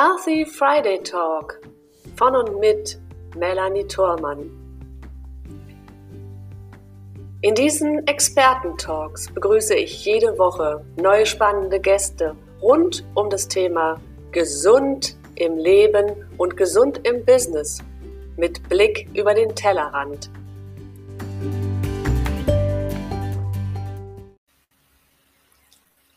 Healthy 0.00 0.46
Friday 0.46 1.02
Talk 1.02 1.60
von 2.16 2.34
und 2.34 2.58
mit 2.58 2.98
Melanie 3.36 3.86
Thormann. 3.86 4.50
In 7.42 7.54
diesen 7.54 8.06
Experten-Talks 8.06 9.30
begrüße 9.34 9.74
ich 9.74 10.02
jede 10.06 10.38
Woche 10.38 10.82
neue 10.96 11.26
spannende 11.26 11.78
Gäste 11.78 12.34
rund 12.62 13.04
um 13.12 13.28
das 13.28 13.46
Thema 13.46 14.00
Gesund 14.32 15.18
im 15.34 15.58
Leben 15.58 16.24
und 16.38 16.56
gesund 16.56 17.06
im 17.06 17.22
Business 17.26 17.82
mit 18.38 18.66
Blick 18.70 19.06
über 19.12 19.34
den 19.34 19.54
Tellerrand. 19.54 20.30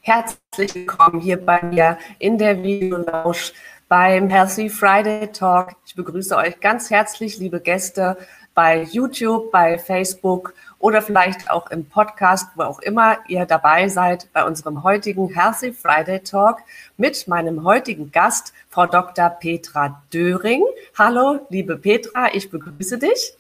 Herzlich 0.05 0.75
willkommen 0.75 1.21
hier 1.21 1.37
bei 1.37 1.63
mir 1.63 1.97
in 2.19 2.37
der 2.37 2.61
Videolausch 2.61 3.53
beim 3.93 4.27
Healthy 4.27 4.69
Friday 4.69 5.31
Talk. 5.31 5.75
Ich 5.85 5.93
begrüße 5.93 6.35
euch 6.35 6.59
ganz 6.59 6.89
herzlich, 6.89 7.37
liebe 7.37 7.59
Gäste, 7.59 8.17
bei 8.55 8.81
YouTube, 8.81 9.51
bei 9.51 9.77
Facebook 9.77 10.55
oder 10.79 10.99
vielleicht 11.03 11.51
auch 11.51 11.69
im 11.69 11.85
Podcast, 11.85 12.47
wo 12.55 12.63
auch 12.63 12.79
immer 12.79 13.19
ihr 13.27 13.45
dabei 13.45 13.89
seid, 13.89 14.33
bei 14.33 14.45
unserem 14.45 14.81
heutigen 14.81 15.31
Healthy 15.31 15.73
Friday 15.73 16.21
Talk 16.21 16.63
mit 16.97 17.27
meinem 17.27 17.63
heutigen 17.63 18.11
Gast, 18.11 18.55
Frau 18.71 18.87
Dr. 18.87 19.29
Petra 19.29 20.01
Döring. 20.11 20.63
Hallo, 20.97 21.45
liebe 21.49 21.77
Petra, 21.77 22.33
ich 22.33 22.49
begrüße 22.49 22.97
dich. 22.97 23.35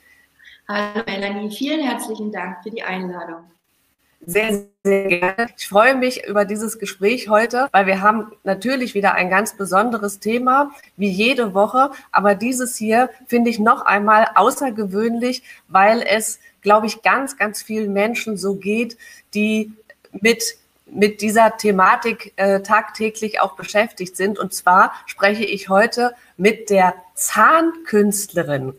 Hallo 0.67 1.01
Melanie, 1.07 1.49
vielen 1.49 1.81
herzlichen 1.81 2.31
Dank 2.31 2.61
für 2.61 2.69
die 2.69 2.83
Einladung. 2.83 3.52
Sehr, 4.25 4.61
sehr 4.83 5.07
gerne. 5.07 5.47
Ich 5.57 5.67
freue 5.67 5.95
mich 5.95 6.25
über 6.25 6.45
dieses 6.45 6.79
Gespräch 6.79 7.29
heute, 7.29 7.67
weil 7.71 7.85
wir 7.85 8.01
haben 8.01 8.31
natürlich 8.43 8.93
wieder 8.93 9.15
ein 9.15 9.29
ganz 9.29 9.55
besonderes 9.57 10.19
Thema, 10.19 10.71
wie 10.97 11.09
jede 11.09 11.53
Woche. 11.53 11.91
Aber 12.11 12.35
dieses 12.35 12.77
hier 12.77 13.09
finde 13.27 13.49
ich 13.49 13.59
noch 13.59 13.85
einmal 13.85 14.27
außergewöhnlich, 14.35 15.43
weil 15.67 16.01
es, 16.01 16.39
glaube 16.61 16.87
ich, 16.87 17.01
ganz, 17.01 17.37
ganz 17.37 17.61
vielen 17.61 17.93
Menschen 17.93 18.37
so 18.37 18.55
geht, 18.55 18.97
die 19.33 19.73
mit 20.11 20.57
mit 20.85 21.21
dieser 21.21 21.57
Thematik 21.57 22.33
äh, 22.35 22.61
tagtäglich 22.61 23.41
auch 23.41 23.55
beschäftigt 23.55 24.15
sind. 24.15 24.37
Und 24.37 24.53
zwar 24.53 24.93
spreche 25.07 25.43
ich 25.43 25.69
heute 25.69 26.13
mit 26.37 26.69
der 26.69 26.93
Zahnkünstlerin. 27.15 28.73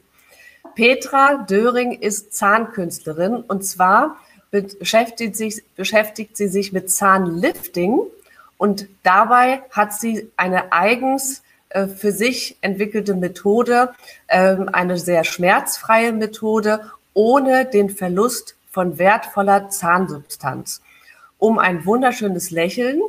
Petra 0.74 1.44
Döring 1.48 1.92
ist 1.92 2.32
Zahnkünstlerin 2.34 3.36
und 3.36 3.64
zwar 3.64 4.16
beschäftigt, 4.62 5.36
sich, 5.36 5.62
beschäftigt 5.76 6.36
sie 6.36 6.48
sich 6.48 6.72
mit 6.72 6.90
Zahnlifting 6.90 8.00
und 8.56 8.86
dabei 9.02 9.62
hat 9.70 9.92
sie 9.92 10.30
eine 10.36 10.72
eigens 10.72 11.42
äh, 11.70 11.86
für 11.86 12.12
sich 12.12 12.56
entwickelte 12.60 13.14
Methode, 13.14 13.94
ähm, 14.28 14.68
eine 14.72 14.96
sehr 14.96 15.24
schmerzfreie 15.24 16.12
Methode 16.12 16.90
ohne 17.14 17.64
den 17.64 17.90
Verlust 17.90 18.56
von 18.70 18.98
wertvoller 18.98 19.70
Zahnsubstanz, 19.70 20.82
um 21.38 21.58
ein 21.58 21.84
wunderschönes 21.84 22.50
Lächeln 22.50 23.02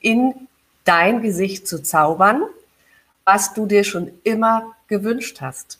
in 0.00 0.34
dein 0.84 1.22
Gesicht 1.22 1.68
zu 1.68 1.82
zaubern, 1.82 2.42
was 3.24 3.54
du 3.54 3.66
dir 3.66 3.84
schon 3.84 4.10
immer 4.24 4.74
gewünscht 4.88 5.40
hast. 5.40 5.78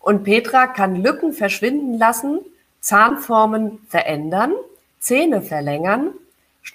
Und 0.00 0.24
Petra 0.24 0.66
kann 0.66 0.96
Lücken 0.96 1.32
verschwinden 1.32 1.98
lassen, 1.98 2.40
Zahnformen 2.84 3.78
verändern, 3.88 4.52
Zähne 4.98 5.40
verlängern, 5.40 6.10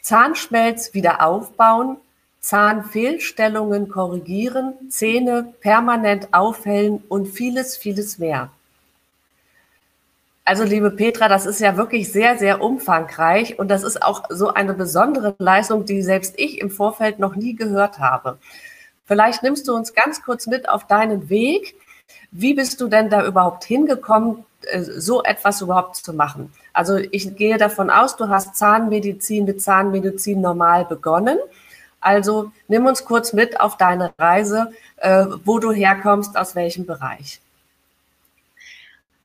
Zahnschmelz 0.01 0.95
wieder 0.95 1.23
aufbauen, 1.23 1.97
Zahnfehlstellungen 2.39 3.89
korrigieren, 3.89 4.73
Zähne 4.89 5.53
permanent 5.61 6.33
aufhellen 6.33 7.03
und 7.09 7.27
vieles, 7.27 7.77
vieles 7.77 8.17
mehr. 8.17 8.49
Also 10.45 10.63
liebe 10.63 10.89
Petra, 10.89 11.27
das 11.27 11.45
ist 11.45 11.59
ja 11.59 11.77
wirklich 11.77 12.11
sehr, 12.11 12.39
sehr 12.39 12.59
umfangreich 12.63 13.59
und 13.59 13.67
das 13.67 13.83
ist 13.83 14.01
auch 14.01 14.23
so 14.29 14.51
eine 14.51 14.73
besondere 14.73 15.35
Leistung, 15.37 15.85
die 15.85 16.01
selbst 16.01 16.33
ich 16.37 16.59
im 16.59 16.71
Vorfeld 16.71 17.19
noch 17.19 17.35
nie 17.35 17.55
gehört 17.55 17.99
habe. 17.99 18.39
Vielleicht 19.05 19.43
nimmst 19.43 19.67
du 19.67 19.75
uns 19.75 19.93
ganz 19.93 20.23
kurz 20.23 20.47
mit 20.47 20.69
auf 20.69 20.87
deinen 20.87 21.29
Weg. 21.29 21.78
Wie 22.31 22.53
bist 22.53 22.79
du 22.81 22.87
denn 22.87 23.09
da 23.09 23.25
überhaupt 23.25 23.63
hingekommen, 23.63 24.45
äh, 24.63 24.83
so 24.83 25.23
etwas 25.23 25.61
überhaupt 25.61 25.95
zu 25.95 26.13
machen. 26.13 26.51
Also 26.73 26.97
ich 26.97 27.35
gehe 27.35 27.57
davon 27.57 27.89
aus, 27.89 28.15
du 28.17 28.27
hast 28.27 28.55
Zahnmedizin 28.55 29.45
mit 29.45 29.61
Zahnmedizin 29.61 30.41
normal 30.41 30.85
begonnen. 30.85 31.37
Also 32.01 32.51
nimm 32.67 32.85
uns 32.85 33.05
kurz 33.05 33.33
mit 33.33 33.59
auf 33.59 33.77
deine 33.77 34.13
Reise, 34.17 34.73
äh, 34.97 35.25
wo 35.45 35.59
du 35.59 35.71
herkommst, 35.71 36.37
aus 36.37 36.55
welchem 36.55 36.85
Bereich. 36.85 37.41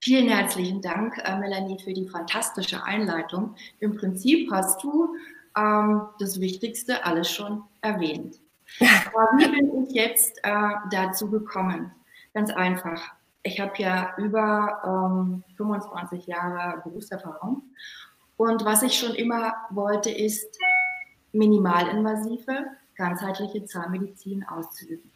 Vielen 0.00 0.28
herzlichen 0.28 0.82
Dank, 0.82 1.18
äh, 1.24 1.36
Melanie, 1.38 1.78
für 1.82 1.92
die 1.92 2.08
fantastische 2.08 2.84
Einleitung. 2.84 3.54
Im 3.80 3.96
Prinzip 3.96 4.50
hast 4.52 4.82
du 4.82 5.16
ähm, 5.56 6.02
das 6.18 6.40
Wichtigste 6.40 7.04
alles 7.04 7.30
schon 7.30 7.62
erwähnt. 7.80 8.38
Aber 8.80 9.38
wie 9.38 9.48
bin 9.48 9.84
ich 9.84 9.94
jetzt 9.94 10.38
äh, 10.42 10.70
dazu 10.90 11.30
gekommen? 11.30 11.90
Ganz 12.34 12.50
einfach 12.50 13.14
ich 13.44 13.60
habe 13.60 13.72
ja 13.76 14.14
über 14.16 14.80
ähm, 14.84 15.44
25 15.56 16.26
Jahre 16.26 16.80
Berufserfahrung. 16.82 17.62
Und 18.36 18.64
was 18.64 18.82
ich 18.82 18.98
schon 18.98 19.14
immer 19.14 19.54
wollte, 19.70 20.10
ist 20.10 20.58
minimalinvasive, 21.32 22.64
ganzheitliche 22.96 23.64
Zahnmedizin 23.66 24.44
auszuüben. 24.44 25.10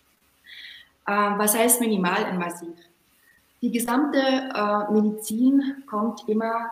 Ähm, 1.09 1.39
was 1.39 1.56
heißt 1.56 1.81
minimalinvasiv? 1.81 2.77
Die 3.62 3.73
gesamte 3.73 4.19
äh, 4.19 4.93
Medizin 4.93 5.83
kommt 5.87 6.29
immer 6.29 6.71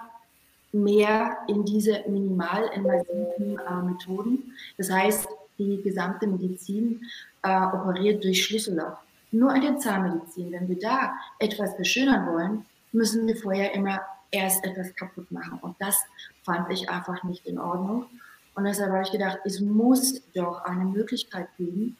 mehr 0.72 1.38
in 1.48 1.64
diese 1.64 2.04
minimalinvasiven 2.06 3.58
äh, 3.58 3.82
Methoden. 3.82 4.52
Das 4.76 4.90
heißt, 4.90 5.26
die 5.58 5.80
gesamte 5.82 6.26
Medizin 6.26 7.00
äh, 7.42 7.60
operiert 7.62 8.22
durch 8.22 8.44
Schlüsselloch. 8.44 9.05
Nur 9.30 9.54
in 9.54 9.62
der 9.62 9.78
Zahnmedizin, 9.78 10.52
wenn 10.52 10.68
wir 10.68 10.78
da 10.78 11.14
etwas 11.38 11.74
verschönern 11.74 12.26
wollen, 12.26 12.66
müssen 12.92 13.26
wir 13.26 13.36
vorher 13.36 13.74
immer 13.74 14.00
erst 14.30 14.64
etwas 14.64 14.94
kaputt 14.94 15.30
machen. 15.30 15.58
Und 15.60 15.76
das 15.80 16.02
fand 16.42 16.70
ich 16.70 16.88
einfach 16.88 17.22
nicht 17.24 17.46
in 17.46 17.58
Ordnung. 17.58 18.06
Und 18.54 18.64
deshalb 18.64 18.92
habe 18.92 19.02
ich 19.02 19.12
gedacht, 19.12 19.38
es 19.44 19.60
muss 19.60 20.22
doch 20.34 20.64
eine 20.64 20.84
Möglichkeit 20.84 21.48
geben, 21.58 21.96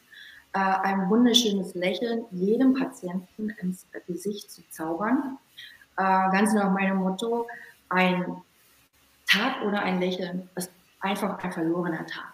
äh, 0.53 0.59
ein 0.59 1.09
wunderschönes 1.09 1.75
Lächeln 1.75 2.25
jedem 2.31 2.73
Patienten 2.73 3.49
ins 3.61 3.85
Gesicht 4.07 4.49
zu 4.51 4.61
zaubern. 4.69 5.37
Äh, 5.97 6.03
ganz 6.31 6.53
nach 6.53 6.71
meinem 6.71 6.97
Motto, 6.97 7.47
ein 7.89 8.41
Tag 9.27 9.61
ohne 9.63 9.81
ein 9.81 9.99
Lächeln 9.99 10.49
ist 10.55 10.71
einfach 11.01 11.37
ein 11.43 11.51
verlorener 11.51 12.05
Tag. 12.07 12.33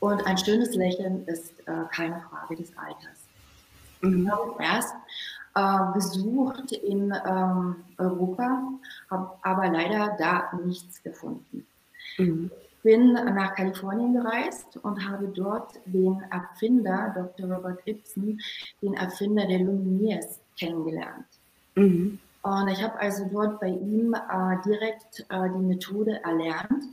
Und 0.00 0.24
ein 0.26 0.38
schönes 0.38 0.74
Lächeln 0.74 1.26
ist 1.26 1.52
äh, 1.66 1.84
keine 1.90 2.20
Frage 2.20 2.56
des 2.56 2.76
Alters. 2.78 3.17
Mhm. 4.00 4.30
habe 4.30 4.62
erst 4.62 4.94
äh, 5.54 5.92
besucht 5.92 6.72
in 6.72 7.12
ähm, 7.26 7.76
Europa, 7.96 8.62
habe 9.10 9.30
aber 9.42 9.68
leider 9.68 10.16
da 10.18 10.56
nichts 10.64 11.02
gefunden. 11.02 11.66
Mhm. 12.18 12.50
Bin 12.82 13.12
nach 13.12 13.54
Kalifornien 13.54 14.14
gereist 14.14 14.78
und 14.82 15.08
habe 15.08 15.28
dort 15.28 15.74
den 15.84 16.22
Erfinder, 16.30 17.12
Dr. 17.14 17.54
Robert 17.54 17.80
Ibsen, 17.86 18.40
den 18.80 18.94
Erfinder 18.94 19.46
der 19.46 19.58
Lumineers, 19.58 20.40
kennengelernt. 20.56 21.26
Mhm. 21.74 22.18
Und 22.42 22.68
ich 22.68 22.82
habe 22.82 22.98
also 22.98 23.28
dort 23.30 23.60
bei 23.60 23.68
ihm 23.68 24.14
äh, 24.14 24.56
direkt 24.64 25.26
äh, 25.28 25.48
die 25.50 25.64
Methode 25.64 26.22
erlernt 26.22 26.84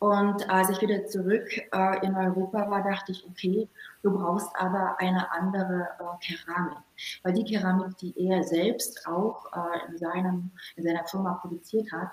und 0.00 0.48
als 0.48 0.70
ich 0.70 0.80
wieder 0.80 1.06
zurück 1.06 1.46
äh, 1.74 2.06
in 2.06 2.16
Europa 2.16 2.70
war, 2.70 2.82
dachte 2.82 3.12
ich, 3.12 3.22
okay, 3.28 3.68
du 4.02 4.10
brauchst 4.10 4.48
aber 4.56 4.98
eine 4.98 5.30
andere 5.30 5.88
äh, 5.98 6.24
Keramik. 6.24 6.78
Weil 7.22 7.34
die 7.34 7.44
Keramik, 7.44 7.98
die 7.98 8.14
er 8.18 8.42
selbst 8.42 9.06
auch 9.06 9.44
äh, 9.52 9.90
in, 9.90 9.98
seinem, 9.98 10.50
in 10.76 10.84
seiner 10.84 11.04
Firma 11.04 11.34
produziert 11.34 11.92
hat, 11.92 12.12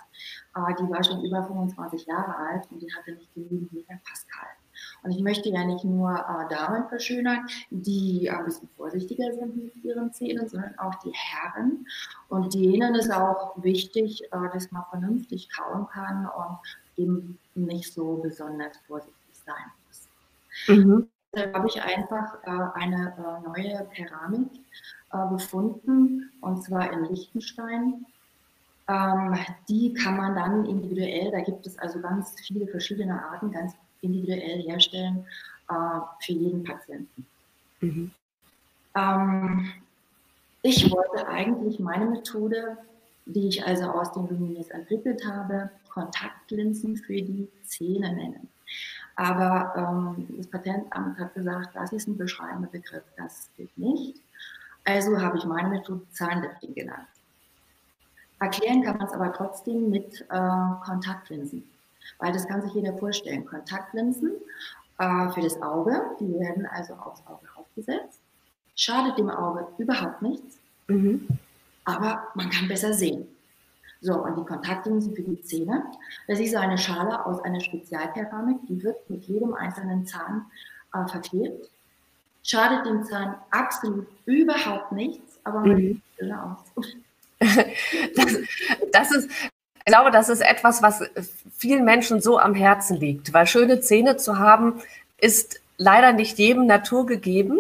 äh, 0.55 0.75
die 0.75 0.89
war 0.91 1.01
schon 1.01 1.23
über 1.23 1.41
25 1.45 2.05
Jahre 2.07 2.35
alt 2.35 2.69
und 2.71 2.81
die 2.81 2.93
hatte 2.93 3.13
nicht 3.13 3.33
genügend 3.33 3.71
Megapascal. 3.71 4.49
Und 5.03 5.11
ich 5.11 5.21
möchte 5.21 5.47
ja 5.47 5.63
nicht 5.63 5.85
nur 5.85 6.11
äh, 6.11 6.53
Damen 6.53 6.89
verschönern, 6.89 7.47
die 7.69 8.29
ein 8.29 8.43
bisschen 8.43 8.67
vorsichtiger 8.75 9.31
sind 9.33 9.55
mit 9.55 9.75
ihren 9.77 10.11
Zähnen, 10.11 10.49
sondern 10.49 10.77
auch 10.77 10.95
die 10.95 11.13
Herren. 11.13 11.87
Und 12.27 12.53
denen 12.53 12.95
ist 12.95 13.11
auch 13.13 13.53
wichtig, 13.63 14.23
äh, 14.25 14.49
dass 14.51 14.73
man 14.73 14.83
vernünftig 14.91 15.47
kauen 15.55 15.87
kann 15.87 16.25
und 16.25 16.59
eben 16.97 17.39
nicht 17.55 17.94
so 17.94 18.15
besonders 18.17 18.77
vorsichtig 18.88 19.15
sein 19.45 19.71
muss. 19.88 20.07
Mhm. 20.67 21.07
Da 21.31 21.53
habe 21.53 21.67
ich 21.67 21.81
einfach 21.81 22.35
äh, 22.44 22.79
eine 22.79 23.13
äh, 23.17 23.47
neue 23.47 23.85
Keramik 23.94 24.49
äh, 25.11 25.29
gefunden, 25.29 26.31
und 26.41 26.63
zwar 26.63 26.91
in 26.91 27.05
Liechtenstein. 27.05 28.05
Ähm, 28.88 29.38
die 29.67 29.94
kann 29.94 30.17
man 30.17 30.35
dann 30.35 30.65
individuell, 30.65 31.31
da 31.31 31.41
gibt 31.41 31.67
es 31.67 31.77
also 31.77 31.99
ganz 31.99 32.33
viele 32.39 32.67
verschiedene 32.67 33.21
Arten, 33.21 33.51
ganz 33.51 33.73
individuell 34.01 34.61
herstellen 34.63 35.25
äh, 35.69 35.99
für 36.21 36.33
jeden 36.33 36.63
Patienten. 36.63 37.25
Mhm. 37.81 38.11
Ähm, 38.95 39.71
ich 40.61 40.89
wollte 40.91 41.27
eigentlich 41.27 41.79
meine 41.79 42.05
Methode, 42.05 42.77
die 43.25 43.49
ich 43.49 43.65
also 43.65 43.85
aus 43.85 44.11
den 44.13 44.27
Luminis 44.27 44.69
entwickelt 44.69 45.21
habe, 45.25 45.69
Kontaktlinsen 45.97 46.95
für 46.95 47.13
die 47.13 47.49
Zähne 47.63 48.13
nennen. 48.13 48.49
Aber 49.15 49.73
ähm, 49.75 50.27
das 50.38 50.47
Patentamt 50.47 51.17
hat 51.17 51.33
gesagt, 51.33 51.75
das 51.75 51.91
ist 51.91 52.07
ein 52.07 52.17
beschreibender 52.17 52.69
Begriff, 52.69 53.03
das 53.17 53.49
gilt 53.57 53.75
nicht. 53.77 54.21
Also 54.85 55.19
habe 55.19 55.38
ich 55.38 55.45
meine 55.45 55.69
Methode 55.69 56.05
Zahnlifting 56.11 56.75
genannt. 56.75 57.07
Erklären 58.39 58.83
kann 58.83 58.97
man 58.97 59.07
es 59.07 59.13
aber 59.13 59.33
trotzdem 59.33 59.89
mit 59.89 60.21
äh, 60.29 60.85
Kontaktlinsen, 60.85 61.63
weil 62.19 62.31
das 62.31 62.47
kann 62.47 62.61
sich 62.61 62.73
jeder 62.73 62.95
vorstellen. 62.95 63.45
Kontaktlinsen 63.45 64.33
äh, 64.99 65.29
für 65.29 65.41
das 65.41 65.59
Auge, 65.63 65.99
die 66.19 66.31
werden 66.39 66.67
also 66.67 66.94
aufs 66.94 67.25
Auge 67.25 67.47
aufgesetzt, 67.55 68.19
schadet 68.75 69.17
dem 69.17 69.31
Auge 69.31 69.67
überhaupt 69.79 70.21
nichts, 70.21 70.59
mhm. 70.88 71.27
aber 71.85 72.27
man 72.35 72.51
kann 72.51 72.67
besser 72.67 72.94
sehen. 72.94 73.27
So, 74.01 74.13
und 74.13 74.38
die 74.38 74.45
Kontaktlinsen 74.45 75.15
für 75.15 75.23
die 75.23 75.41
Zähne, 75.41 75.83
das 76.27 76.39
ist 76.39 76.55
eine 76.55 76.77
Schale 76.77 77.25
aus 77.25 77.41
einer 77.44 77.59
Spezialkeramik, 77.59 78.57
die 78.67 78.83
wird 78.83 79.09
mit 79.09 79.23
jedem 79.25 79.53
einzelnen 79.53 80.05
Zahn 80.05 80.45
äh, 80.94 81.07
verklebt. 81.07 81.69
Schadet 82.44 82.85
dem 82.85 83.03
Zahn 83.03 83.35
absolut 83.51 84.07
überhaupt 84.25 84.91
nichts, 84.91 85.39
aber 85.44 85.61
man 85.61 85.77
mhm. 85.77 86.01
sieht 86.19 86.31
aus. 86.31 86.57
das, 88.15 88.38
das 88.91 89.11
ist, 89.11 89.29
ich 89.31 89.94
glaube, 89.94 90.11
das 90.11 90.29
ist 90.29 90.41
etwas, 90.41 90.81
was 90.81 91.03
vielen 91.57 91.85
Menschen 91.85 92.21
so 92.21 92.39
am 92.39 92.53
Herzen 92.53 92.97
liegt, 92.97 93.33
weil 93.33 93.47
schöne 93.47 93.79
Zähne 93.81 94.17
zu 94.17 94.38
haben, 94.38 94.81
ist 95.19 95.61
leider 95.77 96.13
nicht 96.13 96.38
jedem 96.38 96.65
naturgegeben. 96.67 97.59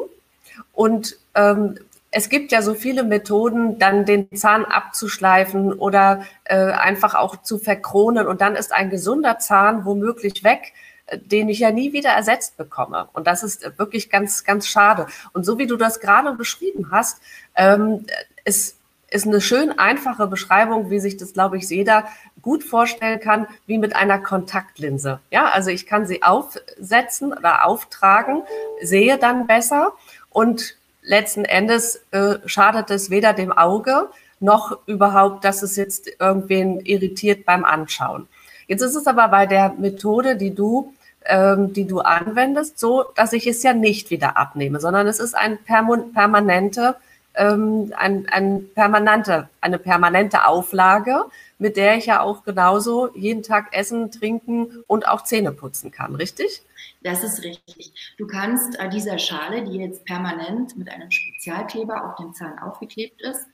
Und 0.73 1.17
ähm, 1.35 1.79
es 2.11 2.29
gibt 2.29 2.51
ja 2.51 2.61
so 2.61 2.73
viele 2.73 3.03
Methoden, 3.03 3.79
dann 3.79 4.05
den 4.05 4.31
Zahn 4.35 4.65
abzuschleifen 4.65 5.73
oder 5.73 6.23
äh, 6.45 6.55
einfach 6.55 7.15
auch 7.15 7.41
zu 7.41 7.57
verkronen 7.59 8.27
und 8.27 8.41
dann 8.41 8.55
ist 8.55 8.73
ein 8.73 8.89
gesunder 8.89 9.39
Zahn 9.39 9.85
womöglich 9.85 10.43
weg, 10.43 10.73
äh, 11.07 11.17
den 11.17 11.49
ich 11.49 11.59
ja 11.59 11.71
nie 11.71 11.93
wieder 11.93 12.11
ersetzt 12.11 12.57
bekomme. 12.57 13.09
Und 13.13 13.27
das 13.27 13.43
ist 13.43 13.77
wirklich 13.77 14.09
ganz, 14.09 14.43
ganz 14.43 14.67
schade. 14.67 15.07
Und 15.33 15.45
so 15.45 15.57
wie 15.57 15.67
du 15.67 15.75
das 15.75 15.99
gerade 15.99 16.33
beschrieben 16.33 16.91
hast, 16.91 17.21
ähm, 17.55 18.05
ist 18.45 18.77
ist 19.09 19.25
eine 19.25 19.39
schön 19.39 19.77
einfache 19.79 20.27
Beschreibung, 20.27 20.89
wie 20.89 20.99
sich 20.99 21.17
das, 21.17 21.33
glaube 21.33 21.57
ich, 21.57 21.69
jeder 21.69 22.07
gut 22.41 22.63
vorstellen 22.63 23.19
kann, 23.19 23.47
wie 23.65 23.77
mit 23.77 23.95
einer 23.95 24.19
Kontaktlinse. 24.19 25.19
Ja, 25.31 25.49
also 25.49 25.69
ich 25.69 25.85
kann 25.85 26.05
sie 26.05 26.23
aufsetzen 26.23 27.31
oder 27.31 27.65
auftragen, 27.65 28.43
sehe 28.81 29.17
dann 29.17 29.47
besser 29.47 29.93
und 30.29 30.76
letzten 31.07 31.45
Endes 31.45 32.01
äh, 32.11 32.35
schadet 32.45 32.91
es 32.91 33.09
weder 33.09 33.33
dem 33.33 33.51
Auge 33.51 34.09
noch 34.39 34.77
überhaupt, 34.85 35.43
dass 35.45 35.63
es 35.63 35.75
jetzt 35.75 36.09
irgendwen 36.19 36.81
irritiert 36.81 37.45
beim 37.45 37.65
Anschauen. 37.65 38.27
Jetzt 38.67 38.81
ist 38.81 38.95
es 38.95 39.07
aber 39.07 39.29
bei 39.29 39.45
der 39.45 39.73
Methode, 39.77 40.35
die 40.35 40.53
du, 40.53 40.93
ähm, 41.25 41.73
die 41.73 41.87
du 41.87 42.01
anwendest, 42.01 42.77
so, 42.77 43.05
dass 43.15 43.33
ich 43.33 43.47
es 43.47 43.63
ja 43.63 43.73
nicht 43.73 44.11
wieder 44.11 44.37
abnehme, 44.37 44.79
sondern 44.79 45.07
es 45.07 45.19
ist 45.19 45.35
ein 45.35 45.57
permanente, 45.63 46.97
ähm, 47.35 47.93
ein, 47.97 48.27
ein 48.29 48.69
permanente, 48.75 49.49
eine 49.61 49.79
permanente 49.79 50.45
Auflage, 50.45 51.25
mit 51.57 51.77
der 51.77 51.97
ich 51.97 52.07
ja 52.07 52.21
auch 52.21 52.43
genauso 52.43 53.09
jeden 53.15 53.41
Tag 53.41 53.67
essen, 53.71 54.11
trinken 54.11 54.83
und 54.85 55.07
auch 55.07 55.23
Zähne 55.23 55.51
putzen 55.51 55.91
kann, 55.91 56.15
richtig? 56.15 56.61
Das 57.07 57.23
ist 57.23 57.41
richtig. 57.41 57.93
Du 58.17 58.27
kannst 58.27 58.77
äh, 58.77 58.89
dieser 58.89 59.17
Schale, 59.17 59.63
die 59.63 59.77
jetzt 59.77 60.03
permanent 60.03 60.75
mit 60.75 60.91
einem 60.91 61.09
Spezialkleber 61.09 62.03
auf 62.03 62.15
dem 62.15 62.33
Zahn 62.33 62.59
aufgeklebt 62.59 63.21
ist, 63.21 63.45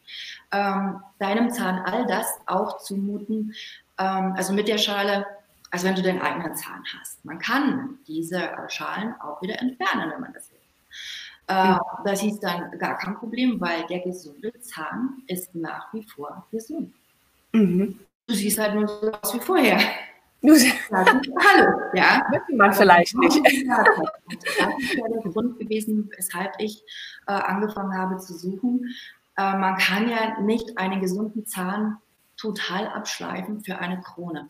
ähm, 0.52 1.04
deinem 1.20 1.52
Zahn 1.52 1.86
all 1.86 2.08
das 2.08 2.26
auch 2.48 2.80
zumuten. 2.80 3.54
Ähm, 4.00 4.34
also 4.36 4.54
mit 4.54 4.68
der 4.68 4.80
Schale, 4.80 5.28
als 5.70 5.84
wenn 5.84 5.94
du 5.94 6.02
deinen 6.02 6.24
eigenen 6.24 6.56
Zahn 6.56 6.84
hast. 7.00 7.24
Man 7.24 7.38
kann 7.38 8.00
diese 8.08 8.42
äh, 8.42 8.70
Schalen 8.70 9.14
auch 9.22 9.40
wieder 9.44 9.62
entfernen, 9.62 10.12
wenn 10.12 10.22
man 10.22 10.34
das 10.34 10.50
will. 10.50 10.58
Äh, 11.46 11.78
das 12.06 12.24
ist 12.24 12.40
dann 12.40 12.72
gar 12.80 12.98
kein 12.98 13.14
Problem, 13.14 13.62
weil 13.62 13.86
der 13.86 14.00
gesunde 14.00 14.52
Zahn 14.62 15.22
ist 15.28 15.54
nach 15.54 15.94
wie 15.94 16.02
vor 16.02 16.48
gesund. 16.50 16.92
Mhm. 17.52 18.00
Du 18.26 18.34
siehst 18.34 18.58
halt 18.58 18.74
nur 18.74 18.88
so 18.88 19.12
aus 19.12 19.36
wie 19.36 19.40
vorher. 19.40 19.80
Hallo, 20.46 21.80
ja. 21.94 22.28
Möchte 22.30 22.56
man 22.56 22.74
vielleicht 22.74 23.16
nicht. 23.16 23.42
Das 23.46 23.54
ist 23.54 24.94
ja 24.94 25.08
der 25.08 25.32
Grund 25.32 25.58
gewesen, 25.58 26.12
weshalb 26.18 26.54
ich 26.60 26.84
äh, 27.28 27.32
angefangen 27.32 27.98
habe 27.98 28.18
zu 28.18 28.34
suchen. 28.34 28.94
Äh, 29.38 29.58
man 29.58 29.78
kann 29.78 30.10
ja 30.10 30.40
nicht 30.42 30.78
einen 30.78 31.00
gesunden 31.00 31.46
Zahn 31.46 31.98
total 32.36 32.88
abschleifen 32.90 33.64
für 33.64 33.80
eine 33.80 34.02
Krone, 34.02 34.50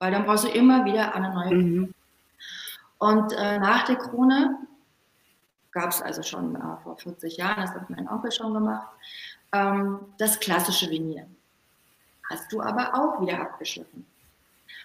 weil 0.00 0.10
dann 0.10 0.24
brauchst 0.24 0.44
du 0.44 0.48
immer 0.48 0.84
wieder 0.84 1.14
eine 1.14 1.32
neue 1.32 1.48
Krone. 1.48 1.62
Mhm. 1.62 1.94
Und 2.98 3.32
äh, 3.32 3.58
nach 3.60 3.84
der 3.84 3.96
Krone 3.96 4.58
gab 5.70 5.90
es 5.90 6.02
also 6.02 6.22
schon 6.22 6.58
vor 6.82 6.96
40 6.96 7.36
Jahren, 7.36 7.62
das 7.62 7.74
hat 7.74 7.88
mein 7.88 8.08
Onkel 8.08 8.32
schon 8.32 8.52
gemacht, 8.52 8.88
ähm, 9.52 10.00
das 10.18 10.40
klassische 10.40 10.90
Venier. 10.90 11.26
Hast 12.28 12.52
du 12.52 12.60
aber 12.60 12.94
auch 12.94 13.20
wieder 13.20 13.40
abgeschliffen 13.40 14.09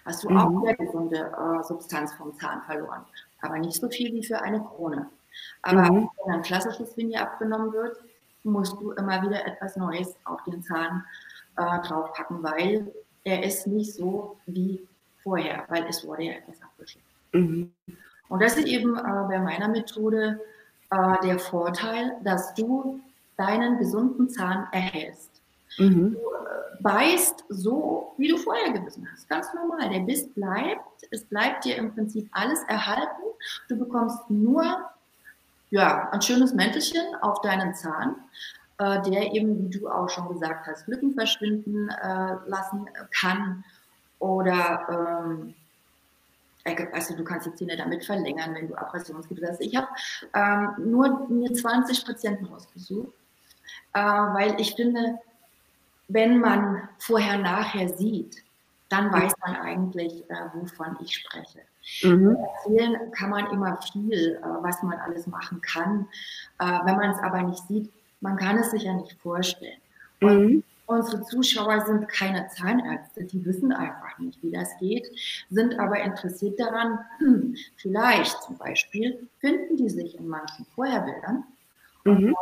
hast 0.06 0.24
du 0.24 0.30
mhm. 0.30 0.38
auch 0.38 0.62
wieder 0.62 0.74
gesunde 0.74 1.16
äh, 1.18 1.62
Substanz 1.64 2.14
vom 2.14 2.34
Zahn 2.38 2.62
verloren. 2.62 3.04
Aber 3.42 3.58
nicht 3.58 3.78
so 3.78 3.88
viel 3.88 4.12
wie 4.14 4.24
für 4.24 4.40
eine 4.40 4.60
Krone. 4.60 5.10
Aber 5.62 5.90
mhm. 5.92 6.08
wenn 6.24 6.34
ein 6.34 6.42
klassisches 6.42 6.96
Linie 6.96 7.20
abgenommen 7.20 7.72
wird, 7.72 7.98
musst 8.44 8.80
du 8.80 8.92
immer 8.92 9.20
wieder 9.22 9.44
etwas 9.44 9.76
Neues 9.76 10.14
auf 10.24 10.42
den 10.44 10.62
Zahn 10.62 11.04
äh, 11.56 11.80
draufpacken, 11.86 12.42
weil 12.42 12.92
er 13.24 13.42
ist 13.42 13.66
nicht 13.66 13.92
so 13.92 14.38
wie 14.46 14.86
vorher, 15.22 15.64
weil 15.68 15.84
es 15.88 16.06
wurde 16.06 16.22
ja 16.22 16.32
etwas 16.34 16.62
abgeschnitten. 16.62 17.08
Mhm. 17.32 17.72
Und 18.28 18.42
das 18.42 18.56
ist 18.56 18.66
eben 18.66 18.96
äh, 18.96 19.02
bei 19.02 19.38
meiner 19.38 19.68
Methode 19.68 20.40
äh, 20.90 21.20
der 21.22 21.38
Vorteil, 21.38 22.16
dass 22.22 22.54
du 22.54 23.00
deinen 23.36 23.78
gesunden 23.78 24.30
Zahn 24.30 24.68
erhältst. 24.72 25.35
Mhm. 25.78 26.12
Du 26.12 26.18
äh, 26.18 26.82
beißt 26.82 27.44
so, 27.48 28.14
wie 28.18 28.28
du 28.28 28.36
vorher 28.38 28.72
gebissen 28.72 29.08
hast. 29.12 29.28
Ganz 29.28 29.52
normal. 29.54 29.88
Der 29.90 30.00
Biss 30.00 30.28
bleibt. 30.28 31.06
Es 31.10 31.24
bleibt 31.24 31.64
dir 31.64 31.76
im 31.76 31.94
Prinzip 31.94 32.28
alles 32.32 32.62
erhalten. 32.64 33.22
Du 33.68 33.76
bekommst 33.76 34.28
nur 34.28 34.90
ja, 35.70 36.08
ein 36.10 36.22
schönes 36.22 36.54
Mäntelchen 36.54 37.14
auf 37.20 37.40
deinen 37.40 37.74
Zahn, 37.74 38.16
äh, 38.78 39.02
der 39.02 39.32
eben, 39.32 39.64
wie 39.64 39.78
du 39.78 39.88
auch 39.88 40.08
schon 40.08 40.28
gesagt 40.28 40.66
hast, 40.66 40.86
Lücken 40.86 41.14
verschwinden 41.14 41.88
äh, 41.88 42.36
lassen 42.46 42.86
kann. 43.10 43.64
Oder 44.18 45.24
ähm, 45.24 45.54
äh, 46.64 46.86
also 46.92 47.16
du 47.16 47.24
kannst 47.24 47.46
die 47.46 47.54
Zähne 47.54 47.76
damit 47.76 48.04
verlängern, 48.04 48.54
wenn 48.54 48.68
du 48.68 48.74
Abrasionsgebiete 48.74 49.48
hast. 49.48 49.60
Ich 49.60 49.74
habe 49.76 49.88
ähm, 50.34 50.90
nur 50.90 51.28
mir 51.28 51.52
20 51.52 52.04
Patienten 52.04 52.46
rausgesucht, 52.46 53.12
äh, 53.92 54.00
weil 54.00 54.60
ich 54.60 54.74
finde, 54.74 55.18
wenn 56.08 56.38
man 56.38 56.88
vorher 56.98 57.38
nachher 57.38 57.88
sieht, 57.88 58.42
dann 58.88 59.12
weiß 59.12 59.32
man 59.44 59.56
eigentlich, 59.56 60.28
äh, 60.30 60.34
wovon 60.54 60.96
ich 61.02 61.14
spreche. 61.14 61.60
Mhm. 62.02 62.36
Erzählen 62.36 63.10
kann 63.12 63.30
man 63.30 63.50
immer 63.50 63.78
viel, 63.92 64.40
äh, 64.40 64.62
was 64.62 64.82
man 64.82 64.98
alles 64.98 65.26
machen 65.26 65.60
kann. 65.60 66.06
Äh, 66.58 66.64
wenn 66.84 66.96
man 66.96 67.10
es 67.10 67.18
aber 67.18 67.42
nicht 67.42 67.66
sieht, 67.66 67.92
man 68.20 68.36
kann 68.36 68.58
es 68.58 68.70
sich 68.70 68.84
ja 68.84 68.94
nicht 68.94 69.12
vorstellen. 69.20 69.80
Mhm. 70.20 70.64
unsere 70.86 71.22
Zuschauer 71.24 71.84
sind 71.84 72.08
keine 72.08 72.48
Zahnärzte, 72.48 73.24
die 73.24 73.44
wissen 73.44 73.70
einfach 73.70 74.18
nicht, 74.18 74.42
wie 74.42 74.50
das 74.50 74.70
geht, 74.78 75.06
sind 75.50 75.78
aber 75.78 76.00
interessiert 76.00 76.58
daran, 76.58 77.00
hm, 77.18 77.54
vielleicht 77.76 78.42
zum 78.42 78.56
Beispiel 78.56 79.28
finden 79.40 79.76
die 79.76 79.90
sich 79.90 80.16
in 80.16 80.26
manchen 80.26 80.64
Vorherbildern 80.74 81.44
Mhm. 82.06 82.34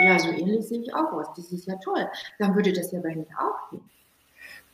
Ja, 0.00 0.18
so 0.18 0.30
ähnlich 0.30 0.68
sehe 0.68 0.80
ich 0.80 0.94
auch 0.94 1.12
aus. 1.12 1.26
Das 1.36 1.50
ist 1.50 1.66
ja 1.66 1.74
toll. 1.76 2.08
Dann 2.38 2.54
würde 2.54 2.72
das 2.72 2.92
ja 2.92 3.00
bei 3.00 3.14
mir 3.14 3.26
auch 3.38 3.70
gehen. 3.70 3.82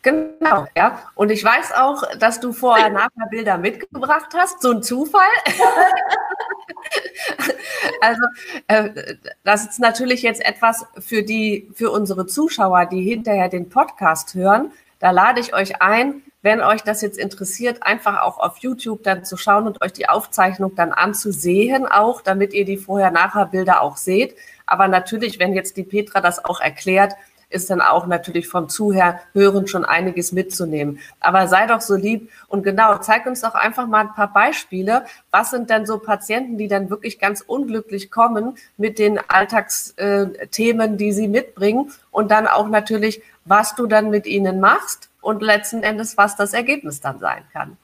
Genau, 0.02 0.66
ja. 0.76 1.00
Und 1.14 1.30
ich 1.30 1.42
weiß 1.42 1.72
auch, 1.72 2.02
dass 2.18 2.38
du 2.38 2.52
vorher 2.52 2.90
nachher 2.90 3.26
Bilder 3.30 3.56
mitgebracht 3.56 4.28
hast. 4.34 4.60
So 4.60 4.72
ein 4.72 4.82
Zufall. 4.82 5.22
also, 8.02 8.22
äh, 8.68 9.14
das 9.44 9.66
ist 9.66 9.80
natürlich 9.80 10.20
jetzt 10.20 10.44
etwas 10.44 10.84
für 10.98 11.22
die, 11.22 11.70
für 11.74 11.90
unsere 11.90 12.26
Zuschauer, 12.26 12.84
die 12.84 13.00
hinterher 13.00 13.48
den 13.48 13.70
Podcast 13.70 14.34
hören. 14.34 14.72
Da 14.98 15.10
lade 15.10 15.40
ich 15.40 15.54
euch 15.54 15.80
ein, 15.80 16.22
wenn 16.44 16.60
euch 16.60 16.82
das 16.82 17.00
jetzt 17.00 17.16
interessiert, 17.16 17.82
einfach 17.82 18.20
auch 18.20 18.38
auf 18.38 18.58
YouTube 18.58 19.02
dann 19.02 19.24
zu 19.24 19.38
schauen 19.38 19.66
und 19.66 19.80
euch 19.80 19.94
die 19.94 20.10
Aufzeichnung 20.10 20.74
dann 20.74 20.92
anzusehen, 20.92 21.86
auch 21.86 22.20
damit 22.20 22.52
ihr 22.52 22.66
die 22.66 22.76
Vorher-Nachher-Bilder 22.76 23.80
auch 23.80 23.96
seht. 23.96 24.36
Aber 24.66 24.86
natürlich, 24.86 25.38
wenn 25.38 25.54
jetzt 25.54 25.78
die 25.78 25.84
Petra 25.84 26.20
das 26.20 26.44
auch 26.44 26.60
erklärt, 26.60 27.14
ist 27.54 27.70
dann 27.70 27.80
auch 27.80 28.06
natürlich 28.06 28.48
vom 28.48 28.68
Zuhören 28.68 29.66
schon 29.66 29.84
einiges 29.84 30.32
mitzunehmen. 30.32 30.98
Aber 31.20 31.46
sei 31.46 31.66
doch 31.66 31.80
so 31.80 31.94
lieb 31.94 32.30
und 32.48 32.64
genau, 32.64 32.98
zeig 32.98 33.26
uns 33.26 33.40
doch 33.40 33.54
einfach 33.54 33.86
mal 33.86 34.00
ein 34.00 34.12
paar 34.12 34.32
Beispiele. 34.32 35.06
Was 35.30 35.50
sind 35.50 35.70
denn 35.70 35.86
so 35.86 35.98
Patienten, 35.98 36.58
die 36.58 36.68
dann 36.68 36.90
wirklich 36.90 37.18
ganz 37.18 37.40
unglücklich 37.40 38.10
kommen 38.10 38.56
mit 38.76 38.98
den 38.98 39.18
Alltagsthemen, 39.28 40.98
die 40.98 41.12
sie 41.12 41.28
mitbringen 41.28 41.92
und 42.10 42.30
dann 42.30 42.46
auch 42.46 42.68
natürlich, 42.68 43.22
was 43.44 43.74
du 43.74 43.86
dann 43.86 44.10
mit 44.10 44.26
ihnen 44.26 44.60
machst 44.60 45.08
und 45.20 45.40
letzten 45.40 45.82
Endes, 45.82 46.16
was 46.16 46.36
das 46.36 46.52
Ergebnis 46.52 47.00
dann 47.00 47.20
sein 47.20 47.44
kann. 47.52 47.76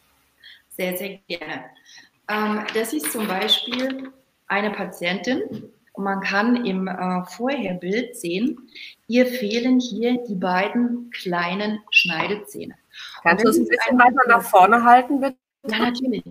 Sehr, 0.76 0.96
sehr 0.96 1.18
gerne. 1.28 1.64
Ähm, 2.28 2.64
das 2.74 2.92
ist 2.92 3.12
zum 3.12 3.28
Beispiel 3.28 4.10
eine 4.48 4.70
Patientin 4.70 5.70
man 6.00 6.20
kann 6.20 6.64
im 6.64 6.88
äh, 6.88 7.24
Vorherbild 7.24 8.16
sehen, 8.16 8.58
ihr 9.10 9.26
fehlen 9.26 9.80
hier 9.80 10.22
die 10.24 10.36
beiden 10.36 11.10
kleinen 11.10 11.82
Schneidezähne. 11.90 12.76
Kannst 13.24 13.44
du 13.44 13.48
es 13.48 13.58
ein 13.58 13.66
bisschen 13.66 13.98
weiter 13.98 14.28
nach 14.28 14.42
vorne 14.42 14.84
halten, 14.84 15.20
bitte? 15.20 15.36
Ja, 15.66 15.78
natürlich. 15.78 16.22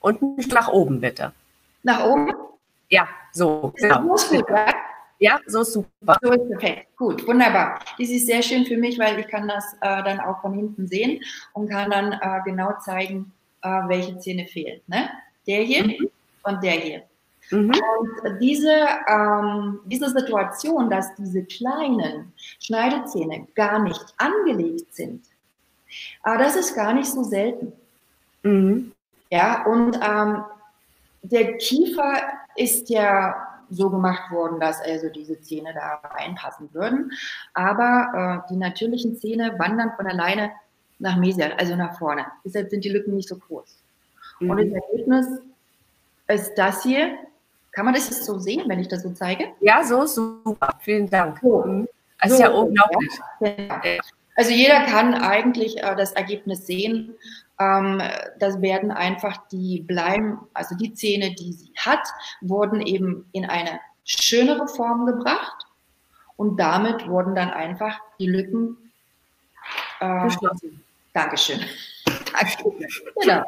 Und 0.00 0.20
nicht 0.36 0.52
nach 0.52 0.68
oben, 0.68 1.00
bitte. 1.00 1.32
Nach 1.84 2.04
oben? 2.04 2.32
Ja, 2.88 3.08
so. 3.32 3.72
Genau. 3.76 4.14
Ist 4.14 4.28
gut, 4.28 4.44
ja? 4.50 4.74
Ja, 5.20 5.38
so 5.46 5.62
super. 5.62 6.18
So 6.20 6.32
ist 6.32 6.48
perfekt. 6.48 6.96
Gut, 6.96 7.26
wunderbar. 7.28 7.78
Das 7.98 8.08
ist 8.08 8.26
sehr 8.26 8.42
schön 8.42 8.66
für 8.66 8.76
mich, 8.76 8.98
weil 8.98 9.18
ich 9.20 9.28
kann 9.28 9.46
das 9.46 9.74
äh, 9.80 10.02
dann 10.02 10.18
auch 10.18 10.40
von 10.40 10.54
hinten 10.54 10.88
sehen 10.88 11.22
und 11.52 11.68
kann 11.68 11.90
dann 11.90 12.12
äh, 12.12 12.40
genau 12.44 12.72
zeigen, 12.80 13.30
äh, 13.62 13.68
welche 13.86 14.18
Zähne 14.18 14.46
fehlen. 14.46 14.80
Ne? 14.88 15.10
Der 15.46 15.62
hier 15.62 15.84
mhm. 15.84 16.10
und 16.42 16.62
der 16.62 16.72
hier. 16.72 17.02
Mhm. 17.50 17.72
Und 17.98 18.40
diese, 18.40 18.72
ähm, 19.08 19.80
diese 19.86 20.10
Situation, 20.10 20.88
dass 20.88 21.14
diese 21.16 21.44
kleinen 21.44 22.32
Schneidezähne 22.60 23.46
gar 23.54 23.80
nicht 23.80 24.14
angelegt 24.18 24.94
sind, 24.94 25.24
äh, 26.24 26.38
das 26.38 26.56
ist 26.56 26.74
gar 26.74 26.92
nicht 26.92 27.10
so 27.10 27.22
selten. 27.22 27.72
Mhm. 28.42 28.92
Ja, 29.30 29.64
und 29.66 29.98
ähm, 30.02 30.44
der 31.22 31.56
Kiefer 31.58 32.20
ist 32.56 32.88
ja 32.88 33.46
so 33.70 33.88
gemacht 33.88 34.30
worden, 34.32 34.58
dass 34.58 34.80
also 34.80 35.08
diese 35.08 35.40
Zähne 35.40 35.72
da 35.72 36.00
reinpassen 36.08 36.68
würden. 36.72 37.12
Aber 37.54 38.44
äh, 38.46 38.52
die 38.52 38.56
natürlichen 38.56 39.16
Zähne 39.16 39.56
wandern 39.58 39.92
von 39.96 40.06
alleine 40.06 40.52
nach 40.98 41.16
Mesial, 41.16 41.52
also 41.52 41.76
nach 41.76 41.98
vorne. 41.98 42.26
Deshalb 42.44 42.70
sind 42.70 42.84
die 42.84 42.90
Lücken 42.90 43.14
nicht 43.14 43.28
so 43.28 43.36
groß. 43.36 43.78
Mhm. 44.40 44.50
Und 44.50 44.58
das 44.58 44.82
Ergebnis 44.82 45.26
ist 46.28 46.54
das 46.56 46.82
hier. 46.82 47.16
Kann 47.72 47.84
man 47.84 47.94
das 47.94 48.10
jetzt 48.10 48.24
so 48.24 48.38
sehen, 48.38 48.64
wenn 48.68 48.80
ich 48.80 48.88
das 48.88 49.02
so 49.02 49.10
zeige? 49.10 49.48
Ja, 49.60 49.84
so 49.84 50.06
super. 50.06 50.74
Vielen 50.80 51.08
Dank. 51.08 51.38
So. 51.40 51.86
Das 52.20 52.32
ist 52.32 52.38
so, 52.38 52.42
ja 52.42 52.50
unglaublich. 52.50 53.10
Ja. 53.40 53.80
Also 54.36 54.52
jeder 54.52 54.84
kann 54.86 55.14
eigentlich 55.14 55.78
äh, 55.78 55.94
das 55.96 56.12
Ergebnis 56.12 56.66
sehen. 56.66 57.14
Ähm, 57.58 58.02
das 58.38 58.60
werden 58.62 58.90
einfach 58.90 59.46
die 59.48 59.80
bleiben, 59.80 60.38
also 60.54 60.74
die 60.76 60.94
Zähne, 60.94 61.34
die 61.34 61.52
sie 61.52 61.72
hat, 61.76 62.06
wurden 62.40 62.80
eben 62.80 63.28
in 63.32 63.44
eine 63.44 63.80
schönere 64.04 64.66
Form 64.66 65.06
gebracht 65.06 65.66
und 66.36 66.56
damit 66.58 67.06
wurden 67.06 67.34
dann 67.34 67.50
einfach 67.50 68.00
die 68.18 68.26
Lücken 68.26 68.76
äh, 70.00 70.24
geschlossen. 70.24 70.82
Dankeschön. 71.12 71.60
Dankeschön. 72.32 72.72
Genau. 73.20 73.44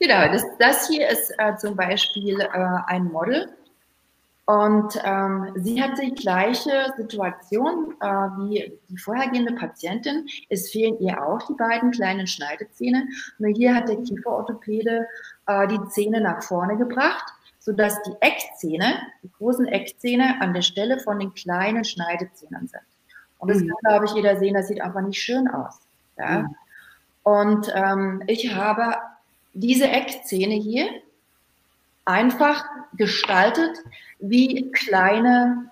genau, 0.00 0.32
das, 0.32 0.44
das 0.58 0.88
hier 0.88 1.08
ist 1.08 1.32
äh, 1.38 1.56
zum 1.56 1.76
Beispiel 1.76 2.40
äh, 2.40 2.48
ein 2.86 3.04
Model 3.04 3.48
und 4.46 5.00
ähm, 5.02 5.52
sie 5.54 5.82
hat 5.82 5.98
die 5.98 6.14
gleiche 6.14 6.92
Situation 6.98 7.94
äh, 8.00 8.06
wie 8.06 8.78
die 8.90 8.98
vorhergehende 8.98 9.54
Patientin. 9.54 10.26
Es 10.50 10.70
fehlen 10.70 10.98
ihr 11.00 11.22
auch 11.22 11.40
die 11.46 11.54
beiden 11.54 11.92
kleinen 11.92 12.26
Schneidezähne. 12.26 13.08
Nur 13.38 13.52
hier 13.52 13.74
hat 13.74 13.88
der 13.88 14.02
Kieferorthopäde 14.02 15.06
äh, 15.46 15.66
die 15.68 15.80
Zähne 15.88 16.20
nach 16.20 16.42
vorne 16.42 16.76
gebracht, 16.76 17.24
sodass 17.58 18.02
die 18.02 18.12
Eckzähne, 18.20 18.98
die 19.22 19.30
großen 19.38 19.66
Eckzähne 19.66 20.36
an 20.42 20.52
der 20.52 20.62
Stelle 20.62 21.00
von 21.00 21.18
den 21.18 21.32
kleinen 21.32 21.84
Schneidezähnen 21.84 22.68
sind. 22.68 22.82
Und 23.38 23.50
das 23.50 23.60
mhm. 23.60 23.68
kann, 23.68 23.78
glaube 23.82 24.04
ich, 24.04 24.12
jeder 24.12 24.36
sehen, 24.38 24.52
das 24.52 24.68
sieht 24.68 24.82
einfach 24.82 25.00
nicht 25.00 25.22
schön 25.22 25.48
aus. 25.48 25.80
Ja? 26.18 26.40
Mhm. 26.40 26.56
Und 27.24 27.72
ähm, 27.74 28.22
ich 28.26 28.54
habe 28.54 28.96
diese 29.54 29.88
Eckzähne 29.88 30.54
hier 30.54 30.88
einfach 32.04 32.64
gestaltet 32.96 33.78
wie 34.18 34.70
kleine, 34.72 35.70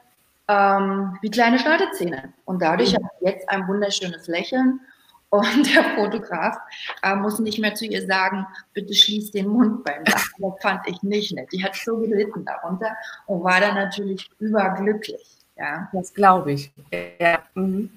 ähm, 0.49 1.19
wie 1.21 1.31
kleine 1.31 1.59
Schneidezähne. 1.59 2.33
Und 2.45 2.63
dadurch 2.63 2.95
habe 2.95 3.05
ich 3.21 3.29
jetzt 3.29 3.49
ein 3.49 3.69
wunderschönes 3.69 4.27
Lächeln. 4.27 4.81
Und 5.29 5.67
der 5.75 5.85
Fotograf 5.95 6.57
äh, 7.03 7.15
muss 7.15 7.39
nicht 7.39 7.59
mehr 7.59 7.75
zu 7.75 7.87
ihr 7.87 8.07
sagen, 8.07 8.47
bitte 8.73 8.95
schließ 8.95 9.31
den 9.31 9.49
Mund 9.49 9.85
beim 9.85 10.05
Lachen. 10.05 10.33
Das 10.39 10.61
fand 10.61 10.89
ich 10.89 11.03
nicht 11.03 11.33
nett. 11.35 11.49
Die 11.53 11.63
hat 11.63 11.77
so 11.77 11.99
gelitten 11.99 12.45
darunter 12.45 12.97
und 13.27 13.45
war 13.45 13.61
dann 13.61 13.75
natürlich 13.75 14.29
überglücklich. 14.41 15.23
Ja. 15.57 15.89
Das 15.93 16.13
glaube 16.13 16.53
ich. 16.53 16.73
Ja. 17.21 17.39
Mhm. 17.55 17.91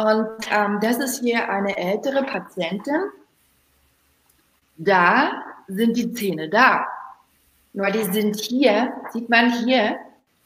Und 0.00 0.48
ähm, 0.50 0.78
das 0.80 0.98
ist 0.98 1.20
hier 1.20 1.50
eine 1.50 1.76
ältere 1.76 2.22
Patientin. 2.22 3.10
Da 4.78 5.44
sind 5.68 5.96
die 5.96 6.12
Zähne 6.14 6.48
da. 6.48 6.86
Nur 7.74 7.90
die 7.90 8.04
sind 8.04 8.36
hier, 8.36 8.94
sieht 9.12 9.28
man 9.28 9.52
hier, 9.64 9.98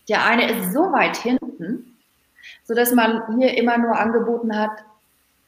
der 0.08 0.24
eine 0.24 0.50
ist 0.50 0.72
so 0.72 0.92
weit 0.92 1.16
hinten, 1.16 1.96
so 2.64 2.74
dass 2.74 2.92
man 2.92 3.38
hier 3.38 3.56
immer 3.56 3.78
nur 3.78 3.96
angeboten 3.96 4.58
hat, 4.58 4.84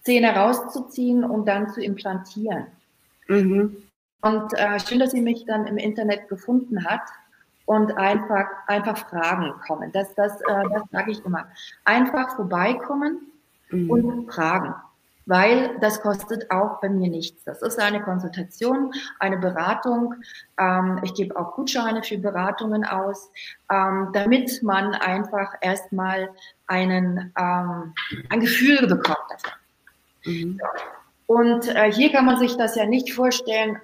Zähne 0.03 0.37
rauszuziehen 0.37 1.25
und 1.25 1.47
dann 1.47 1.71
zu 1.71 1.83
implantieren. 1.83 2.67
Mhm. 3.27 3.77
Und 4.23 4.55
äh, 4.55 4.79
schön, 4.81 5.01
dass 5.01 5.11
sie 5.11 5.21
mich 5.21 5.45
dann 5.47 5.67
im 5.67 5.79
Internet 5.79 6.29
gefunden 6.29 6.85
hat 6.85 7.03
und 7.65 7.97
einfach, 7.99 8.47
einfach 8.69 8.97
Fragen 8.99 9.53
kommen. 9.67 9.91
Das, 9.93 10.15
das, 10.15 10.41
äh, 10.43 10.69
das 10.73 10.83
sage 10.93 11.11
ich 11.11 11.25
immer. 11.25 11.49
Einfach 11.85 12.37
vorbeikommen 12.37 13.33
mhm. 13.71 13.91
und 13.91 14.33
fragen 14.33 14.75
weil 15.27 15.77
das 15.81 16.01
kostet 16.01 16.51
auch 16.51 16.81
bei 16.81 16.89
mir 16.89 17.11
nichts. 17.11 17.43
Das 17.45 17.61
ist 17.61 17.79
eine 17.81 18.01
Konsultation, 18.01 18.93
eine 19.19 19.37
Beratung. 19.37 20.15
Ähm, 20.59 21.01
ich 21.03 21.15
gebe 21.15 21.37
auch 21.37 21.57
Gutscheine 21.57 22.03
für 22.03 22.17
Beratungen 22.17 22.85
aus, 22.85 23.31
ähm, 23.71 24.11
damit 24.13 24.63
man 24.63 24.95
einfach 24.95 25.55
erstmal 25.61 26.31
einen, 26.69 27.33
ähm, 27.37 27.93
ein 28.31 28.41
Gefühl 28.41 28.87
bekommt 28.87 29.19
dafür. 29.29 29.53
Mhm. 30.25 30.61
Und 31.27 31.69
äh, 31.69 31.93
hier 31.93 32.13
kann 32.13 32.25
man 32.25 32.39
sich 32.39 32.57
das 32.57 32.77
ja 32.77 32.87
nicht 32.87 33.13
vorstellen, 33.13 33.81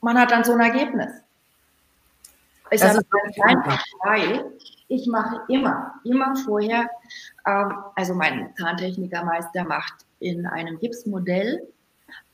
man 0.00 0.16
hat 0.18 0.30
dann 0.30 0.44
so 0.44 0.52
ein 0.52 0.60
Ergebnis. 0.60 1.10
Ich 2.70 2.80
sage 2.80 3.00
einfach, 3.42 3.84
weil 4.04 4.52
ich 4.88 5.06
mache 5.06 5.40
immer, 5.48 5.94
immer 6.04 6.36
vorher, 6.36 6.88
ähm, 7.46 7.74
also 7.94 8.14
mein 8.14 8.54
Zahntechnikermeister 8.56 9.64
macht 9.64 10.06
in 10.20 10.46
einem 10.46 10.78
Gipsmodell 10.78 11.66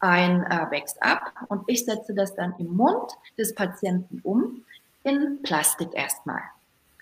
ein 0.01 0.43
äh, 0.45 0.83
ab 1.01 1.33
und 1.49 1.63
ich 1.67 1.85
setze 1.85 2.15
das 2.15 2.35
dann 2.35 2.55
im 2.59 2.77
Mund 2.77 3.13
des 3.39 3.55
Patienten 3.55 4.21
um 4.23 4.65
in 5.05 5.41
Plastik 5.43 5.89
erstmal. 5.95 6.43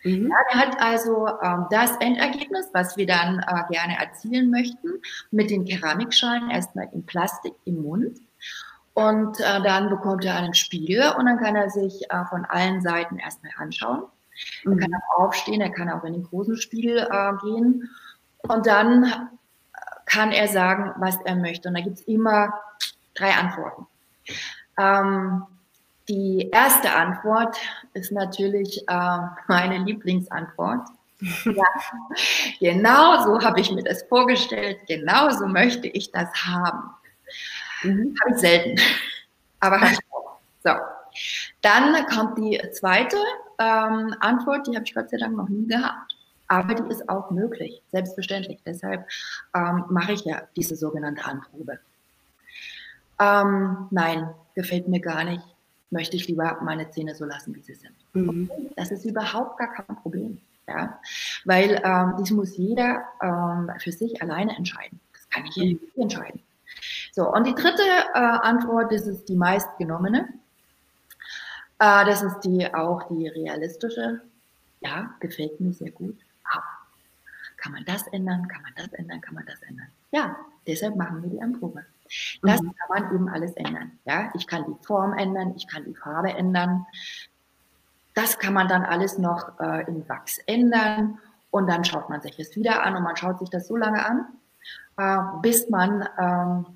Mhm. 0.05 0.31
Ja, 0.31 0.37
der 0.53 0.61
hat 0.61 0.81
also 0.81 1.29
ähm, 1.43 1.67
das 1.71 1.97
Endergebnis, 1.99 2.69
was 2.73 2.97
wir 2.97 3.07
dann 3.07 3.41
äh, 3.41 3.73
gerne 3.73 3.99
erzielen 3.99 4.51
möchten, 4.51 4.89
mit 5.31 5.51
den 5.51 5.65
Keramikschalen 5.65 6.51
erstmal 6.51 6.89
in 6.93 7.05
Plastik 7.05 7.55
im 7.65 7.83
Mund. 7.83 8.19
Und 8.95 9.39
äh, 9.41 9.63
dann 9.63 9.91
bekommt 9.91 10.25
er 10.25 10.37
einen 10.37 10.55
Spiegel 10.55 11.13
und 11.19 11.27
dann 11.27 11.39
kann 11.39 11.57
er 11.57 11.71
sich 11.71 12.03
äh, 12.11 12.25
von 12.27 12.45
allen 12.45 12.81
Seiten 12.81 13.19
erstmal 13.19 13.53
anschauen. 13.57 14.05
Mhm. 14.65 14.73
Er 14.73 14.79
kann 14.79 14.95
auch 14.95 15.25
aufstehen, 15.25 15.61
er 15.61 15.71
kann 15.71 15.91
auch 15.91 16.05
in 16.05 16.15
den 16.15 16.25
großen 16.25 16.57
Spiegel 16.57 16.99
äh, 16.99 17.33
gehen. 17.43 17.89
Und 18.43 18.67
dann 18.67 19.31
kann 20.07 20.33
er 20.33 20.49
sagen, 20.49 20.93
was 20.99 21.17
er 21.25 21.37
möchte. 21.37 21.69
Und 21.69 21.75
da 21.75 21.81
gibt 21.83 21.99
es 21.99 22.03
immer 22.03 22.53
drei 23.15 23.33
Antworten. 23.33 23.87
Ähm, 24.79 25.45
die 26.09 26.49
erste 26.51 26.95
Antwort 26.95 27.57
ist 27.93 28.13
natürlich 28.13 28.83
äh, 28.89 29.19
meine 29.47 29.79
Lieblingsantwort. 29.79 30.89
ja, 31.45 31.65
genau 32.61 33.25
so 33.25 33.45
habe 33.45 33.61
ich 33.61 33.71
mir 33.73 33.83
das 33.83 34.05
vorgestellt, 34.05 34.79
genau 34.87 35.31
so 35.31 35.47
möchte 35.47 35.89
ich 35.89 36.13
das 36.13 36.29
haben. 36.47 36.91
Mhm. 37.83 38.15
Habe 38.21 38.35
ich 38.35 38.39
selten, 38.39 38.81
aber 39.61 39.81
habe 39.81 39.93
ich 39.93 39.99
auch. 40.13 40.39
So. 40.63 40.71
Dann 41.61 42.07
kommt 42.07 42.39
die 42.39 42.61
zweite 42.73 43.17
ähm, 43.59 44.15
Antwort, 44.21 44.67
die 44.67 44.75
habe 44.75 44.85
ich 44.85 44.95
Gott 44.95 45.11
sei 45.11 45.17
Dank 45.17 45.37
noch 45.37 45.49
nie 45.49 45.67
gehabt. 45.67 46.15
Aber 46.49 46.75
die 46.75 46.91
ist 46.91 47.09
auch 47.11 47.31
möglich, 47.31 47.83
selbstverständlich. 47.93 48.59
Deshalb 48.65 49.07
ähm, 49.55 49.85
mache 49.91 50.13
ich 50.13 50.25
ja 50.25 50.43
diese 50.57 50.77
sogenannte 50.77 51.25
Anprobe. 51.25 51.79
Ähm, 53.21 53.87
nein, 53.91 54.31
gefällt 54.55 54.89
mir 54.89 55.01
gar 55.01 55.25
nicht. 55.25 55.45
Möchte 55.91 56.17
ich 56.17 56.27
lieber 56.29 56.59
meine 56.63 56.91
Zähne 56.91 57.15
so 57.15 57.25
lassen, 57.25 57.55
wie 57.55 57.61
sie 57.61 57.75
sind. 57.75 57.95
Mhm. 58.15 58.51
Das 58.77 58.91
ist 58.91 59.05
überhaupt 59.05 59.59
gar 59.59 59.73
kein 59.73 59.97
Problem. 59.97 60.41
Ja? 60.67 60.99
Weil 61.45 61.81
ähm, 61.85 62.15
das 62.19 62.31
muss 62.31 62.57
jeder 62.57 63.05
ähm, 63.23 63.71
für 63.79 63.93
sich 63.93 64.21
alleine 64.23 64.57
entscheiden. 64.57 65.01
Das 65.13 65.29
kann 65.29 65.45
ich 65.47 65.57
mhm. 65.57 65.63
nicht 65.65 65.99
entscheiden. 65.99 66.41
So, 67.13 67.33
und 67.33 67.47
die 67.47 67.55
dritte 67.55 67.83
äh, 68.15 68.19
Antwort, 68.19 68.93
das 68.93 69.07
ist 69.07 69.29
die 69.29 69.37
meistgenommene. 69.37 70.29
Äh, 71.79 72.05
das 72.05 72.23
ist 72.23 72.41
die 72.41 72.73
auch 72.73 73.09
die 73.09 73.29
realistische. 73.29 74.21
Ja, 74.81 75.15
gefällt 75.21 75.61
mir 75.61 75.73
sehr 75.73 75.91
gut. 75.91 76.17
Aber 76.45 76.65
kann 77.57 77.73
man 77.73 77.85
das 77.85 78.07
ändern? 78.09 78.47
Kann 78.49 78.63
man 78.63 78.73
das 78.77 78.93
ändern? 78.93 79.21
Kann 79.21 79.35
man 79.35 79.47
das 79.47 79.61
ändern? 79.63 79.89
Ja, 80.11 80.37
deshalb 80.67 80.97
machen 80.97 81.23
wir 81.23 81.31
die 81.31 81.43
Anprobe. 81.43 81.85
Das 82.43 82.63
mhm. 82.63 82.75
kann 82.75 83.03
man 83.03 83.15
eben 83.15 83.29
alles 83.29 83.53
ändern. 83.55 83.99
Ja, 84.05 84.31
ich 84.35 84.47
kann 84.47 84.65
die 84.67 84.87
Form 84.87 85.13
ändern, 85.13 85.55
ich 85.57 85.69
kann 85.69 85.85
die 85.85 85.95
Farbe 85.95 86.31
ändern. 86.31 86.87
Das 88.15 88.39
kann 88.39 88.55
man 88.55 88.69
dann 88.69 88.85
alles 88.85 89.19
noch 89.19 89.61
äh, 89.61 89.87
in 89.87 90.09
Wachs 90.09 90.39
ändern 90.47 91.19
und 91.51 91.69
dann 91.69 91.85
schaut 91.85 92.09
man 92.09 92.21
sich 92.21 92.37
das 92.37 92.57
wieder 92.57 92.83
an 92.83 92.97
und 92.97 93.03
man 93.03 93.17
schaut 93.17 93.39
sich 93.39 93.51
das 93.51 93.69
so 93.69 93.77
lange 93.77 94.05
an, 94.05 94.27
äh, 94.97 95.41
bis 95.41 95.69
man 95.71 96.09
ähm, 96.19 96.67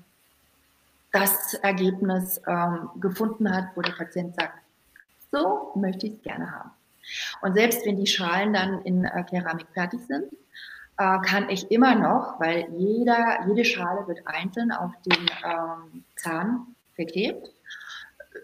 das 1.11 1.53
Ergebnis 1.55 2.41
ähm, 2.47 2.89
gefunden 2.99 3.53
hat, 3.53 3.69
wo 3.75 3.81
der 3.81 3.91
Patient 3.91 4.35
sagt, 4.35 4.62
so 5.33 5.71
möchte 5.75 6.07
ich 6.07 6.13
es 6.13 6.21
gerne 6.21 6.51
haben. 6.51 6.71
Und 7.41 7.55
selbst 7.55 7.85
wenn 7.85 7.97
die 7.97 8.07
Schalen 8.07 8.53
dann 8.53 8.81
in 8.83 9.03
äh, 9.03 9.23
Keramik 9.23 9.67
fertig 9.73 9.99
sind, 10.07 10.31
äh, 10.97 11.19
kann 11.25 11.49
ich 11.49 11.69
immer 11.71 11.95
noch, 11.95 12.39
weil 12.39 12.69
jeder, 12.77 13.45
jede 13.47 13.65
Schale 13.65 14.07
wird 14.07 14.25
einzeln 14.25 14.71
auf 14.71 14.91
den 15.05 15.25
ähm, 15.43 16.03
Zahn 16.15 16.75
verklebt. 16.95 17.51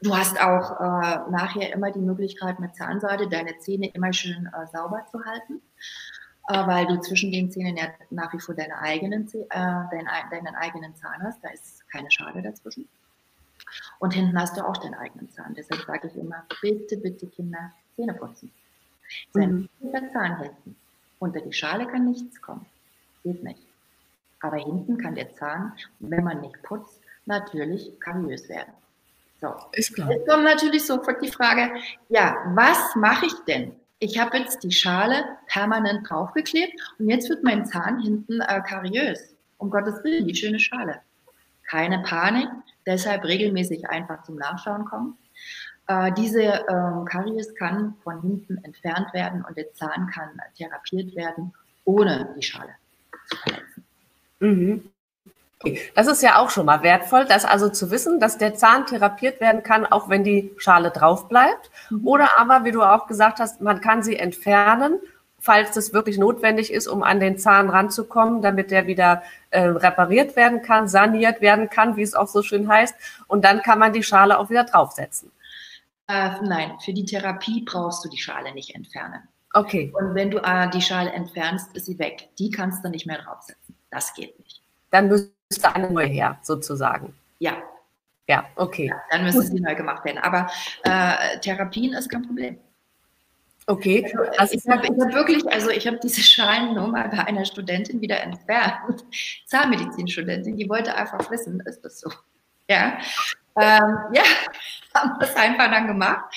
Du 0.01 0.15
hast 0.15 0.41
auch 0.41 0.79
äh, 0.79 1.31
nachher 1.31 1.74
immer 1.74 1.91
die 1.91 2.00
Möglichkeit, 2.00 2.60
mit 2.60 2.75
Zahnseide 2.75 3.27
deine 3.27 3.58
Zähne 3.60 3.89
immer 3.93 4.13
schön 4.13 4.48
äh, 4.48 4.67
sauber 4.67 5.05
zu 5.12 5.24
halten, 5.24 5.62
äh, 6.48 6.67
weil 6.67 6.88
du 6.88 7.00
zwischen 7.01 7.31
den 7.31 7.51
Zähnen 7.51 7.77
ja 7.77 7.86
nach 8.10 8.34
wie 8.34 8.39
vor 8.39 8.55
deine 8.55 8.77
eigenen, 8.79 9.27
äh, 9.27 9.46
deinen, 9.50 10.08
deinen 10.31 10.55
eigenen 10.55 10.96
Zahn 10.96 11.22
hast. 11.24 11.43
Da 11.43 11.50
ist 11.50 11.88
keine 11.89 12.10
Schale 12.12 12.41
dazwischen. 12.41 12.88
Und 13.99 14.13
hinten 14.13 14.39
hast 14.39 14.57
du 14.57 14.65
auch 14.65 14.77
deinen 14.77 14.95
eigenen 14.95 15.29
Zahn. 15.31 15.53
Deshalb 15.55 15.81
sage 15.85 16.07
ich 16.07 16.15
immer, 16.15 16.45
bitte, 16.61 16.97
bitte 16.97 17.27
Kinder, 17.27 17.71
Zähne 17.95 18.13
putzen. 18.13 18.51
Sein 19.33 19.69
mhm. 19.79 20.09
Zahn 20.11 20.41
hinten. 20.41 20.75
Unter 21.19 21.41
die 21.41 21.53
Schale 21.53 21.88
kann 21.88 22.05
nichts 22.05 22.41
kommen. 22.41 22.65
Geht 23.23 23.43
nicht. 23.43 23.65
Aber 24.41 24.57
hinten 24.57 24.97
kann 24.97 25.15
der 25.15 25.33
Zahn, 25.33 25.73
wenn 25.99 26.23
man 26.23 26.41
nicht 26.41 26.61
putzt, 26.63 27.01
natürlich 27.25 27.99
kariös 27.99 28.47
werden. 28.47 28.73
So. 29.41 29.53
Ist 29.73 29.93
klar. 29.95 30.11
Jetzt 30.11 30.27
kommt 30.27 30.43
natürlich 30.43 30.85
sofort 30.85 31.21
die 31.21 31.31
Frage, 31.31 31.71
ja, 32.09 32.38
was 32.55 32.95
mache 32.95 33.25
ich 33.25 33.33
denn? 33.47 33.73
Ich 33.99 34.17
habe 34.17 34.38
jetzt 34.38 34.63
die 34.63 34.71
Schale 34.71 35.25
permanent 35.47 36.09
draufgeklebt 36.09 36.73
und 36.99 37.09
jetzt 37.09 37.29
wird 37.29 37.43
mein 37.43 37.65
Zahn 37.65 38.01
hinten 38.01 38.39
äh, 38.41 38.61
kariös. 38.61 39.35
Um 39.57 39.69
Gottes 39.69 40.01
Willen, 40.03 40.25
die 40.25 40.35
schöne 40.35 40.59
Schale. 40.59 41.01
Keine 41.69 41.99
Panik, 41.99 42.47
deshalb 42.86 43.24
regelmäßig 43.25 43.89
einfach 43.89 44.24
zum 44.24 44.36
Nachschauen 44.36 44.86
kommen. 44.86 45.17
Äh, 45.88 46.12
diese 46.13 46.41
ähm, 46.41 47.05
Karies 47.05 47.55
kann 47.55 47.95
von 48.03 48.21
hinten 48.21 48.63
entfernt 48.63 49.13
werden 49.13 49.43
und 49.43 49.57
der 49.57 49.74
Zahn 49.74 50.09
kann 50.13 50.29
therapiert 50.57 51.15
werden, 51.15 51.53
ohne 51.83 52.33
die 52.38 52.43
Schale 52.43 52.75
zu 53.27 53.38
verletzen. 53.38 53.86
Mhm. 54.39 54.91
Das 55.93 56.07
ist 56.07 56.24
ja 56.24 56.38
auch 56.38 56.50
schon 56.51 56.65
mal 56.65 56.83
wertvoll, 56.83 57.25
das 57.25 57.43
also 57.43 57.67
zu 57.67 57.91
wissen, 57.91 58.19
dass 58.21 58.38
der 58.38 58.55
Zahn 58.55 58.86
therapiert 58.86 59.41
werden 59.41 59.62
kann, 59.62 59.86
auch 59.86 60.07
wenn 60.07 60.24
die 60.24 60.53
Schale 60.57 60.89
drauf 60.89 61.27
bleibt. 61.27 61.69
Mhm. 61.89 62.07
Oder 62.07 62.39
aber, 62.39 62.63
wie 62.63 62.71
du 62.71 62.81
auch 62.81 63.07
gesagt 63.07 63.39
hast, 63.39 63.59
man 63.59 63.81
kann 63.81 64.01
sie 64.01 64.15
entfernen, 64.15 65.00
falls 65.39 65.75
es 65.75 65.93
wirklich 65.93 66.17
notwendig 66.17 66.72
ist, 66.72 66.88
um 66.88 67.03
an 67.03 67.19
den 67.19 67.38
Zahn 67.38 67.69
ranzukommen, 67.69 68.41
damit 68.41 68.72
der 68.72 68.88
wieder 68.88 69.24
äh, 69.51 69.62
repariert 69.62 70.36
werden 70.36 70.62
kann, 70.62 70.88
saniert 70.88 71.41
werden 71.41 71.69
kann, 71.69 71.96
wie 71.96 72.01
es 72.01 72.13
auch 72.13 72.27
so 72.27 72.41
schön 72.41 72.67
heißt. 72.67 72.96
Und 73.27 73.43
dann 73.46 73.62
kann 73.62 73.79
man 73.79 73.93
die 73.93 74.03
Schale 74.03 74.38
auch 74.38 74.50
wieder 74.50 74.63
draufsetzen. 74.63 75.31
Äh, 76.08 76.31
nein, 76.41 76.74
für 76.83 76.94
die 76.94 77.05
Therapie 77.05 77.63
brauchst 77.66 78.03
du 78.03 78.09
die 78.09 78.18
Schale 78.18 78.53
nicht 78.53 78.75
entfernen. 78.75 79.22
Okay. 79.53 79.92
Und 79.98 80.16
wenn 80.16 80.31
du 80.31 80.37
äh, 80.40 80.70
die 80.70 80.81
Schale 80.81 81.11
entfernst, 81.11 81.75
ist 81.75 81.85
sie 81.85 81.98
weg. 82.00 82.29
Die 82.37 82.50
kannst 82.50 82.83
du 82.83 82.90
nicht 82.90 83.07
mehr 83.07 83.20
draufsetzen. 83.20 83.75
Das 83.90 84.13
geht 84.13 84.37
nicht. 84.40 84.61
Dann 84.92 85.07
müsste 85.07 85.75
eine 85.75 85.90
neue 85.90 86.07
her, 86.07 86.40
sozusagen. 86.42 87.16
Ja. 87.40 87.57
Ja, 88.27 88.46
okay. 88.55 88.87
Ja, 88.87 89.01
dann 89.09 89.24
müsste 89.24 89.42
sie 89.42 89.59
neu 89.59 89.74
gemacht 89.74 90.05
werden. 90.05 90.20
Aber 90.20 90.48
äh, 90.83 91.40
Therapien 91.40 91.94
ist 91.94 92.09
kein 92.09 92.22
Problem. 92.22 92.59
Okay. 93.70 94.12
Also, 94.40 94.55
ich 94.55 94.68
habe 94.68 94.88
hab 94.88 95.14
wirklich, 95.14 95.48
also 95.48 95.70
ich 95.70 95.86
habe 95.86 96.00
diese 96.01 96.22
Schalen 96.22 96.74
nur 96.74 96.88
mal 96.88 97.08
bei 97.10 97.20
einer 97.20 97.46
Studentin 97.46 98.01
wieder 98.01 98.20
entfernt. 98.20 99.05
Zahnmedizinstudentin, 99.46 100.58
die 100.58 100.68
wollte 100.68 100.96
einfach 100.96 101.29
wissen, 101.29 101.60
ist 101.62 101.86
das 101.86 102.00
so? 102.00 102.12
Ja. 102.68 102.98
Ähm, 103.60 103.96
ja, 104.12 104.24
haben 104.96 105.20
das 105.20 105.36
einfach 105.36 105.70
dann 105.70 105.86
gemacht. 105.86 106.34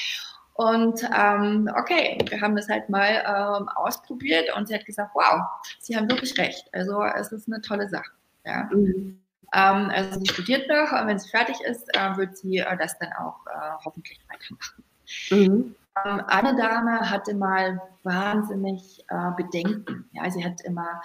Und 0.53 1.03
ähm, 1.17 1.71
okay, 1.75 2.19
wir 2.29 2.39
haben 2.43 2.55
das 2.55 2.69
halt 2.69 2.91
mal 2.91 3.25
ähm, 3.27 3.67
ausprobiert 3.71 4.55
und 4.55 4.69
sie 4.69 4.75
hat 4.75 4.85
gesagt, 4.85 5.13
wow, 5.15 5.41
Sie 5.81 5.97
haben 5.97 6.11
wirklich 6.11 6.37
recht. 6.37 6.69
Also 6.73 7.03
es 7.03 7.33
ist 7.33 7.49
eine 7.49 7.63
tolle 7.63 7.89
Sache. 7.89 8.13
Ja. 8.45 8.69
Mhm. 8.71 9.19
Ähm, 9.55 9.91
also 9.91 10.21
sie 10.21 10.29
studiert 10.29 10.69
noch 10.69 10.93
und 10.93 11.07
wenn 11.07 11.19
sie 11.19 11.31
fertig 11.31 11.57
ist, 11.63 11.89
äh, 11.97 12.15
wird 12.19 12.37
sie 12.37 12.59
äh, 12.59 12.77
das 12.77 12.99
dann 12.99 13.13
auch 13.15 13.39
äh, 13.47 13.85
hoffentlich 13.85 14.21
weitermachen. 14.29 14.85
Mhm. 15.31 15.75
Ähm, 16.05 16.23
eine 16.27 16.57
Dame 16.57 17.11
hatte 17.11 17.35
mal 17.35 17.81
wahnsinnig 18.03 19.05
äh, 19.09 19.31
Bedenken. 19.37 20.09
Ja, 20.13 20.31
sie 20.31 20.45
hat 20.45 20.61
immer 20.63 21.03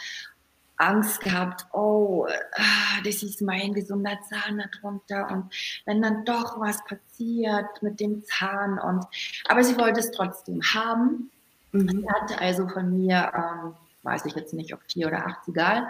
Angst 0.77 1.21
gehabt, 1.21 1.65
oh, 1.73 2.27
ah, 2.55 3.01
das 3.03 3.23
ist 3.23 3.41
mein 3.41 3.73
gesunder 3.73 4.17
Zahn 4.29 4.63
darunter 4.71 5.29
und 5.31 5.53
wenn 5.85 6.01
dann 6.01 6.23
doch 6.23 6.59
was 6.59 6.83
passiert 6.85 7.81
mit 7.81 7.99
dem 7.99 8.23
Zahn 8.23 8.77
und 8.79 9.05
aber 9.49 9.63
sie 9.63 9.77
wollte 9.77 9.99
es 9.99 10.11
trotzdem 10.11 10.61
haben. 10.61 11.31
Mhm. 11.71 11.89
Sie 11.89 12.09
hatte 12.09 12.39
also 12.39 12.67
von 12.67 12.95
mir, 12.95 13.31
ähm, 13.35 13.73
weiß 14.03 14.25
ich 14.25 14.35
jetzt 14.35 14.53
nicht, 14.53 14.73
ob 14.73 14.79
vier 14.83 15.07
oder 15.07 15.25
acht, 15.25 15.47
egal, 15.47 15.87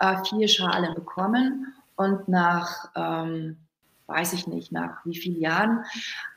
äh, 0.00 0.16
vier 0.24 0.48
Schalen 0.48 0.94
bekommen 0.94 1.72
und 1.96 2.26
nach, 2.28 2.90
ähm, 2.96 3.56
weiß 4.06 4.32
ich 4.34 4.46
nicht, 4.46 4.72
nach 4.72 5.04
wie 5.04 5.16
vielen 5.16 5.40
Jahren, 5.40 5.84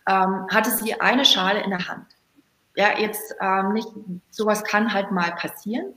ähm, 0.08 0.48
hatte 0.50 0.72
sie 0.72 1.00
eine 1.00 1.26
Schale 1.26 1.62
in 1.64 1.70
der 1.70 1.88
Hand. 1.88 2.06
Ja, 2.76 2.98
jetzt 2.98 3.36
ähm, 3.42 3.74
nicht, 3.74 3.90
sowas 4.30 4.64
kann 4.64 4.94
halt 4.94 5.12
mal 5.12 5.32
passieren. 5.36 5.94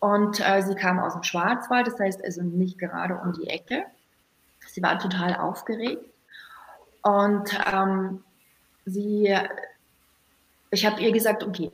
Und 0.00 0.40
äh, 0.40 0.62
sie 0.62 0.74
kam 0.74 0.98
aus 0.98 1.14
dem 1.14 1.22
Schwarzwald, 1.22 1.86
das 1.86 1.98
heißt 1.98 2.24
also 2.24 2.42
nicht 2.42 2.78
gerade 2.78 3.16
um 3.16 3.32
die 3.32 3.48
Ecke. 3.48 3.84
Sie 4.66 4.82
war 4.82 4.98
total 4.98 5.36
aufgeregt. 5.36 6.04
Und 7.02 7.58
ähm, 7.72 8.22
sie, 8.86 9.36
ich 10.70 10.86
habe 10.86 11.00
ihr 11.00 11.12
gesagt, 11.12 11.42
okay, 11.42 11.70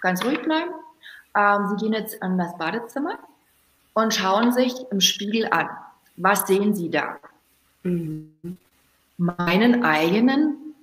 ganz 0.00 0.24
ruhig 0.24 0.42
bleiben. 0.42 0.70
Ähm, 1.36 1.68
sie 1.68 1.76
gehen 1.76 1.92
jetzt 1.92 2.22
an 2.22 2.36
das 2.36 2.56
Badezimmer 2.58 3.18
und 3.94 4.14
schauen 4.14 4.52
sich 4.52 4.74
im 4.90 5.00
Spiegel 5.00 5.48
an. 5.50 5.68
Was 6.16 6.46
sehen 6.46 6.74
Sie 6.74 6.90
da? 6.90 7.18
Mhm. 7.82 8.56
Meinen 9.16 9.84
eigenen 9.84 10.74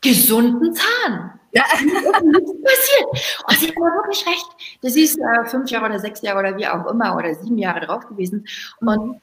gesunden 0.00 0.74
Zahn. 0.74 1.38
Ja. 1.52 1.64
nichts 1.80 2.52
passiert. 2.62 3.44
Oh, 3.46 3.52
sie 3.52 3.68
hat 3.68 3.76
aber 3.76 3.94
wirklich 3.96 4.26
recht. 4.26 4.78
Das 4.80 4.96
ist 4.96 5.18
äh, 5.18 5.44
fünf 5.46 5.70
Jahre 5.70 5.86
oder 5.86 5.98
sechs 5.98 6.22
Jahre 6.22 6.40
oder 6.40 6.56
wie 6.56 6.66
auch 6.66 6.86
immer 6.86 7.14
oder 7.14 7.34
sieben 7.34 7.58
Jahre 7.58 7.86
drauf 7.86 8.06
gewesen. 8.08 8.46
Und 8.80 9.20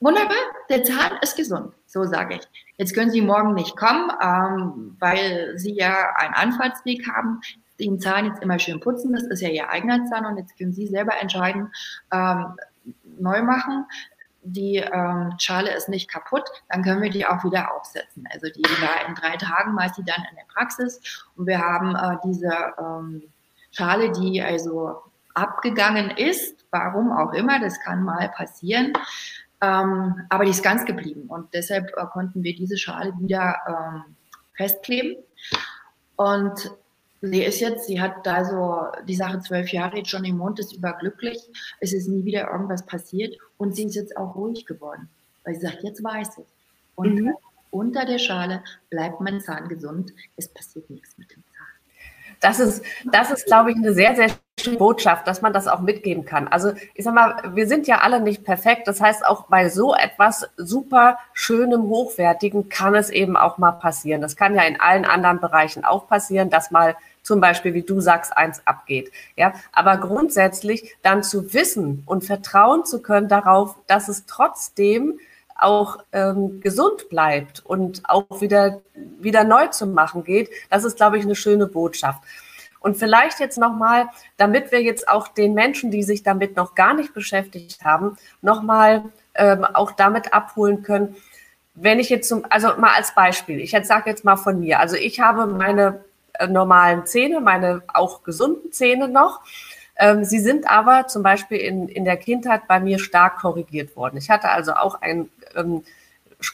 wunderbar, 0.00 0.36
der 0.70 0.84
Zahn 0.84 1.18
ist 1.22 1.36
gesund, 1.36 1.72
so 1.86 2.04
sage 2.04 2.36
ich. 2.36 2.42
Jetzt 2.76 2.94
können 2.94 3.10
Sie 3.10 3.20
morgen 3.20 3.54
nicht 3.54 3.76
kommen, 3.76 4.10
ähm, 4.22 4.96
weil 5.00 5.58
Sie 5.58 5.74
ja 5.74 6.14
einen 6.16 6.34
Anfahrtsweg 6.34 7.06
haben. 7.08 7.40
Den 7.80 8.00
Zahn 8.00 8.26
jetzt 8.26 8.42
immer 8.42 8.58
schön 8.58 8.80
putzen, 8.80 9.12
das 9.12 9.24
ist 9.24 9.42
ja 9.42 9.50
Ihr 9.50 9.68
eigener 9.68 10.06
Zahn 10.06 10.24
und 10.24 10.38
jetzt 10.38 10.56
können 10.56 10.72
Sie 10.72 10.86
selber 10.86 11.20
entscheiden, 11.20 11.70
ähm, 12.12 12.46
neu 13.18 13.42
machen 13.42 13.84
die 14.52 14.76
ähm, 14.76 15.34
Schale 15.38 15.74
ist 15.74 15.88
nicht 15.88 16.10
kaputt, 16.10 16.44
dann 16.68 16.82
können 16.82 17.02
wir 17.02 17.10
die 17.10 17.26
auch 17.26 17.44
wieder 17.44 17.74
aufsetzen. 17.74 18.28
Also 18.32 18.48
die 18.48 18.62
war 18.62 19.08
in 19.08 19.14
drei 19.14 19.36
Tagen 19.36 19.74
meist 19.74 19.98
die 19.98 20.04
dann 20.04 20.24
in 20.30 20.36
der 20.36 20.44
Praxis. 20.52 21.00
Und 21.36 21.46
wir 21.46 21.58
haben 21.58 21.94
äh, 21.94 22.16
diese 22.24 22.52
ähm, 22.78 23.22
Schale, 23.72 24.12
die 24.12 24.42
also 24.42 25.02
abgegangen 25.34 26.10
ist, 26.10 26.64
warum 26.70 27.12
auch 27.12 27.32
immer, 27.32 27.60
das 27.60 27.80
kann 27.80 28.02
mal 28.02 28.28
passieren, 28.30 28.92
ähm, 29.60 30.26
aber 30.28 30.44
die 30.44 30.50
ist 30.50 30.62
ganz 30.62 30.84
geblieben. 30.84 31.26
Und 31.28 31.52
deshalb 31.52 31.92
äh, 31.96 32.06
konnten 32.12 32.42
wir 32.42 32.54
diese 32.54 32.78
Schale 32.78 33.12
wieder 33.18 33.56
ähm, 33.68 34.16
festkleben. 34.54 35.16
Und 36.16 36.70
sie 37.30 37.42
ist 37.42 37.60
jetzt, 37.60 37.86
sie 37.86 38.00
hat 38.00 38.26
da 38.26 38.44
so 38.44 38.86
die 39.06 39.14
Sache 39.14 39.40
zwölf 39.40 39.72
Jahre 39.72 39.98
jetzt 39.98 40.10
schon 40.10 40.24
im 40.24 40.38
Mund, 40.38 40.58
ist 40.58 40.72
überglücklich. 40.72 41.38
Es 41.80 41.92
ist 41.92 42.08
nie 42.08 42.24
wieder 42.24 42.50
irgendwas 42.50 42.84
passiert 42.84 43.36
und 43.58 43.74
sie 43.74 43.84
ist 43.84 43.94
jetzt 43.94 44.16
auch 44.16 44.34
ruhig 44.34 44.66
geworden, 44.66 45.08
weil 45.44 45.54
sie 45.54 45.62
sagt, 45.62 45.82
jetzt 45.82 46.02
weiß 46.02 46.38
ich. 46.38 46.46
Und 46.94 47.20
mhm. 47.20 47.34
unter 47.70 48.04
der 48.04 48.18
Schale 48.18 48.62
bleibt 48.90 49.20
mein 49.20 49.40
Zahn 49.40 49.68
gesund, 49.68 50.12
es 50.36 50.48
passiert 50.48 50.88
nichts 50.90 51.16
mit 51.18 51.30
dem 51.30 51.42
Zahn. 51.42 51.66
Das 52.40 52.60
ist, 52.60 52.84
das 53.10 53.30
ist, 53.30 53.46
glaube 53.46 53.70
ich, 53.70 53.76
eine 53.76 53.94
sehr, 53.94 54.14
sehr 54.14 54.30
schöne 54.60 54.76
Botschaft, 54.76 55.26
dass 55.26 55.42
man 55.42 55.52
das 55.52 55.68
auch 55.68 55.80
mitgeben 55.80 56.24
kann. 56.24 56.48
Also 56.48 56.72
ich 56.94 57.04
sag 57.04 57.14
mal, 57.14 57.52
wir 57.54 57.66
sind 57.66 57.86
ja 57.86 57.98
alle 57.98 58.20
nicht 58.20 58.44
perfekt. 58.44 58.88
Das 58.88 59.00
heißt, 59.00 59.26
auch 59.26 59.46
bei 59.46 59.68
so 59.68 59.94
etwas 59.94 60.48
super 60.56 61.18
schönem, 61.32 61.84
hochwertigen 61.84 62.68
kann 62.68 62.94
es 62.94 63.10
eben 63.10 63.36
auch 63.36 63.58
mal 63.58 63.72
passieren. 63.72 64.20
Das 64.20 64.36
kann 64.36 64.54
ja 64.54 64.62
in 64.62 64.80
allen 64.80 65.04
anderen 65.04 65.40
Bereichen 65.40 65.84
auch 65.84 66.06
passieren, 66.08 66.50
dass 66.50 66.70
mal 66.70 66.96
zum 67.26 67.40
Beispiel, 67.40 67.74
wie 67.74 67.82
du 67.82 68.00
sagst, 68.00 68.36
eins 68.36 68.62
abgeht. 68.66 69.10
Ja, 69.36 69.52
aber 69.72 69.96
grundsätzlich 69.98 70.96
dann 71.02 71.22
zu 71.22 71.52
wissen 71.52 72.04
und 72.06 72.24
vertrauen 72.24 72.84
zu 72.84 73.02
können 73.02 73.28
darauf, 73.28 73.74
dass 73.88 74.08
es 74.08 74.26
trotzdem 74.26 75.18
auch 75.58 75.98
ähm, 76.12 76.60
gesund 76.60 77.08
bleibt 77.08 77.64
und 77.64 78.02
auch 78.08 78.40
wieder, 78.40 78.80
wieder 78.94 79.42
neu 79.42 79.66
zu 79.68 79.86
machen 79.86 80.22
geht, 80.22 80.50
das 80.70 80.84
ist, 80.84 80.96
glaube 80.96 81.18
ich, 81.18 81.24
eine 81.24 81.34
schöne 81.34 81.66
Botschaft. 81.66 82.22
Und 82.78 82.96
vielleicht 82.96 83.40
jetzt 83.40 83.58
nochmal, 83.58 84.08
damit 84.36 84.70
wir 84.70 84.82
jetzt 84.82 85.08
auch 85.08 85.26
den 85.26 85.54
Menschen, 85.54 85.90
die 85.90 86.04
sich 86.04 86.22
damit 86.22 86.56
noch 86.56 86.76
gar 86.76 86.94
nicht 86.94 87.14
beschäftigt 87.14 87.84
haben, 87.84 88.16
nochmal 88.42 89.04
ähm, 89.34 89.64
auch 89.64 89.92
damit 89.92 90.32
abholen 90.32 90.82
können, 90.82 91.16
wenn 91.74 91.98
ich 91.98 92.08
jetzt 92.08 92.28
zum, 92.28 92.44
also 92.48 92.68
mal 92.78 92.94
als 92.94 93.14
Beispiel, 93.14 93.60
ich 93.60 93.72
jetzt 93.72 93.88
sage 93.88 94.10
jetzt 94.10 94.24
mal 94.24 94.36
von 94.36 94.60
mir, 94.60 94.78
also 94.78 94.94
ich 94.94 95.20
habe 95.20 95.46
meine 95.46 96.04
normalen 96.48 97.06
Zähne, 97.06 97.40
meine 97.40 97.82
auch 97.92 98.22
gesunden 98.22 98.72
Zähne 98.72 99.08
noch. 99.08 99.40
Ähm, 99.98 100.24
sie 100.24 100.40
sind 100.40 100.68
aber 100.68 101.06
zum 101.06 101.22
Beispiel 101.22 101.58
in, 101.58 101.88
in 101.88 102.04
der 102.04 102.16
Kindheit 102.16 102.68
bei 102.68 102.80
mir 102.80 102.98
stark 102.98 103.38
korrigiert 103.38 103.96
worden. 103.96 104.18
Ich 104.18 104.28
hatte 104.28 104.50
also 104.50 104.74
auch 104.74 105.00
ein 105.00 105.30
ähm, 105.54 105.82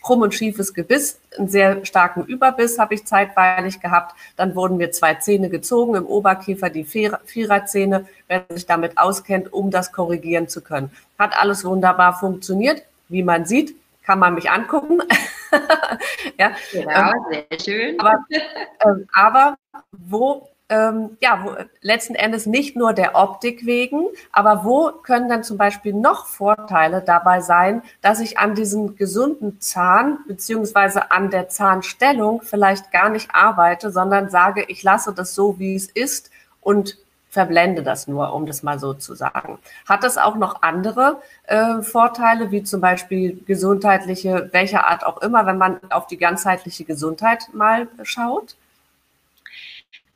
krumm 0.00 0.22
und 0.22 0.34
schiefes 0.34 0.74
Gebiss, 0.74 1.18
einen 1.36 1.48
sehr 1.48 1.84
starken 1.84 2.24
Überbiss 2.24 2.78
habe 2.78 2.94
ich 2.94 3.04
zeitweilig 3.04 3.80
gehabt. 3.80 4.14
Dann 4.36 4.54
wurden 4.54 4.76
mir 4.76 4.92
zwei 4.92 5.14
Zähne 5.14 5.48
gezogen 5.48 5.96
im 5.96 6.06
Oberkiefer, 6.06 6.70
die 6.70 6.84
Viererzähne, 6.84 8.06
wer 8.28 8.44
sich 8.50 8.66
damit 8.66 8.98
auskennt, 8.98 9.52
um 9.52 9.70
das 9.70 9.92
korrigieren 9.92 10.48
zu 10.48 10.60
können. 10.60 10.90
Hat 11.18 11.36
alles 11.36 11.64
wunderbar 11.64 12.18
funktioniert. 12.18 12.82
Wie 13.08 13.22
man 13.22 13.44
sieht, 13.44 13.74
kann 14.04 14.18
man 14.18 14.34
mich 14.34 14.50
angucken. 14.50 15.00
ja, 16.38 16.52
genau, 16.72 17.12
ähm, 17.12 17.46
sehr 17.50 17.60
schön. 17.60 18.00
Aber, 18.00 18.18
ähm, 18.84 19.06
aber 19.12 19.56
wo 19.92 20.48
ähm, 20.72 21.18
ja, 21.20 21.44
wo, 21.44 21.54
letzten 21.82 22.14
Endes 22.14 22.46
nicht 22.46 22.76
nur 22.76 22.94
der 22.94 23.14
Optik 23.14 23.66
wegen, 23.66 24.06
aber 24.32 24.64
wo 24.64 24.90
können 25.02 25.28
dann 25.28 25.44
zum 25.44 25.58
Beispiel 25.58 25.92
noch 25.92 26.24
Vorteile 26.24 27.02
dabei 27.02 27.42
sein, 27.42 27.82
dass 28.00 28.20
ich 28.20 28.38
an 28.38 28.54
diesem 28.54 28.96
gesunden 28.96 29.60
Zahn 29.60 30.20
beziehungsweise 30.26 31.10
an 31.10 31.28
der 31.30 31.50
Zahnstellung 31.50 32.40
vielleicht 32.40 32.90
gar 32.90 33.10
nicht 33.10 33.34
arbeite, 33.34 33.90
sondern 33.90 34.30
sage, 34.30 34.64
ich 34.68 34.82
lasse 34.82 35.12
das 35.12 35.34
so, 35.34 35.58
wie 35.58 35.74
es 35.74 35.88
ist 35.88 36.30
und 36.62 36.96
verblende 37.32 37.82
das 37.82 38.06
nur, 38.08 38.34
um 38.34 38.44
das 38.44 38.62
mal 38.62 38.78
so 38.78 38.92
zu 38.92 39.14
sagen. 39.14 39.58
Hat 39.88 40.04
das 40.04 40.18
auch 40.18 40.36
noch 40.36 40.60
andere 40.60 41.22
äh, 41.44 41.80
Vorteile, 41.80 42.50
wie 42.50 42.62
zum 42.62 42.82
Beispiel 42.82 43.42
gesundheitliche, 43.46 44.50
welcher 44.52 44.86
Art 44.86 45.06
auch 45.06 45.22
immer, 45.22 45.46
wenn 45.46 45.56
man 45.56 45.80
auf 45.90 46.06
die 46.06 46.18
ganzheitliche 46.18 46.84
Gesundheit 46.84 47.48
mal 47.54 47.88
schaut? 48.02 48.54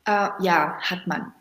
Äh, 0.05 0.29
ja, 0.41 0.79
hat 0.83 1.07
man. 1.07 1.33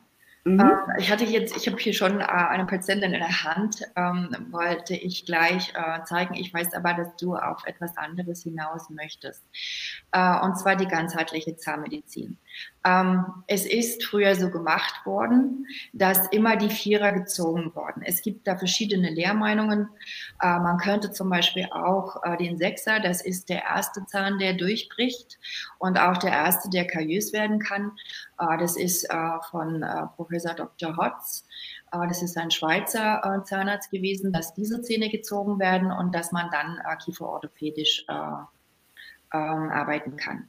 Mhm. 0.46 0.62
Äh, 0.62 1.00
ich 1.00 1.12
hatte 1.12 1.26
jetzt, 1.26 1.58
ich 1.58 1.68
habe 1.68 1.78
hier 1.78 1.94
schon 1.94 2.22
äh, 2.22 2.24
eine 2.24 2.66
Patientin 2.66 3.12
in 3.12 3.20
der 3.20 3.44
Hand, 3.44 3.82
ähm, 3.98 4.30
wollte 4.52 4.96
ich 4.96 5.26
gleich 5.26 5.74
äh, 5.76 6.06
zeigen. 6.06 6.36
Ich 6.36 6.54
weiß 6.54 6.74
aber, 6.74 6.94
dass 6.94 7.18
du 7.18 7.36
auf 7.36 7.66
etwas 7.66 7.98
anderes 7.98 8.44
hinaus 8.44 8.90
möchtest. 8.90 9.44
Äh, 10.14 10.40
und 10.40 10.58
zwar 10.58 10.78
die 10.78 10.88
ganzheitliche 10.88 11.58
Zahnmedizin. 11.58 12.38
Ähm, 12.86 13.26
es 13.48 13.66
ist 13.66 14.06
früher 14.06 14.36
so 14.36 14.52
gemacht 14.52 15.06
worden, 15.06 15.66
dass 15.94 16.28
immer 16.28 16.56
die 16.56 16.70
Vierer 16.70 17.14
gezogen 17.14 17.74
wurden. 17.74 18.04
Es 18.04 18.22
gibt 18.22 18.48
da 18.48 18.58
verschiedene 18.58 19.10
Lehrmeinungen. 19.10 19.90
Äh, 20.40 20.60
man 20.60 20.78
könnte 20.78 21.12
zum 21.12 21.30
Beispiel 21.30 21.68
auch 21.72 22.24
äh, 22.24 22.38
den 22.38 22.58
Sechser, 22.58 23.00
das 23.00 23.22
ist 23.22 23.50
der 23.50 23.64
erste 23.64 24.06
Zahn, 24.06 24.38
der 24.38 24.54
durchbricht 24.54 25.40
und 25.80 25.98
auch 25.98 26.18
der 26.18 26.32
erste, 26.32 26.70
der 26.70 26.86
kariös 26.86 27.34
werden 27.34 27.58
kann. 27.58 27.92
Äh, 28.40 28.58
das 28.60 28.78
ist 28.78 29.08
von 29.50 29.84
Professor 30.16 30.54
Dr. 30.54 30.98
Hotz. 30.98 31.46
Das 31.92 32.22
ist 32.22 32.38
ein 32.38 32.52
Schweizer 32.52 33.44
Zahnarzt 33.46 33.92
gewesen, 33.92 34.34
dass 34.34 34.54
diese 34.54 34.82
Zähne 34.82 35.10
gezogen 35.10 35.60
werden 35.60 35.92
und 35.92 36.14
dass 36.14 36.32
man 36.32 36.50
dann 36.52 36.80
kieferorthopädisch 37.04 38.06
ähm, 39.34 39.70
arbeiten 39.72 40.16
kann. 40.18 40.48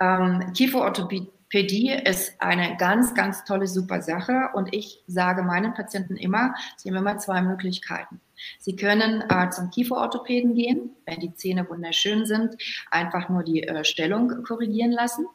Ähm, 0.00 0.52
Kieferorthopädie 0.52 1.30
Pädie 1.48 1.92
ist 1.92 2.40
eine 2.40 2.76
ganz, 2.76 3.14
ganz 3.14 3.44
tolle, 3.44 3.66
super 3.66 4.02
Sache. 4.02 4.50
Und 4.54 4.74
ich 4.74 5.02
sage 5.06 5.42
meinen 5.42 5.72
Patienten 5.74 6.16
immer, 6.16 6.54
sie 6.76 6.90
haben 6.90 6.96
immer 6.96 7.18
zwei 7.18 7.40
Möglichkeiten. 7.40 8.20
Sie 8.58 8.76
können 8.76 9.24
äh, 9.28 9.50
zum 9.50 9.70
Kieferorthopäden 9.70 10.54
gehen, 10.54 10.90
wenn 11.06 11.20
die 11.20 11.34
Zähne 11.34 11.68
wunderschön 11.68 12.26
sind, 12.26 12.56
einfach 12.90 13.28
nur 13.28 13.42
die 13.42 13.62
äh, 13.62 13.84
Stellung 13.84 14.44
korrigieren 14.44 14.92
lassen, 14.92 15.26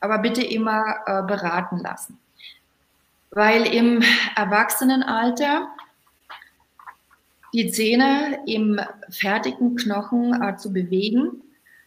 aber 0.00 0.18
bitte 0.18 0.42
immer 0.42 0.84
äh, 1.06 1.22
beraten 1.22 1.78
lassen. 1.78 2.18
Weil 3.30 3.66
im 3.66 4.02
Erwachsenenalter 4.36 5.68
die 7.52 7.70
Zähne 7.70 8.40
im 8.46 8.80
fertigen 9.10 9.76
Knochen 9.76 10.42
äh, 10.42 10.56
zu 10.56 10.72
bewegen, 10.72 11.42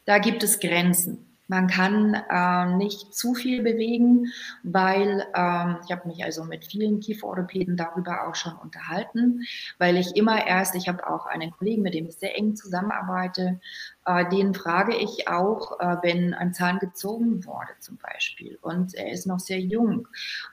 da 0.06 0.18
gibt 0.18 0.44
es 0.44 0.60
Grenzen. 0.60 1.27
Man 1.48 1.68
kann 1.68 2.14
äh, 2.14 2.76
nicht 2.76 3.16
zu 3.16 3.34
viel 3.34 3.64
bewegen, 3.64 4.28
weil 4.64 5.26
ähm, 5.34 5.78
ich 5.86 5.92
habe 5.92 6.08
mich 6.08 6.24
also 6.24 6.44
mit 6.44 6.66
vielen 6.66 7.00
Kieferorthopäden 7.00 7.78
darüber 7.78 8.28
auch 8.28 8.36
schon 8.36 8.54
unterhalten, 8.54 9.44
weil 9.78 9.98
ich 9.98 10.16
immer 10.16 10.46
erst, 10.46 10.76
ich 10.76 10.88
habe 10.88 11.08
auch 11.10 11.26
einen 11.26 11.52
Kollegen, 11.52 11.84
mit 11.84 11.94
dem 11.94 12.08
ich 12.08 12.18
sehr 12.18 12.38
eng 12.38 12.56
zusammenarbeite, 12.56 13.60
äh, 14.06 14.28
den 14.30 14.54
frage 14.54 14.96
ich 14.96 15.28
auch, 15.28 15.80
äh, 15.80 15.98
wenn 16.02 16.34
ein 16.34 16.54
Zahn 16.54 16.80
gezogen 16.80 17.46
wurde 17.46 17.72
zum 17.80 17.98
Beispiel 17.98 18.58
und 18.62 18.94
er 18.96 19.12
ist 19.12 19.26
noch 19.26 19.40
sehr 19.40 19.60
jung 19.60 20.08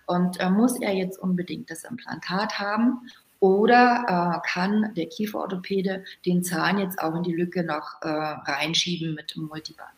und 0.07 0.39
äh, 0.41 0.51
muss 0.51 0.81
er 0.81 0.95
jetzt 0.95 1.19
unbedingt 1.19 1.71
das 1.71 1.85
Implantat 1.85 2.59
haben 2.59 3.09
oder 3.41 4.41
äh, 4.43 4.49
kann 4.49 4.95
der 4.95 5.07
Kieferorthopäde 5.07 6.05
den 6.25 6.43
Zahn 6.43 6.79
jetzt 6.79 7.01
auch 7.01 7.15
in 7.15 7.23
die 7.23 7.35
Lücke 7.35 7.63
noch 7.63 8.01
äh, 8.01 8.09
reinschieben 8.09 9.15
mit 9.15 9.35
dem 9.35 9.45
Multiband? 9.45 9.94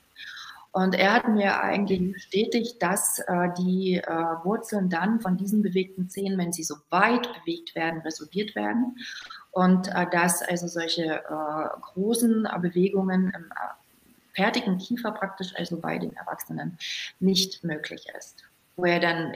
Und 0.77 0.95
er 0.95 1.15
hat 1.15 1.29
mir 1.29 1.63
eigentlich 1.63 2.13
bestätigt, 2.13 2.83
dass 2.83 3.19
äh, 3.21 3.49
die 3.57 3.95
äh, 3.95 4.11
Wurzeln 4.45 4.91
dann 4.91 5.21
von 5.21 5.39
diesen 5.39 5.63
bewegten 5.63 6.11
Zähnen, 6.11 6.37
wenn 6.37 6.53
sie 6.53 6.65
so 6.65 6.75
weit 6.91 7.27
bewegt 7.33 7.75
werden, 7.75 8.03
resorbiert 8.03 8.55
werden. 8.55 8.99
Und 9.53 9.89
äh, 9.89 10.05
dass 10.11 10.43
also 10.43 10.69
solche 10.69 11.25
äh, 11.25 11.81
großen 11.81 12.45
äh, 12.45 12.59
Bewegungen 12.59 13.33
im 13.35 13.45
äh, 13.45 14.35
fertigen 14.35 14.77
Kiefer 14.77 15.13
praktisch, 15.13 15.55
also 15.57 15.79
bei 15.79 15.97
den 15.97 16.15
Erwachsenen, 16.15 16.77
nicht 17.21 17.65
möglich 17.65 18.05
ist. 18.19 18.45
Wo 18.77 18.85
er 18.85 19.01
dann 19.01 19.35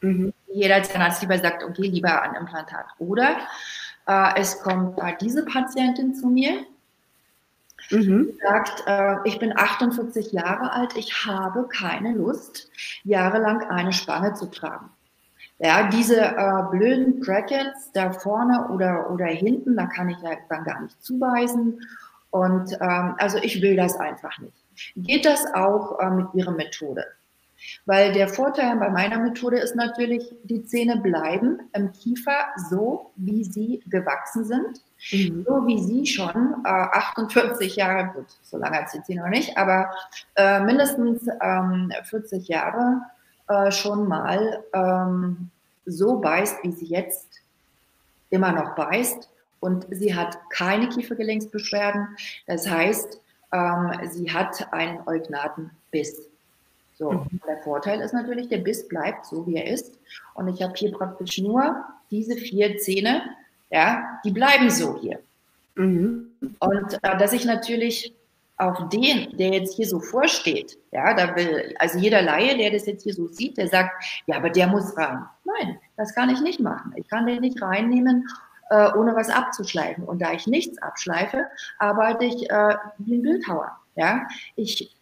mhm. 0.00 0.32
jeder 0.46 0.82
Zahnarzt 0.82 1.20
lieber 1.20 1.36
sagt, 1.36 1.62
okay, 1.62 1.88
lieber 1.88 2.22
ein 2.22 2.36
Implantat. 2.36 2.86
Oder 2.98 3.36
es 4.34 4.60
kommt 4.62 4.98
diese 5.20 5.44
Patientin 5.44 6.14
zu 6.14 6.26
mir, 6.26 6.66
Mhm. 7.90 8.32
sagt, 8.42 8.84
äh, 8.86 9.16
ich 9.24 9.38
bin 9.38 9.56
48 9.56 10.32
Jahre 10.32 10.72
alt, 10.72 10.96
ich 10.96 11.26
habe 11.26 11.68
keine 11.68 12.14
Lust, 12.14 12.70
jahrelang 13.04 13.62
eine 13.70 13.92
Spange 13.92 14.34
zu 14.34 14.46
tragen. 14.46 14.90
Ja, 15.58 15.88
diese 15.88 16.20
äh, 16.20 16.62
blöden 16.70 17.20
Brackets 17.20 17.92
da 17.92 18.10
vorne 18.12 18.68
oder, 18.70 19.10
oder 19.10 19.26
hinten, 19.26 19.76
da 19.76 19.86
kann 19.86 20.08
ich 20.08 20.18
ja 20.18 20.30
dann 20.48 20.64
gar 20.64 20.80
nicht 20.82 21.00
zuweisen. 21.02 21.80
Und 22.30 22.72
ähm, 22.80 23.14
also 23.18 23.38
ich 23.38 23.62
will 23.62 23.76
das 23.76 23.96
einfach 23.96 24.38
nicht. 24.38 24.56
Geht 24.96 25.24
das 25.24 25.44
auch 25.54 26.00
äh, 26.00 26.10
mit 26.10 26.26
Ihrer 26.34 26.52
Methode? 26.52 27.04
Weil 27.86 28.12
der 28.12 28.28
Vorteil 28.28 28.76
bei 28.76 28.88
meiner 28.90 29.18
Methode 29.18 29.58
ist 29.58 29.74
natürlich, 29.74 30.34
die 30.44 30.64
Zähne 30.64 30.98
bleiben 30.98 31.60
im 31.72 31.92
Kiefer 31.92 32.46
so, 32.70 33.12
wie 33.16 33.44
sie 33.44 33.82
gewachsen 33.86 34.44
sind. 34.44 34.80
Mhm. 35.10 35.44
So 35.46 35.66
wie 35.66 35.82
sie 35.82 36.06
schon 36.06 36.62
äh, 36.64 36.68
48 36.68 37.76
Jahre, 37.76 38.12
gut, 38.14 38.26
so 38.42 38.56
lange 38.56 38.78
hat 38.78 38.90
sie 38.90 39.14
noch 39.14 39.28
nicht, 39.28 39.56
aber 39.56 39.90
äh, 40.36 40.60
mindestens 40.60 41.26
ähm, 41.40 41.92
40 42.04 42.46
Jahre 42.48 43.02
äh, 43.48 43.70
schon 43.72 44.06
mal 44.06 44.62
ähm, 44.72 45.50
so 45.86 46.20
beißt, 46.20 46.62
wie 46.62 46.72
sie 46.72 46.86
jetzt 46.86 47.40
immer 48.30 48.52
noch 48.52 48.74
beißt. 48.74 49.28
Und 49.60 49.86
sie 49.90 50.14
hat 50.14 50.38
keine 50.50 50.88
Kiefergelenksbeschwerden. 50.88 52.16
Das 52.46 52.68
heißt, 52.68 53.20
ähm, 53.52 53.92
sie 54.10 54.32
hat 54.32 54.72
einen 54.72 55.06
Eugnatenbiss. 55.06 56.28
So, 56.94 57.12
mhm. 57.12 57.40
der 57.46 57.58
Vorteil 57.58 58.00
ist 58.00 58.12
natürlich, 58.12 58.48
der 58.48 58.58
Biss 58.58 58.86
bleibt 58.86 59.26
so, 59.26 59.46
wie 59.46 59.56
er 59.56 59.66
ist. 59.66 59.98
Und 60.34 60.48
ich 60.48 60.62
habe 60.62 60.74
hier 60.76 60.92
praktisch 60.92 61.38
nur 61.38 61.84
diese 62.10 62.36
vier 62.36 62.78
Zähne, 62.78 63.22
ja, 63.70 64.20
die 64.24 64.30
bleiben 64.30 64.70
so 64.70 64.98
hier. 65.00 65.18
Mhm. 65.74 66.30
Und 66.58 66.94
äh, 67.02 67.18
dass 67.18 67.32
ich 67.32 67.44
natürlich, 67.44 68.14
auf 68.58 68.88
den, 68.90 69.36
der 69.36 69.48
jetzt 69.48 69.74
hier 69.74 69.88
so 69.88 69.98
vorsteht, 69.98 70.78
ja, 70.92 71.14
da 71.14 71.34
will, 71.34 71.74
also 71.78 71.98
jeder 71.98 72.22
Laie, 72.22 72.56
der 72.56 72.70
das 72.70 72.86
jetzt 72.86 73.02
hier 73.02 73.14
so 73.14 73.26
sieht, 73.26 73.56
der 73.56 73.68
sagt, 73.68 73.90
ja, 74.26 74.36
aber 74.36 74.50
der 74.50 74.68
muss 74.68 74.96
rein. 74.96 75.24
Nein, 75.44 75.78
das 75.96 76.14
kann 76.14 76.30
ich 76.30 76.40
nicht 76.40 76.60
machen. 76.60 76.92
Ich 76.96 77.08
kann 77.08 77.26
den 77.26 77.40
nicht 77.40 77.60
reinnehmen, 77.60 78.28
äh, 78.70 78.92
ohne 78.96 79.16
was 79.16 79.30
abzuschleifen. 79.30 80.04
Und 80.04 80.20
da 80.20 80.32
ich 80.32 80.46
nichts 80.46 80.78
abschleife, 80.78 81.46
arbeite 81.78 82.26
ich 82.26 82.48
äh, 82.50 82.76
wie 82.98 83.16
ein 83.16 83.22
Bildhauer. 83.22 83.72
Ja, 83.96 84.26
ich 84.54 84.94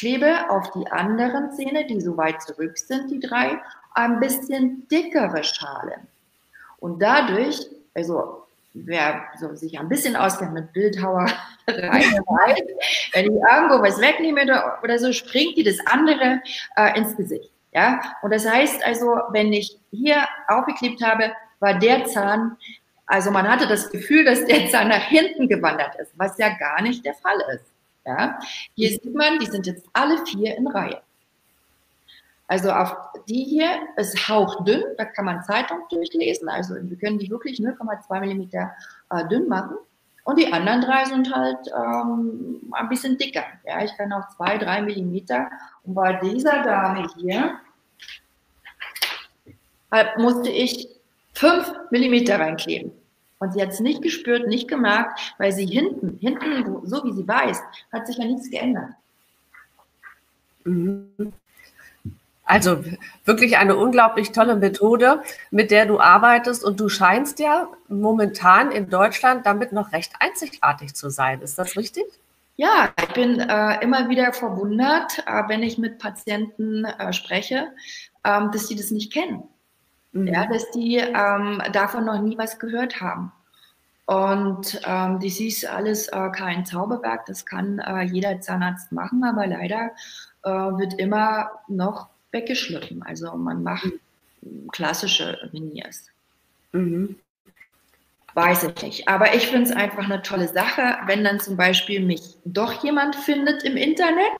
klebe 0.00 0.50
auf 0.50 0.70
die 0.72 0.90
anderen 0.90 1.52
Zähne, 1.52 1.86
die 1.86 2.00
so 2.00 2.16
weit 2.16 2.40
zurück 2.42 2.78
sind, 2.78 3.10
die 3.10 3.20
drei, 3.20 3.60
ein 3.94 4.18
bisschen 4.18 4.88
dickere 4.88 5.44
Schalen. 5.44 6.08
Und 6.78 7.00
dadurch, 7.00 7.66
also 7.94 8.46
wer 8.72 9.24
so 9.38 9.54
sich 9.54 9.78
ein 9.78 9.90
bisschen 9.90 10.16
auskennt 10.16 10.54
mit 10.54 10.72
Bildhauerei, 10.72 11.32
wenn 11.66 13.24
ich 13.24 13.42
irgendwo 13.42 13.82
was 13.82 14.00
wegnehme 14.00 14.42
oder, 14.82 14.98
so, 14.98 15.12
springt 15.12 15.58
die 15.58 15.64
das 15.64 15.78
andere 15.86 16.40
äh, 16.76 16.98
ins 16.98 17.14
Gesicht. 17.16 17.50
Ja, 17.72 18.00
und 18.22 18.32
das 18.32 18.48
heißt 18.48 18.84
also, 18.84 19.20
wenn 19.30 19.52
ich 19.52 19.78
hier 19.92 20.26
aufgeklebt 20.48 21.04
habe, 21.04 21.32
war 21.60 21.78
der 21.78 22.06
Zahn, 22.06 22.56
also 23.06 23.30
man 23.30 23.48
hatte 23.48 23.68
das 23.68 23.90
Gefühl, 23.90 24.24
dass 24.24 24.44
der 24.46 24.68
Zahn 24.70 24.88
nach 24.88 25.02
hinten 25.02 25.46
gewandert 25.46 25.94
ist, 25.96 26.12
was 26.16 26.38
ja 26.38 26.48
gar 26.56 26.80
nicht 26.80 27.04
der 27.04 27.14
Fall 27.14 27.38
ist. 27.54 27.69
Ja, 28.10 28.38
hier 28.74 28.88
sieht 28.90 29.14
man, 29.14 29.38
die 29.38 29.46
sind 29.46 29.66
jetzt 29.66 29.86
alle 29.92 30.24
vier 30.26 30.56
in 30.56 30.66
Reihe. 30.66 31.00
Also 32.48 32.72
auf 32.72 32.96
die 33.28 33.44
hier 33.44 33.70
ist 33.96 34.28
hauchdünn, 34.28 34.82
da 34.98 35.04
kann 35.04 35.24
man 35.24 35.44
Zeitung 35.44 35.78
durchlesen. 35.88 36.48
Also 36.48 36.74
wir 36.74 36.96
können 36.96 37.20
die 37.20 37.30
wirklich 37.30 37.60
0,2 37.60 38.20
mm 38.20 38.50
äh, 39.16 39.28
dünn 39.28 39.46
machen. 39.46 39.76
Und 40.24 40.36
die 40.36 40.52
anderen 40.52 40.80
drei 40.80 41.04
sind 41.04 41.32
halt 41.32 41.58
ähm, 41.68 42.60
ein 42.72 42.88
bisschen 42.88 43.16
dicker. 43.16 43.44
Ja, 43.64 43.84
ich 43.84 43.96
kann 43.96 44.12
auch 44.12 44.28
zwei, 44.36 44.58
drei 44.58 44.82
Millimeter. 44.82 45.48
Und 45.84 45.94
bei 45.94 46.14
dieser 46.14 46.64
Dame 46.64 47.06
hier 47.16 47.54
halt 49.92 50.18
musste 50.18 50.50
ich 50.50 50.88
fünf 51.32 51.72
Millimeter 51.90 52.40
reinkleben. 52.40 52.90
Und 53.40 53.54
sie 53.54 53.62
hat 53.62 53.70
es 53.70 53.80
nicht 53.80 54.02
gespürt, 54.02 54.46
nicht 54.46 54.68
gemerkt, 54.68 55.34
weil 55.38 55.50
sie 55.50 55.66
hinten, 55.66 56.18
hinten, 56.18 56.86
so 56.86 57.02
wie 57.04 57.12
sie 57.12 57.26
weiß, 57.26 57.60
hat 57.92 58.06
sich 58.06 58.18
ja 58.18 58.24
nichts 58.24 58.50
geändert. 58.50 58.90
Mhm. 60.64 61.32
Also 62.44 62.84
wirklich 63.24 63.56
eine 63.56 63.76
unglaublich 63.76 64.32
tolle 64.32 64.56
Methode, 64.56 65.22
mit 65.50 65.70
der 65.70 65.86
du 65.86 66.00
arbeitest 66.00 66.64
und 66.64 66.80
du 66.80 66.88
scheinst 66.88 67.38
ja 67.38 67.68
momentan 67.88 68.72
in 68.72 68.90
Deutschland 68.90 69.46
damit 69.46 69.72
noch 69.72 69.92
recht 69.92 70.12
einzigartig 70.18 70.94
zu 70.94 71.10
sein. 71.10 71.40
Ist 71.42 71.58
das 71.58 71.76
richtig? 71.76 72.04
Ja, 72.56 72.92
ich 73.00 73.14
bin 73.14 73.40
äh, 73.40 73.82
immer 73.82 74.08
wieder 74.08 74.32
verwundert, 74.32 75.22
äh, 75.26 75.44
wenn 75.48 75.62
ich 75.62 75.78
mit 75.78 75.98
Patienten 75.98 76.84
äh, 76.84 77.12
spreche, 77.12 77.68
ähm, 78.24 78.50
dass 78.52 78.68
sie 78.68 78.76
das 78.76 78.90
nicht 78.90 79.12
kennen. 79.12 79.44
Mhm. 80.12 80.26
Ja, 80.26 80.46
dass 80.46 80.70
die 80.70 80.96
ähm, 80.96 81.62
davon 81.72 82.04
noch 82.04 82.20
nie 82.20 82.36
was 82.36 82.58
gehört 82.58 83.00
haben. 83.00 83.32
Und 84.06 84.80
ähm, 84.84 85.20
das 85.22 85.38
ist 85.38 85.64
alles 85.64 86.08
äh, 86.08 86.30
kein 86.30 86.66
Zauberwerk, 86.66 87.26
das 87.26 87.46
kann 87.46 87.78
äh, 87.78 88.02
jeder 88.02 88.40
Zahnarzt 88.40 88.90
machen, 88.90 89.22
aber 89.22 89.46
leider 89.46 89.92
äh, 90.42 90.50
wird 90.50 90.94
immer 90.94 91.50
noch 91.68 92.08
weggeschliffen. 92.32 93.04
Also 93.04 93.36
man 93.36 93.62
macht 93.62 93.86
klassische 94.72 95.38
Veneers. 95.52 96.06
Mhm. 96.72 97.16
Weiß 98.34 98.64
ich 98.64 98.82
nicht. 98.82 99.08
Aber 99.08 99.34
ich 99.34 99.48
finde 99.48 99.70
es 99.70 99.76
einfach 99.76 100.04
eine 100.04 100.22
tolle 100.22 100.48
Sache, 100.48 100.98
wenn 101.06 101.24
dann 101.24 101.40
zum 101.40 101.56
Beispiel 101.56 102.00
mich 102.00 102.36
doch 102.44 102.82
jemand 102.84 103.16
findet 103.16 103.64
im 103.64 103.76
Internet, 103.76 104.32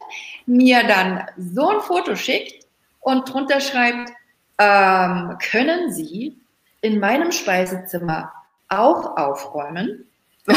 mir 0.46 0.84
dann 0.84 1.26
so 1.36 1.68
ein 1.68 1.80
Foto 1.80 2.14
schickt 2.14 2.66
und 3.00 3.32
drunter 3.32 3.60
schreibt, 3.60 4.12
ähm, 4.60 5.38
können 5.50 5.90
Sie 5.90 6.38
in 6.82 7.00
meinem 7.00 7.32
Speisezimmer 7.32 8.30
auch 8.68 9.16
aufräumen? 9.16 10.06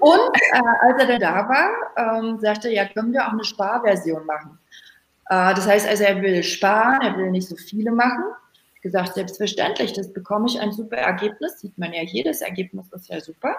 Und 0.00 0.36
äh, 0.52 0.62
als 0.80 1.00
er 1.00 1.06
dann 1.06 1.20
da 1.20 1.48
war, 1.48 1.70
ähm, 1.96 2.40
sagte 2.40 2.68
er, 2.68 2.74
ja, 2.74 2.88
können 2.88 3.12
wir 3.12 3.26
auch 3.26 3.32
eine 3.32 3.44
Sparversion 3.44 4.24
machen. 4.26 4.58
Äh, 5.28 5.54
das 5.54 5.66
heißt 5.66 5.86
also, 5.86 6.02
er 6.04 6.20
will 6.22 6.42
sparen, 6.42 7.02
er 7.02 7.16
will 7.16 7.30
nicht 7.30 7.48
so 7.48 7.56
viele 7.56 7.92
machen. 7.92 8.24
Ich 8.76 8.82
gesagt, 8.82 9.14
selbstverständlich, 9.14 9.92
das 9.92 10.12
bekomme 10.12 10.46
ich 10.48 10.58
ein 10.60 10.72
super 10.72 10.96
Ergebnis. 10.96 11.60
Sieht 11.60 11.76
man 11.76 11.92
ja 11.92 12.00
hier, 12.00 12.24
das 12.24 12.40
Ergebnis 12.40 12.86
ist 12.92 13.08
ja 13.08 13.20
super. 13.20 13.54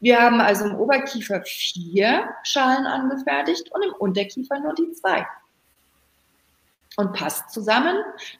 Wir 0.00 0.20
haben 0.20 0.40
also 0.40 0.66
im 0.66 0.76
Oberkiefer 0.76 1.42
vier 1.42 2.28
Schalen 2.44 2.86
angefertigt 2.86 3.70
und 3.72 3.82
im 3.84 3.92
Unterkiefer 3.94 4.60
nur 4.60 4.74
die 4.74 4.92
zwei. 4.92 5.26
Und 6.96 7.12
passt 7.12 7.50
zusammen. 7.50 7.96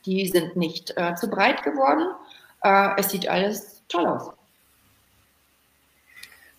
Die 0.06 0.28
sind 0.28 0.56
nicht 0.56 0.96
äh, 0.96 1.14
zu 1.14 1.28
breit 1.28 1.62
geworden. 1.62 2.06
Äh, 2.62 2.90
es 2.98 3.10
sieht 3.10 3.28
alles 3.28 3.82
toll 3.88 4.06
aus. 4.06 4.30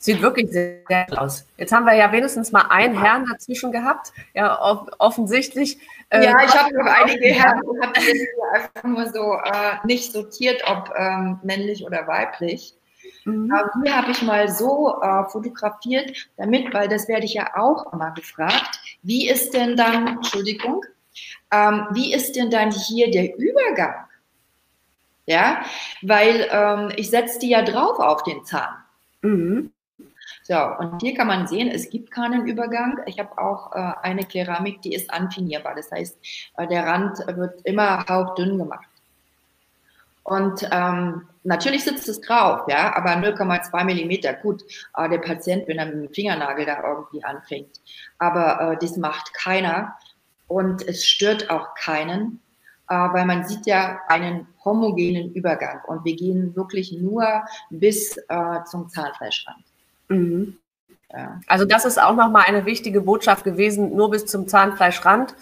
Sieht 0.05 0.21
wirklich 0.21 0.51
sehr, 0.51 0.81
sehr 0.87 1.07
aus. 1.19 1.47
Jetzt 1.57 1.71
haben 1.71 1.85
wir 1.85 1.95
ja 1.95 2.11
wenigstens 2.11 2.51
mal 2.51 2.67
einen 2.69 2.95
Herrn 3.01 3.25
dazwischen 3.25 3.71
gehabt. 3.71 4.13
Ja, 4.35 4.61
off 4.61 4.87
offensichtlich. 4.99 5.79
Äh, 6.09 6.25
ja, 6.25 6.43
ich 6.45 6.53
habe 6.53 6.71
noch 6.77 6.85
einige 7.03 7.25
Herren 7.29 7.63
und 7.63 7.81
habe 7.81 7.99
einfach 8.53 8.83
nur 8.83 9.09
so 9.09 9.33
äh, 9.33 9.77
nicht 9.83 10.11
sortiert, 10.11 10.61
ob 10.67 10.93
ähm, 10.95 11.39
männlich 11.41 11.83
oder 11.83 12.05
weiblich. 12.05 12.75
Mhm. 13.23 13.51
Aber 13.51 13.71
hier 13.83 13.97
habe 13.97 14.11
ich 14.11 14.21
mal 14.21 14.47
so 14.47 15.01
äh, 15.01 15.23
fotografiert, 15.29 16.29
damit, 16.37 16.71
weil 16.71 16.87
das 16.87 17.07
werde 17.07 17.25
ich 17.25 17.33
ja 17.33 17.49
auch 17.55 17.91
immer 17.91 18.11
gefragt, 18.11 18.79
wie 19.01 19.27
ist 19.27 19.55
denn 19.55 19.75
dann, 19.75 20.07
Entschuldigung, 20.07 20.85
ähm, 21.51 21.87
wie 21.91 22.13
ist 22.13 22.35
denn 22.35 22.49
dann 22.49 22.71
hier 22.71 23.11
der 23.11 23.37
Übergang? 23.37 24.05
Ja, 25.27 25.65
weil 26.01 26.47
ähm, 26.51 26.91
ich 26.97 27.09
setze 27.09 27.39
die 27.39 27.49
ja 27.49 27.63
drauf 27.63 27.99
auf 27.99 28.23
den 28.23 28.45
Zahn. 28.45 28.75
Mhm. 29.21 29.71
So, 30.43 30.55
und 30.55 31.01
hier 31.01 31.15
kann 31.15 31.27
man 31.27 31.47
sehen, 31.47 31.69
es 31.69 31.89
gibt 31.89 32.11
keinen 32.11 32.47
Übergang. 32.47 32.99
Ich 33.07 33.17
habe 33.17 33.35
auch 33.39 33.75
äh, 33.75 33.93
eine 34.03 34.23
Keramik, 34.23 34.81
die 34.83 34.93
ist 34.93 35.11
anfinierbar. 35.11 35.73
Das 35.75 35.91
heißt, 35.91 36.17
äh, 36.57 36.67
der 36.67 36.85
Rand 36.85 37.17
wird 37.35 37.61
immer 37.63 38.05
hauchdünn 38.07 38.59
gemacht. 38.59 38.87
Und 40.25 40.67
ähm, 40.71 41.27
natürlich 41.43 41.83
sitzt 41.83 42.09
es 42.09 42.19
drauf, 42.19 42.61
ja, 42.67 42.95
aber 42.95 43.11
0,2 43.11 43.83
Millimeter, 43.83 44.33
gut, 44.33 44.63
äh, 44.97 45.07
der 45.07 45.19
Patient, 45.19 45.67
wenn 45.67 45.77
er 45.77 45.85
mit 45.85 45.95
dem 45.95 46.13
Fingernagel 46.13 46.65
da 46.65 46.83
irgendwie 46.83 47.23
anfängt. 47.23 47.79
Aber 48.17 48.73
äh, 48.73 48.77
das 48.77 48.97
macht 48.97 49.33
keiner 49.33 49.95
und 50.47 50.87
es 50.87 51.05
stört 51.05 51.49
auch 51.49 51.73
keinen, 51.75 52.41
äh, 52.89 52.95
weil 52.95 53.25
man 53.25 53.47
sieht 53.47 53.65
ja 53.65 53.99
einen 54.07 54.47
homogenen 54.63 55.33
Übergang 55.33 55.81
und 55.87 56.05
wir 56.05 56.15
gehen 56.15 56.55
wirklich 56.55 56.91
nur 56.93 57.43
bis 57.69 58.17
äh, 58.17 58.63
zum 58.69 58.89
Zahnfleischrand. 58.89 59.63
Mhm. 60.09 60.57
Ja. 61.11 61.39
Also 61.47 61.65
das 61.65 61.85
ist 61.85 62.01
auch 62.01 62.15
nochmal 62.15 62.43
eine 62.47 62.65
wichtige 62.65 63.01
Botschaft 63.01 63.43
gewesen, 63.43 63.95
nur 63.95 64.11
bis 64.11 64.25
zum 64.25 64.47
Zahnfleischrand. 64.47 65.35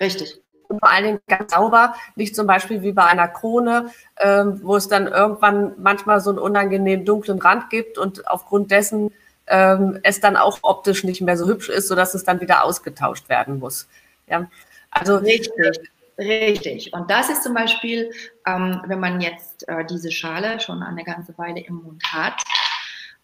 Richtig. 0.00 0.40
Und 0.68 0.78
vor 0.78 0.90
allen 0.90 1.04
Dingen 1.04 1.20
ganz 1.26 1.52
sauber, 1.52 1.94
nicht 2.14 2.36
zum 2.36 2.46
Beispiel 2.46 2.82
wie 2.82 2.92
bei 2.92 3.04
einer 3.04 3.28
Krone, 3.28 3.90
ähm, 4.18 4.60
wo 4.62 4.76
es 4.76 4.88
dann 4.88 5.08
irgendwann 5.08 5.72
manchmal 5.78 6.20
so 6.20 6.30
einen 6.30 6.38
unangenehm 6.38 7.04
dunklen 7.04 7.40
Rand 7.40 7.70
gibt 7.70 7.98
und 7.98 8.28
aufgrund 8.28 8.70
dessen 8.70 9.12
ähm, 9.48 9.98
es 10.04 10.20
dann 10.20 10.36
auch 10.36 10.60
optisch 10.62 11.02
nicht 11.02 11.20
mehr 11.22 11.36
so 11.36 11.48
hübsch 11.48 11.68
ist, 11.68 11.88
sodass 11.88 12.14
es 12.14 12.24
dann 12.24 12.40
wieder 12.40 12.64
ausgetauscht 12.64 13.28
werden 13.28 13.58
muss. 13.58 13.88
Ja. 14.30 14.48
Also 14.90 15.16
richtig, 15.16 15.80
richtig. 16.18 16.92
Und 16.92 17.10
das 17.10 17.28
ist 17.28 17.42
zum 17.42 17.54
Beispiel, 17.54 18.10
ähm, 18.46 18.80
wenn 18.86 19.00
man 19.00 19.20
jetzt 19.20 19.68
äh, 19.68 19.84
diese 19.84 20.10
Schale 20.10 20.60
schon 20.60 20.82
eine 20.82 21.04
ganze 21.04 21.36
Weile 21.38 21.60
im 21.60 21.82
Mund 21.82 22.02
hat, 22.12 22.42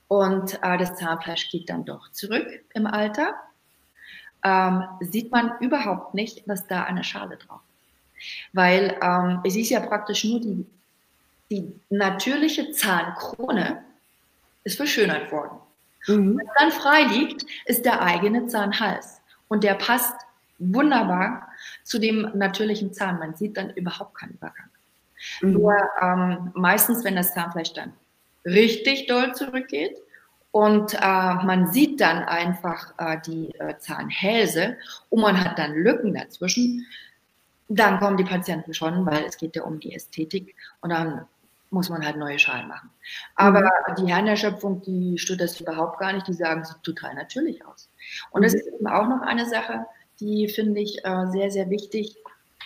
und 0.09 0.55
äh, 0.63 0.79
das 0.79 0.97
Zahnfleisch 0.97 1.51
geht 1.51 1.69
dann 1.69 1.85
doch 1.85 2.11
zurück 2.13 2.47
im 2.75 2.87
Alter, 2.87 3.35
ähm, 4.45 4.85
sieht 5.01 5.33
man 5.33 5.59
überhaupt 5.61 6.15
nicht, 6.15 6.49
dass 6.49 6.67
da 6.67 6.85
eine 6.85 7.03
Schale 7.03 7.37
drauf 7.37 7.61
ist. 7.61 8.27
Weil 8.53 8.97
ähm, 9.03 9.41
es 9.45 9.57
ist 9.57 9.71
ja 9.71 9.81
praktisch 9.81 10.25
nur 10.25 10.41
die, 10.41 10.67
die 11.51 11.81
natürliche 11.91 12.71
Zahnkrone 12.71 13.83
ist 14.65 14.77
verschönert 14.77 15.33
worden. 15.33 15.59
Mhm. 16.07 16.41
Was 16.41 16.55
dann 16.59 16.73
frei 16.73 17.03
liegt, 17.05 17.45
ist 17.65 17.85
der 17.85 18.01
eigene 18.01 18.47
Zahnhals. 18.47 19.21
Und 19.49 19.65
der 19.65 19.75
passt 19.75 20.15
wunderbar 20.59 21.49
zu 21.85 21.99
dem 21.99 22.31
natürlichen 22.35 22.93
Zahn. 22.93 23.19
Man 23.19 23.35
sieht 23.35 23.57
dann 23.57 23.71
überhaupt 23.71 24.15
keinen 24.17 24.33
Übergang. 24.35 24.69
Mhm. 25.41 25.53
Nur 25.53 25.77
ähm, 26.01 26.51
meistens, 26.55 27.05
wenn 27.05 27.17
das 27.17 27.35
Zahnfleisch 27.35 27.73
dann 27.73 27.93
richtig 28.45 29.07
doll 29.07 29.35
zurückgeht. 29.35 29.97
Und 30.53 30.95
äh, 30.95 30.99
man 31.45 31.71
sieht 31.71 32.01
dann 32.01 32.25
einfach 32.25 32.95
äh, 32.97 33.19
die 33.27 33.55
äh, 33.59 33.77
Zahnhälse 33.79 34.79
und 35.11 35.21
man 35.21 35.43
hat 35.43 35.59
dann 35.59 35.75
Lücken 35.75 36.15
dazwischen. 36.15 36.87
Dann 37.69 37.99
kommen 37.99 38.17
die 38.17 38.25
Patienten 38.25 38.73
schon, 38.73 39.05
weil 39.05 39.25
es 39.25 39.37
geht 39.37 39.57
ja 39.57 39.65
um 39.65 39.81
die 39.81 39.95
Ästhetik. 39.95 40.55
Und 40.81 40.91
dann 40.91 41.27
muss 41.71 41.91
man 41.91 42.07
halt 42.07 42.17
neue 42.17 42.39
Schalen 42.39 42.69
machen. 42.69 42.89
Aber 43.35 43.61
mhm. 43.61 43.95
die 43.97 44.07
Herrenerschöpfung, 44.07 44.81
die 44.83 45.19
stört 45.19 45.41
das 45.41 45.61
überhaupt 45.61 45.99
gar 45.99 46.13
nicht. 46.15 46.27
Die 46.27 46.33
sagen, 46.33 46.65
sieht 46.65 46.83
total 46.83 47.15
natürlich 47.15 47.65
aus. 47.67 47.91
Und 48.31 48.43
das 48.43 48.55
mhm. 48.55 48.61
ist 48.61 48.67
eben 48.69 48.87
auch 48.87 49.09
noch 49.09 49.21
eine 49.23 49.47
Sache, 49.47 49.85
die 50.21 50.49
finde 50.49 50.81
ich 50.81 51.05
äh, 51.05 51.27
sehr, 51.33 51.51
sehr 51.51 51.71
wichtig. 51.71 52.17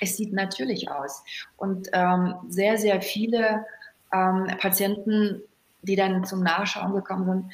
Es 0.00 0.16
sieht 0.16 0.32
natürlich 0.32 0.90
aus. 0.90 1.22
Und 1.56 1.88
ähm, 1.92 2.34
sehr, 2.48 2.78
sehr 2.78 3.02
viele 3.02 3.66
ähm, 4.12 4.46
Patienten, 4.58 5.42
die 5.82 5.96
dann 5.96 6.24
zum 6.24 6.42
Nachschauen 6.42 6.94
gekommen 6.94 7.26
sind, 7.26 7.52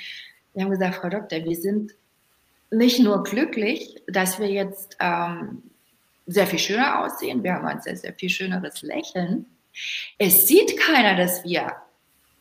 die 0.55 0.63
haben 0.63 0.71
gesagt, 0.71 0.97
Frau 0.97 1.09
Doktor, 1.09 1.45
wir 1.45 1.57
sind 1.57 1.95
nicht 2.71 3.01
nur 3.01 3.23
glücklich, 3.23 4.03
dass 4.09 4.39
wir 4.39 4.49
jetzt 4.49 4.97
ähm, 5.01 5.63
sehr 6.27 6.47
viel 6.47 6.59
schöner 6.59 7.05
aussehen, 7.05 7.43
wir 7.43 7.55
haben 7.55 7.67
ein 7.67 7.81
sehr, 7.81 7.97
sehr 7.97 8.13
viel 8.15 8.31
schöneres 8.31 8.83
Lächeln. 8.83 9.47
Es 10.19 10.47
sieht 10.47 10.79
keiner, 10.79 11.15
dass 11.17 11.45
wir 11.45 11.77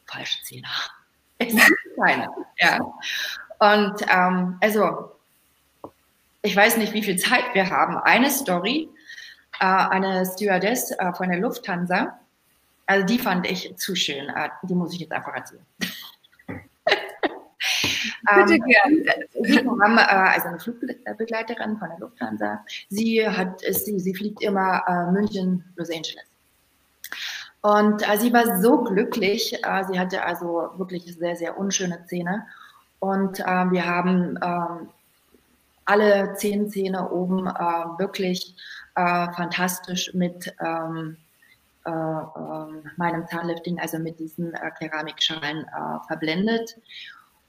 falsche 0.05 0.41
Zähne 0.43 0.67
haben. 0.67 0.93
Es 1.37 1.53
sieht 1.53 1.77
keiner. 2.01 2.29
Ja. 2.59 2.79
Und 3.59 4.01
ähm, 4.09 4.57
also, 4.61 5.11
ich 6.45 6.55
weiß 6.55 6.77
nicht, 6.77 6.93
wie 6.93 7.03
viel 7.03 7.17
Zeit 7.17 7.43
wir 7.53 7.69
haben. 7.69 7.97
Eine 7.97 8.29
Story, 8.29 8.89
äh, 9.59 9.65
eine 9.65 10.25
Stewardess 10.25 10.91
äh, 10.91 11.13
von 11.13 11.29
der 11.29 11.39
Lufthansa, 11.39 12.19
also 12.85 13.05
die 13.05 13.19
fand 13.19 13.49
ich 13.49 13.75
zu 13.77 13.95
schön. 13.95 14.29
Äh, 14.29 14.49
die 14.63 14.75
muss 14.75 14.93
ich 14.93 14.99
jetzt 14.99 15.11
einfach 15.11 15.33
erzählen. 15.33 15.65
Bitte 18.35 18.53
ähm, 18.53 18.63
gerne. 18.63 19.81
Haben 19.81 19.97
äh, 19.97 20.01
also 20.01 20.47
eine 20.49 20.59
Flugbegleiterin 20.59 21.77
von 21.77 21.89
der 21.89 21.99
Lufthansa. 21.99 22.63
Sie 22.89 23.27
hat, 23.27 23.61
sie, 23.61 23.99
sie 23.99 24.13
fliegt 24.13 24.41
immer 24.41 24.83
äh, 24.87 25.11
München, 25.11 25.63
Los 25.75 25.89
Angeles. 25.89 26.25
Und 27.61 28.07
äh, 28.07 28.17
sie 28.17 28.31
war 28.31 28.61
so 28.61 28.83
glücklich. 28.83 29.59
Sie 29.89 29.99
hatte 29.99 30.23
also 30.23 30.69
wirklich 30.77 31.03
sehr, 31.15 31.35
sehr 31.35 31.57
unschöne 31.57 32.05
Zähne. 32.05 32.45
Und 32.99 33.39
wir 33.39 33.85
haben 33.85 34.39
ähm, 34.43 34.89
alle 35.85 36.33
zehn 36.35 36.69
Zähne 36.69 37.09
oben 37.09 37.47
äh, 37.47 37.51
wirklich 37.99 38.55
äh, 38.95 39.31
fantastisch 39.33 40.13
mit 40.13 40.53
ähm, 40.59 41.17
äh, 41.85 41.89
ähm, 41.91 42.89
meinem 42.97 43.27
Zahnlifting, 43.27 43.79
also 43.79 43.99
mit 43.99 44.19
diesen 44.19 44.53
Keramikschalen 44.79 45.65
verblendet. 46.07 46.75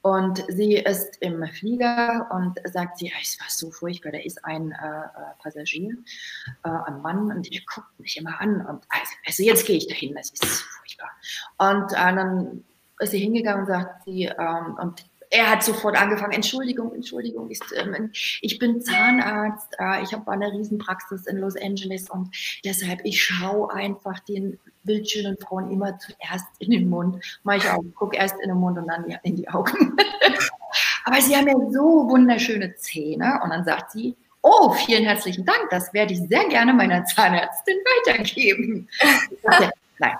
Und 0.06 0.44
sie 0.46 0.74
ist 0.74 1.16
im 1.20 1.44
Flieger 1.48 2.28
und 2.30 2.60
sagt 2.72 2.98
sie, 2.98 3.12
es 3.20 3.40
war 3.40 3.48
so 3.48 3.72
furchtbar, 3.72 4.12
da 4.12 4.18
ist 4.18 4.44
ein 4.44 4.70
äh, 4.70 4.74
äh, 4.74 5.42
Passagier, 5.42 5.96
äh, 6.62 6.68
ein 6.68 7.02
Mann, 7.02 7.32
und 7.32 7.52
der 7.52 7.60
guckt 7.74 7.98
mich 7.98 8.16
immer 8.16 8.40
an. 8.40 8.64
Und 8.64 8.84
also, 8.88 9.12
also 9.26 9.42
jetzt 9.42 9.66
gehe 9.66 9.78
ich 9.78 9.88
dahin, 9.88 10.14
das 10.14 10.30
ist 10.30 10.44
furchtbar. 10.44 11.10
Und 11.58 11.92
äh, 11.92 12.14
dann 12.14 12.64
ist 13.00 13.10
sie 13.10 13.18
hingegangen 13.18 13.62
und 13.62 13.66
sagt 13.66 14.04
sie, 14.04 14.26
ähm, 14.26 14.78
und 14.80 15.04
er 15.30 15.50
hat 15.50 15.62
sofort 15.62 16.00
angefangen, 16.00 16.32
Entschuldigung, 16.32 16.94
Entschuldigung, 16.94 17.50
ich, 17.50 17.60
ähm, 17.74 18.10
ich 18.40 18.58
bin 18.58 18.80
Zahnarzt, 18.80 19.74
äh, 19.78 20.02
ich 20.02 20.12
habe 20.12 20.30
eine 20.30 20.52
Riesenpraxis 20.52 21.26
in 21.26 21.38
Los 21.38 21.56
Angeles 21.56 22.10
und 22.10 22.34
deshalb, 22.64 23.00
ich 23.04 23.22
schaue 23.22 23.72
einfach 23.72 24.18
den 24.20 24.58
bildschönen 24.84 25.36
Frauen 25.38 25.70
immer 25.70 25.98
zuerst 25.98 26.46
in 26.58 26.70
den 26.70 26.88
Mund. 26.88 27.22
Mach 27.42 27.56
ich 27.56 27.68
auch, 27.68 27.82
guck 27.94 28.16
erst 28.16 28.36
in 28.40 28.48
den 28.48 28.58
Mund 28.58 28.78
und 28.78 28.86
dann 28.86 29.04
in 29.22 29.36
die 29.36 29.48
Augen. 29.48 29.96
Aber 31.04 31.20
sie 31.20 31.36
haben 31.36 31.48
ja 31.48 31.54
so 31.70 32.08
wunderschöne 32.08 32.74
Zähne 32.76 33.40
und 33.42 33.50
dann 33.50 33.64
sagt 33.64 33.92
sie, 33.92 34.16
oh, 34.42 34.70
vielen 34.72 35.04
herzlichen 35.04 35.44
Dank, 35.44 35.70
das 35.70 35.92
werde 35.92 36.14
ich 36.14 36.20
sehr 36.28 36.48
gerne 36.48 36.72
meiner 36.72 37.04
Zahnärztin 37.04 37.76
weitergeben. 38.06 38.88
Nein, 39.98 40.16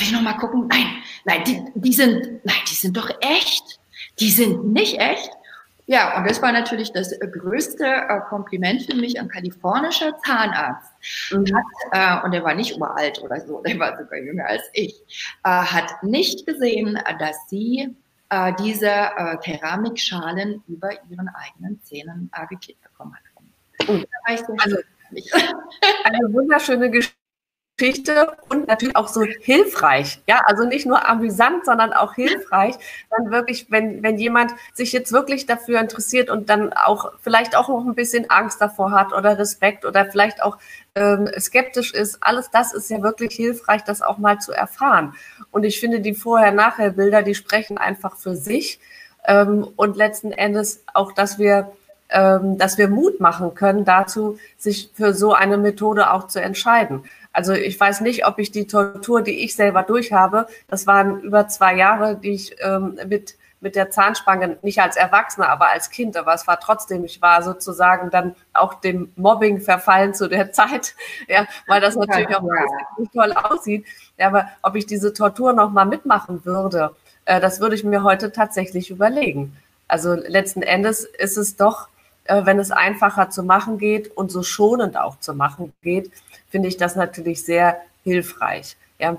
Darf 0.00 0.08
ich 0.08 0.14
noch 0.14 0.22
mal 0.22 0.32
gucken? 0.32 0.66
Nein, 0.68 0.86
nein, 1.26 1.44
die, 1.44 1.62
die 1.74 1.92
sind, 1.92 2.42
nein, 2.42 2.56
die 2.70 2.74
sind 2.74 2.96
doch 2.96 3.10
echt. 3.20 3.78
Die 4.18 4.30
sind 4.30 4.72
nicht 4.72 4.98
echt. 4.98 5.30
Ja, 5.84 6.16
und 6.16 6.26
das 6.26 6.40
war 6.40 6.52
natürlich 6.52 6.90
das 6.90 7.12
größte 7.20 7.84
äh, 7.84 8.20
Kompliment 8.30 8.80
für 8.84 8.94
mich. 8.96 9.20
Ein 9.20 9.28
kalifornischer 9.28 10.16
Zahnarzt 10.24 10.90
mhm. 11.32 11.44
hat, 11.54 12.22
äh, 12.22 12.24
und 12.24 12.32
er 12.32 12.42
war 12.44 12.54
nicht 12.54 12.80
uralt 12.80 13.20
oder 13.20 13.40
so, 13.40 13.60
der 13.60 13.78
war 13.78 13.98
sogar 13.98 14.18
jünger 14.18 14.46
als 14.46 14.62
ich, 14.72 14.94
äh, 15.44 15.50
hat 15.50 16.02
nicht 16.02 16.46
gesehen, 16.46 16.98
dass 17.18 17.36
sie 17.48 17.94
äh, 18.30 18.54
diese 18.58 18.88
äh, 18.88 19.36
Keramikschalen 19.36 20.62
über 20.66 20.92
ihren 21.10 21.28
eigenen 21.28 21.78
Zähnen 21.82 22.30
äh, 22.34 22.46
geklebt 22.46 22.82
bekommen 22.84 23.14
hat. 23.14 23.22
Sehr 23.86 24.06
also, 24.26 24.76
eine 26.04 26.32
wunderschöne 26.32 26.90
Geschichte. 26.90 27.19
Geschichte 27.80 28.32
und 28.50 28.68
natürlich 28.68 28.94
auch 28.94 29.08
so 29.08 29.22
hilfreich. 29.22 30.20
Ja, 30.26 30.42
also 30.44 30.64
nicht 30.64 30.84
nur 30.84 31.08
amüsant, 31.08 31.64
sondern 31.64 31.94
auch 31.94 32.14
hilfreich. 32.14 32.74
Dann 33.10 33.30
wirklich, 33.30 33.70
wenn, 33.70 34.02
wenn 34.02 34.18
jemand 34.18 34.52
sich 34.74 34.92
jetzt 34.92 35.12
wirklich 35.12 35.46
dafür 35.46 35.80
interessiert 35.80 36.28
und 36.28 36.50
dann 36.50 36.74
auch 36.74 37.12
vielleicht 37.22 37.56
auch 37.56 37.68
noch 37.68 37.86
ein 37.86 37.94
bisschen 37.94 38.28
Angst 38.28 38.60
davor 38.60 38.92
hat 38.92 39.14
oder 39.14 39.38
Respekt 39.38 39.86
oder 39.86 40.04
vielleicht 40.04 40.42
auch 40.42 40.58
ähm, 40.94 41.30
skeptisch 41.38 41.94
ist, 41.94 42.18
alles 42.20 42.50
das 42.50 42.74
ist 42.74 42.90
ja 42.90 43.00
wirklich 43.00 43.34
hilfreich, 43.34 43.82
das 43.82 44.02
auch 44.02 44.18
mal 44.18 44.38
zu 44.40 44.52
erfahren. 44.52 45.14
Und 45.50 45.64
ich 45.64 45.80
finde, 45.80 46.00
die 46.00 46.14
Vorher-Nachher-Bilder, 46.14 47.22
die 47.22 47.34
sprechen 47.34 47.78
einfach 47.78 48.16
für 48.16 48.36
sich. 48.36 48.78
Ähm, 49.26 49.66
und 49.76 49.96
letzten 49.96 50.32
Endes 50.32 50.82
auch, 50.92 51.12
dass 51.12 51.38
wir 51.38 51.72
ähm, 52.12 52.58
dass 52.58 52.76
wir 52.76 52.88
Mut 52.88 53.20
machen 53.20 53.54
können 53.54 53.84
dazu, 53.84 54.38
sich 54.58 54.90
für 54.94 55.14
so 55.14 55.32
eine 55.32 55.56
Methode 55.56 56.10
auch 56.10 56.26
zu 56.26 56.40
entscheiden. 56.40 57.04
Also 57.32 57.52
ich 57.52 57.78
weiß 57.78 58.00
nicht, 58.00 58.26
ob 58.26 58.38
ich 58.38 58.50
die 58.50 58.66
Tortur, 58.66 59.22
die 59.22 59.44
ich 59.44 59.54
selber 59.54 59.82
durchhabe, 59.82 60.46
das 60.68 60.86
waren 60.86 61.20
über 61.20 61.48
zwei 61.48 61.76
Jahre, 61.76 62.16
die 62.16 62.30
ich 62.30 62.56
ähm, 62.60 62.98
mit 63.06 63.36
mit 63.60 63.76
der 63.76 63.90
Zahnspange, 63.90 64.58
nicht 64.62 64.80
als 64.80 64.96
Erwachsener, 64.96 65.50
aber 65.50 65.68
als 65.68 65.90
Kind, 65.90 66.16
aber 66.16 66.32
es 66.32 66.46
war 66.46 66.58
trotzdem, 66.60 67.04
ich 67.04 67.20
war 67.20 67.42
sozusagen 67.42 68.10
dann 68.10 68.34
auch 68.54 68.74
dem 68.74 69.12
Mobbing 69.16 69.60
verfallen 69.60 70.14
zu 70.14 70.28
der 70.28 70.52
Zeit, 70.52 70.94
ja, 71.28 71.46
weil 71.66 71.80
das 71.80 71.96
natürlich 71.96 72.34
auch 72.34 72.42
nicht 72.98 73.12
toll 73.12 73.32
aussieht. 73.32 73.84
Ja, 74.16 74.28
aber 74.28 74.48
ob 74.62 74.76
ich 74.76 74.86
diese 74.86 75.12
Tortur 75.12 75.52
nochmal 75.52 75.86
mitmachen 75.86 76.44
würde, 76.44 76.94
äh, 77.26 77.40
das 77.40 77.60
würde 77.60 77.74
ich 77.74 77.84
mir 77.84 78.02
heute 78.02 78.32
tatsächlich 78.32 78.90
überlegen. 78.90 79.56
Also 79.88 80.14
letzten 80.14 80.62
Endes 80.62 81.04
ist 81.04 81.36
es 81.36 81.56
doch, 81.56 81.88
äh, 82.24 82.44
wenn 82.44 82.58
es 82.58 82.70
einfacher 82.70 83.30
zu 83.30 83.42
machen 83.42 83.78
geht 83.78 84.16
und 84.16 84.30
so 84.30 84.42
schonend 84.42 84.96
auch 84.96 85.18
zu 85.18 85.34
machen 85.34 85.72
geht, 85.82 86.10
finde 86.48 86.68
ich 86.68 86.76
das 86.76 86.96
natürlich 86.96 87.44
sehr 87.44 87.80
hilfreich. 88.04 88.76
Ja. 88.98 89.16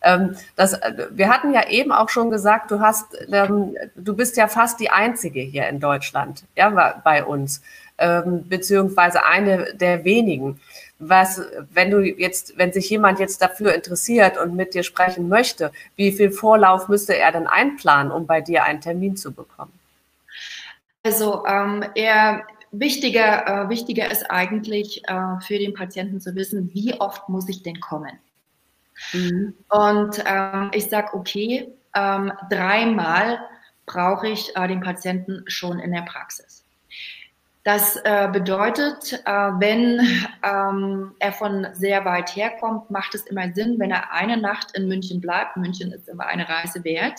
Ähm, 0.00 0.36
das, 0.56 0.74
äh, 0.74 1.08
wir 1.10 1.28
hatten 1.28 1.52
ja 1.52 1.68
eben 1.68 1.92
auch 1.92 2.08
schon 2.08 2.30
gesagt, 2.30 2.70
du 2.70 2.80
hast, 2.80 3.06
ähm, 3.32 3.76
du 3.96 4.14
bist 4.14 4.36
ja 4.36 4.46
fast 4.48 4.78
die 4.80 4.90
einzige 4.90 5.40
hier 5.40 5.68
in 5.68 5.80
Deutschland, 5.80 6.44
ja, 6.56 7.00
bei 7.02 7.24
uns, 7.24 7.62
ähm, 7.98 8.48
beziehungsweise 8.48 9.24
eine 9.24 9.74
der 9.74 10.04
wenigen. 10.04 10.60
Was, 11.00 11.40
wenn 11.72 11.90
du 11.90 12.00
jetzt, 12.00 12.58
wenn 12.58 12.72
sich 12.72 12.90
jemand 12.90 13.20
jetzt 13.20 13.40
dafür 13.40 13.74
interessiert 13.74 14.36
und 14.36 14.56
mit 14.56 14.74
dir 14.74 14.82
sprechen 14.82 15.28
möchte, 15.28 15.70
wie 15.96 16.10
viel 16.12 16.30
Vorlauf 16.30 16.88
müsste 16.88 17.16
er 17.16 17.30
denn 17.30 17.46
einplanen, 17.46 18.10
um 18.10 18.26
bei 18.26 18.40
dir 18.40 18.64
einen 18.64 18.80
Termin 18.80 19.16
zu 19.16 19.32
bekommen? 19.32 19.77
Also 21.08 21.42
ähm, 21.46 21.82
er 21.94 22.46
wichtiger, 22.70 23.46
äh, 23.46 23.68
wichtiger 23.70 24.10
ist 24.10 24.30
eigentlich 24.30 25.02
äh, 25.08 25.40
für 25.40 25.58
den 25.58 25.72
Patienten 25.72 26.20
zu 26.20 26.34
wissen, 26.34 26.68
wie 26.74 27.00
oft 27.00 27.30
muss 27.30 27.48
ich 27.48 27.62
denn 27.62 27.80
kommen. 27.80 28.18
Mhm. 29.14 29.54
Und 29.70 30.22
ähm, 30.26 30.70
ich 30.74 30.90
sage, 30.90 31.14
okay, 31.14 31.72
ähm, 31.94 32.30
dreimal 32.50 33.40
brauche 33.86 34.28
ich 34.28 34.54
äh, 34.54 34.68
den 34.68 34.82
Patienten 34.82 35.44
schon 35.46 35.78
in 35.78 35.92
der 35.92 36.02
Praxis. 36.02 36.66
Das 37.68 37.96
äh, 37.96 38.30
bedeutet, 38.32 39.12
äh, 39.26 39.30
wenn 39.30 40.00
ähm, 40.42 41.14
er 41.18 41.32
von 41.32 41.66
sehr 41.74 42.02
weit 42.06 42.34
herkommt, 42.34 42.90
macht 42.90 43.14
es 43.14 43.26
immer 43.26 43.52
Sinn, 43.52 43.78
wenn 43.78 43.90
er 43.90 44.10
eine 44.10 44.38
Nacht 44.38 44.74
in 44.74 44.88
München 44.88 45.20
bleibt. 45.20 45.58
München 45.58 45.92
ist 45.92 46.08
immer 46.08 46.24
eine 46.24 46.48
Reise 46.48 46.82
wert. 46.82 47.18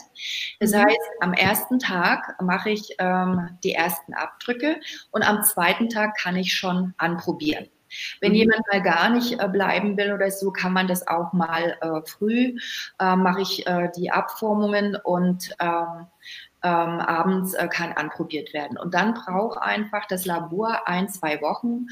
Das 0.59 0.71
mhm. 0.71 0.77
heißt, 0.77 1.09
am 1.19 1.33
ersten 1.33 1.77
Tag 1.77 2.35
mache 2.41 2.71
ich 2.71 2.95
ähm, 2.97 3.59
die 3.63 3.73
ersten 3.73 4.15
Abdrücke 4.15 4.77
und 5.11 5.21
am 5.21 5.43
zweiten 5.43 5.87
Tag 5.87 6.17
kann 6.17 6.35
ich 6.35 6.55
schon 6.55 6.95
anprobieren. 6.97 7.67
Wenn 8.19 8.31
mhm. 8.31 8.37
jemand 8.39 8.61
mal 8.71 8.81
gar 8.81 9.09
nicht 9.09 9.39
äh, 9.39 9.47
bleiben 9.47 9.97
will 9.97 10.13
oder 10.13 10.31
so, 10.31 10.49
kann 10.49 10.73
man 10.73 10.87
das 10.87 11.07
auch 11.07 11.31
mal 11.31 11.77
äh, 11.79 12.01
früh, 12.09 12.57
äh, 12.99 13.15
mache 13.15 13.41
ich 13.41 13.67
äh, 13.67 13.91
die 13.95 14.09
Abformungen 14.09 14.95
und 14.95 15.51
ähm, 16.63 16.99
abends 16.99 17.53
äh, 17.53 17.67
kann 17.67 17.93
anprobiert 17.93 18.53
werden. 18.53 18.77
Und 18.77 18.93
dann 18.93 19.13
braucht 19.13 19.61
einfach 19.61 20.05
das 20.07 20.25
Labor 20.25 20.87
ein, 20.87 21.07
zwei 21.09 21.41
Wochen 21.41 21.87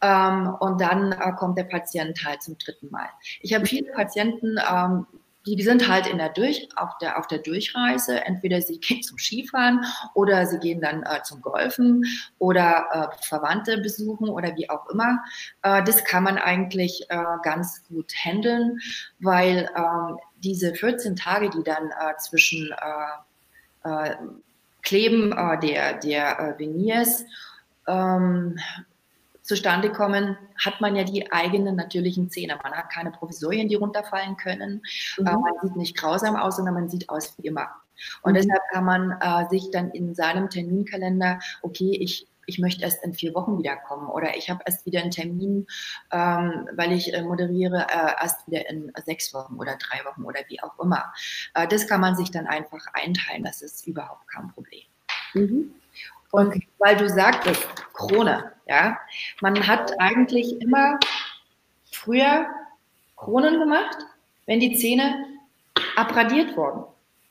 ähm, 0.00 0.54
und 0.60 0.80
dann 0.80 1.12
äh, 1.12 1.32
kommt 1.32 1.58
der 1.58 1.64
Patient 1.64 2.24
halt 2.24 2.42
zum 2.42 2.56
dritten 2.58 2.90
Mal. 2.90 3.08
Ich 3.40 3.54
habe 3.54 3.66
viele 3.66 3.92
Patienten, 3.92 4.56
ähm, 4.70 5.06
die 5.46 5.62
sind 5.62 5.88
halt 5.88 6.06
in 6.06 6.18
der 6.18 6.30
Durch, 6.30 6.68
auf, 6.76 6.96
der, 6.98 7.18
auf 7.18 7.26
der 7.26 7.38
Durchreise. 7.38 8.24
Entweder 8.24 8.60
sie 8.60 8.78
gehen 8.80 9.02
zum 9.02 9.18
Skifahren 9.18 9.84
oder 10.14 10.46
sie 10.46 10.58
gehen 10.58 10.80
dann 10.80 11.02
äh, 11.02 11.22
zum 11.22 11.42
Golfen 11.42 12.04
oder 12.38 12.86
äh, 13.12 13.24
Verwandte 13.26 13.78
besuchen 13.78 14.28
oder 14.28 14.56
wie 14.56 14.70
auch 14.70 14.88
immer. 14.88 15.22
Äh, 15.62 15.82
das 15.84 16.04
kann 16.04 16.24
man 16.24 16.38
eigentlich 16.38 17.06
äh, 17.10 17.24
ganz 17.42 17.84
gut 17.88 18.12
handeln, 18.24 18.78
weil 19.18 19.68
ähm, 19.76 20.16
diese 20.36 20.74
14 20.74 21.16
Tage, 21.16 21.50
die 21.50 21.62
dann 21.62 21.90
äh, 21.90 22.16
zwischen 22.18 22.72
äh, 23.84 24.16
Kleben 24.82 25.30
der, 25.62 25.94
der 25.94 26.54
Veneers 26.58 27.24
ähm, 27.88 28.58
zustande 29.44 29.92
kommen, 29.92 30.36
hat 30.62 30.80
man 30.80 30.96
ja 30.96 31.04
die 31.04 31.30
eigenen 31.30 31.76
natürlichen 31.76 32.30
Zähne. 32.30 32.58
Man 32.62 32.72
hat 32.72 32.90
keine 32.90 33.10
Provisorien, 33.10 33.68
die 33.68 33.74
runterfallen 33.74 34.36
können. 34.36 34.82
Mhm. 35.18 35.26
Äh, 35.26 35.32
man 35.32 35.52
sieht 35.62 35.76
nicht 35.76 35.96
grausam 35.96 36.36
aus, 36.36 36.56
sondern 36.56 36.74
man 36.74 36.88
sieht 36.88 37.08
aus 37.08 37.34
wie 37.38 37.48
immer. 37.48 37.68
Und 38.22 38.32
mhm. 38.32 38.36
deshalb 38.36 38.62
kann 38.72 38.84
man 38.84 39.12
äh, 39.20 39.48
sich 39.50 39.70
dann 39.70 39.90
in 39.90 40.14
seinem 40.14 40.48
Terminkalender, 40.48 41.38
okay, 41.62 41.96
ich 42.00 42.26
ich 42.46 42.58
möchte 42.58 42.82
erst 42.82 43.02
in 43.04 43.14
vier 43.14 43.34
Wochen 43.34 43.58
wiederkommen 43.58 44.08
oder 44.08 44.36
ich 44.36 44.50
habe 44.50 44.62
erst 44.66 44.86
wieder 44.86 45.00
einen 45.00 45.10
Termin, 45.10 45.66
ähm, 46.12 46.68
weil 46.72 46.92
ich 46.92 47.12
äh, 47.12 47.22
moderiere, 47.22 47.86
äh, 47.88 48.22
erst 48.22 48.46
wieder 48.46 48.68
in 48.68 48.92
sechs 49.04 49.32
Wochen 49.34 49.56
oder 49.56 49.76
drei 49.76 50.04
Wochen 50.04 50.24
oder 50.24 50.40
wie 50.48 50.62
auch 50.62 50.78
immer. 50.78 51.12
Äh, 51.54 51.68
das 51.68 51.86
kann 51.86 52.00
man 52.00 52.16
sich 52.16 52.30
dann 52.30 52.46
einfach 52.46 52.86
einteilen, 52.92 53.44
das 53.44 53.62
ist 53.62 53.86
überhaupt 53.86 54.28
kein 54.28 54.48
Problem. 54.48 54.82
Mhm. 55.34 55.74
Und 56.30 56.64
weil 56.78 56.96
du 56.96 57.08
sagtest, 57.08 57.64
Krone, 57.92 58.52
ja, 58.66 58.98
man 59.40 59.66
hat 59.68 59.92
eigentlich 60.00 60.60
immer 60.60 60.98
früher 61.92 62.46
Kronen 63.16 63.60
gemacht, 63.60 63.98
wenn 64.46 64.58
die 64.58 64.76
Zähne 64.76 65.26
abradiert 65.96 66.56
wurden. 66.56 66.84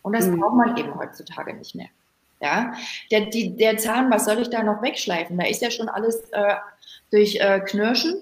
Und 0.04 0.14
das 0.14 0.28
mhm. 0.28 0.40
braucht 0.40 0.56
man 0.56 0.78
eben 0.78 0.96
heutzutage 0.96 1.54
nicht 1.54 1.76
mehr. 1.76 1.90
Ja, 2.44 2.74
der, 3.10 3.28
die, 3.28 3.56
der 3.56 3.78
Zahn, 3.78 4.12
was 4.12 4.26
soll 4.26 4.40
ich 4.40 4.50
da 4.50 4.64
noch 4.64 4.82
wegschleifen? 4.82 5.38
Da 5.38 5.46
ist 5.46 5.62
ja 5.62 5.72
schon 5.72 5.88
alles 5.88 6.30
äh, 6.32 6.56
durch 7.10 7.38
äh, 7.38 7.62
Knirschen 7.62 8.16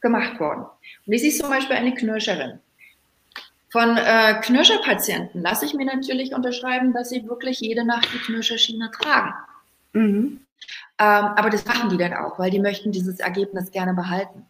gemacht 0.00 0.40
worden. 0.40 0.64
Und 1.06 1.14
das 1.14 1.22
ist 1.22 1.38
zum 1.38 1.48
Beispiel 1.48 1.76
eine 1.76 1.94
Knirscherin. 1.94 2.58
Von 3.70 3.96
äh, 3.96 4.34
Knirscherpatienten 4.42 5.42
lasse 5.42 5.64
ich 5.64 5.74
mir 5.74 5.86
natürlich 5.86 6.34
unterschreiben, 6.34 6.92
dass 6.92 7.10
sie 7.10 7.26
wirklich 7.28 7.60
jede 7.60 7.84
Nacht 7.84 8.08
die 8.12 8.18
Knirscherschiene 8.18 8.90
tragen. 8.90 9.32
Mhm. 9.92 10.40
Ähm, 10.98 11.24
aber 11.36 11.48
das 11.48 11.64
machen 11.64 11.88
die 11.88 11.96
dann 11.96 12.14
auch, 12.14 12.38
weil 12.38 12.50
die 12.50 12.58
möchten 12.58 12.90
dieses 12.90 13.20
Ergebnis 13.20 13.70
gerne 13.70 13.94
behalten. 13.94 14.44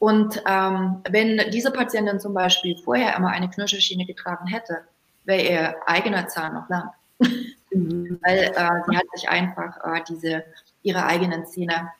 Und 0.00 0.42
ähm, 0.46 1.02
wenn 1.08 1.50
diese 1.52 1.70
Patientin 1.70 2.18
zum 2.18 2.34
Beispiel 2.34 2.76
vorher 2.76 3.16
immer 3.16 3.28
eine 3.28 3.48
Knirscherschiene 3.48 4.06
getragen 4.06 4.48
hätte, 4.48 4.82
wäre 5.24 5.42
ihr 5.42 5.76
eigener 5.86 6.26
Zahn 6.26 6.54
noch 6.54 6.68
lang. 6.68 6.90
Mhm. 7.72 8.18
weil 8.22 8.38
äh, 8.38 8.70
sie 8.88 8.96
hat 8.96 9.04
sich 9.14 9.28
einfach 9.28 9.76
äh, 9.84 10.02
diese, 10.08 10.44
ihre 10.82 11.04
eigenen 11.04 11.46
Zähne 11.46 11.90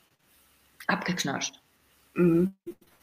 abgeknirscht. 0.86 1.60
Mhm. 2.14 2.52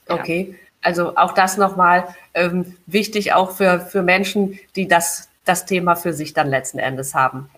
Okay. 0.07 0.49
Ja. 0.51 0.57
Also 0.82 1.18
auch 1.18 1.34
das 1.34 1.57
nochmal 1.57 2.15
ähm, 2.34 2.78
wichtig 2.86 3.34
auch 3.34 3.51
für, 3.51 3.80
für 3.80 4.03
Menschen, 4.03 4.59
die 4.76 4.88
das, 4.88 5.30
das 5.43 5.65
Thema 5.65 5.95
für 5.95 6.13
sich 6.13 6.34
dann 6.34 6.49
letzten 6.49 6.80
Endes 6.80 7.15
haben. 7.15 7.49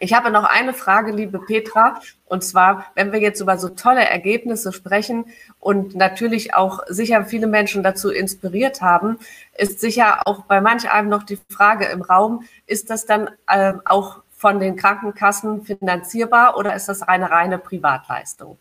Ich 0.00 0.14
habe 0.14 0.30
noch 0.30 0.44
eine 0.44 0.74
Frage, 0.74 1.10
liebe 1.10 1.40
Petra, 1.40 2.00
und 2.26 2.44
zwar, 2.44 2.86
wenn 2.94 3.10
wir 3.10 3.20
jetzt 3.20 3.40
über 3.40 3.58
so 3.58 3.68
tolle 3.68 4.04
Ergebnisse 4.04 4.72
sprechen 4.72 5.24
und 5.58 5.96
natürlich 5.96 6.54
auch 6.54 6.80
sicher 6.86 7.24
viele 7.24 7.48
Menschen 7.48 7.82
dazu 7.82 8.10
inspiriert 8.10 8.80
haben, 8.80 9.18
ist 9.56 9.80
sicher 9.80 10.26
auch 10.26 10.44
bei 10.44 10.60
manch 10.60 10.88
einem 10.88 11.08
noch 11.08 11.24
die 11.24 11.38
Frage 11.50 11.86
im 11.86 12.02
Raum, 12.02 12.44
ist 12.66 12.90
das 12.90 13.06
dann 13.06 13.28
äh, 13.48 13.72
auch 13.84 14.22
von 14.38 14.60
den 14.60 14.76
Krankenkassen 14.76 15.64
finanzierbar 15.64 16.56
oder 16.56 16.74
ist 16.76 16.88
das 16.88 17.02
eine 17.02 17.28
reine 17.28 17.58
Privatleistung? 17.58 18.56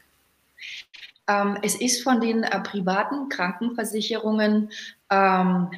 Ähm, 1.28 1.58
es 1.62 1.76
ist 1.80 2.04
von 2.04 2.20
den 2.20 2.44
äh, 2.44 2.60
privaten 2.62 3.30
Krankenversicherungen, 3.30 4.72
ähm, 5.12 5.70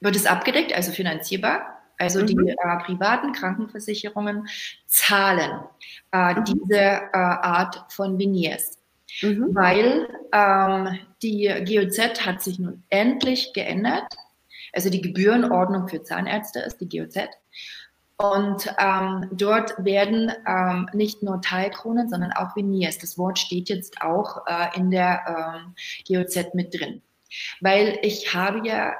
wird 0.00 0.14
es 0.14 0.26
abgedeckt, 0.26 0.74
also 0.74 0.92
finanzierbar. 0.92 1.80
Also 1.98 2.20
mhm. 2.20 2.26
die 2.26 2.36
äh, 2.50 2.76
privaten 2.84 3.32
Krankenversicherungen 3.32 4.46
zahlen 4.86 5.62
äh, 6.12 6.34
mhm. 6.34 6.44
diese 6.44 6.78
äh, 6.78 7.08
Art 7.12 7.90
von 7.90 8.18
Veneers. 8.18 8.78
Mhm. 9.22 9.54
Weil 9.54 10.06
ähm, 10.32 10.98
die 11.22 11.46
GOZ 11.64 12.26
hat 12.26 12.42
sich 12.42 12.58
nun 12.58 12.82
endlich 12.90 13.54
geändert. 13.54 14.04
Also 14.74 14.90
die 14.90 15.00
Gebührenordnung 15.00 15.88
für 15.88 16.02
Zahnärzte 16.02 16.58
ist 16.60 16.78
die 16.82 16.88
GOZ. 16.90 17.16
Und 18.18 18.74
ähm, 18.78 19.28
dort 19.32 19.74
werden 19.84 20.32
ähm, 20.46 20.88
nicht 20.94 21.22
nur 21.22 21.42
Teilkronen, 21.42 22.08
sondern 22.08 22.32
auch 22.32 22.56
Veneers. 22.56 22.98
Das 22.98 23.18
Wort 23.18 23.38
steht 23.38 23.68
jetzt 23.68 24.00
auch 24.00 24.46
äh, 24.46 24.74
in 24.74 24.90
der 24.90 25.62
ähm, 25.64 25.74
GOZ 26.08 26.54
mit 26.54 26.72
drin. 26.72 27.02
Weil 27.60 27.98
ich 28.02 28.34
habe 28.34 28.66
ja 28.66 28.94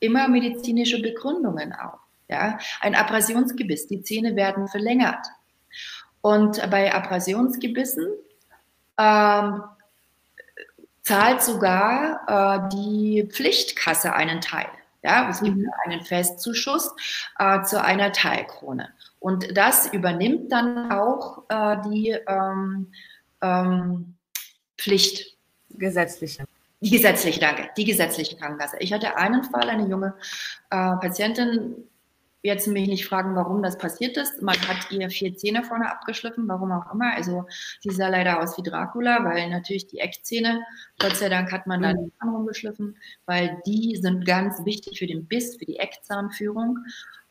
immer 0.00 0.28
medizinische 0.28 1.00
Begründungen 1.00 1.72
auch. 1.72 2.00
Ja? 2.28 2.58
Ein 2.80 2.94
Abrasionsgebiss, 2.94 3.86
die 3.86 4.02
Zähne 4.02 4.36
werden 4.36 4.68
verlängert. 4.68 5.26
Und 6.20 6.70
bei 6.70 6.94
Abrasionsgebissen 6.94 8.06
ähm, 8.98 9.62
zahlt 11.00 11.42
sogar 11.42 12.66
äh, 12.66 12.68
die 12.76 13.28
Pflichtkasse 13.30 14.12
einen 14.12 14.40
Teil. 14.40 14.68
Ja, 15.02 15.28
es 15.28 15.40
gibt 15.40 15.56
mhm. 15.56 15.70
einen 15.84 16.02
Festzuschuss 16.02 16.94
äh, 17.38 17.62
zu 17.62 17.82
einer 17.82 18.12
Teilkrone. 18.12 18.90
Und 19.18 19.56
das 19.56 19.92
übernimmt 19.92 20.50
dann 20.52 20.92
auch 20.92 21.44
äh, 21.48 21.76
die 21.88 22.10
ähm, 22.26 22.92
ähm, 23.40 24.14
Pflicht. 24.78 25.36
Gesetzliche. 25.70 26.44
Die 26.80 26.90
gesetzliche, 26.90 27.40
danke. 27.40 27.70
Die 27.76 27.84
gesetzliche 27.84 28.36
Krankenkasse. 28.36 28.76
Ich 28.80 28.92
hatte 28.92 29.16
einen 29.16 29.44
Fall, 29.44 29.70
eine 29.70 29.88
junge 29.88 30.14
äh, 30.70 30.96
Patientin, 30.96 31.76
jetzt 32.42 32.66
mich 32.66 32.88
nicht 32.88 33.06
fragen, 33.06 33.36
warum 33.36 33.62
das 33.62 33.78
passiert 33.78 34.16
ist. 34.16 34.42
Man 34.42 34.56
hat 34.68 34.90
ihr 34.90 35.08
vier 35.10 35.36
Zähne 35.36 35.62
vorne 35.62 35.90
abgeschliffen, 35.90 36.48
warum 36.48 36.72
auch 36.72 36.92
immer. 36.92 37.14
Also 37.14 37.46
sie 37.80 37.90
sah 37.90 38.08
leider 38.08 38.42
aus 38.42 38.58
wie 38.58 38.62
Dracula, 38.62 39.24
weil 39.24 39.48
natürlich 39.48 39.86
die 39.86 39.98
Eckzähne, 39.98 40.60
Gott 40.98 41.16
sei 41.16 41.28
Dank 41.28 41.52
hat 41.52 41.66
man 41.66 41.82
da 41.82 41.92
mhm. 41.92 42.04
die 42.04 42.12
Zahn 42.18 42.28
rumgeschliffen, 42.30 42.96
weil 43.26 43.60
die 43.66 43.96
sind 43.96 44.26
ganz 44.26 44.64
wichtig 44.64 44.98
für 44.98 45.06
den 45.06 45.26
Biss, 45.26 45.56
für 45.56 45.66
die 45.66 45.78
Eckzahnführung. 45.78 46.78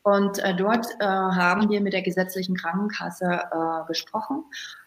Und 0.03 0.39
äh, 0.39 0.55
dort 0.55 0.87
äh, 0.99 1.05
haben 1.05 1.69
wir 1.69 1.81
mit 1.81 1.93
der 1.93 2.01
gesetzlichen 2.01 2.55
Krankenkasse 2.55 3.25
äh, 3.51 3.87
gesprochen 3.87 4.45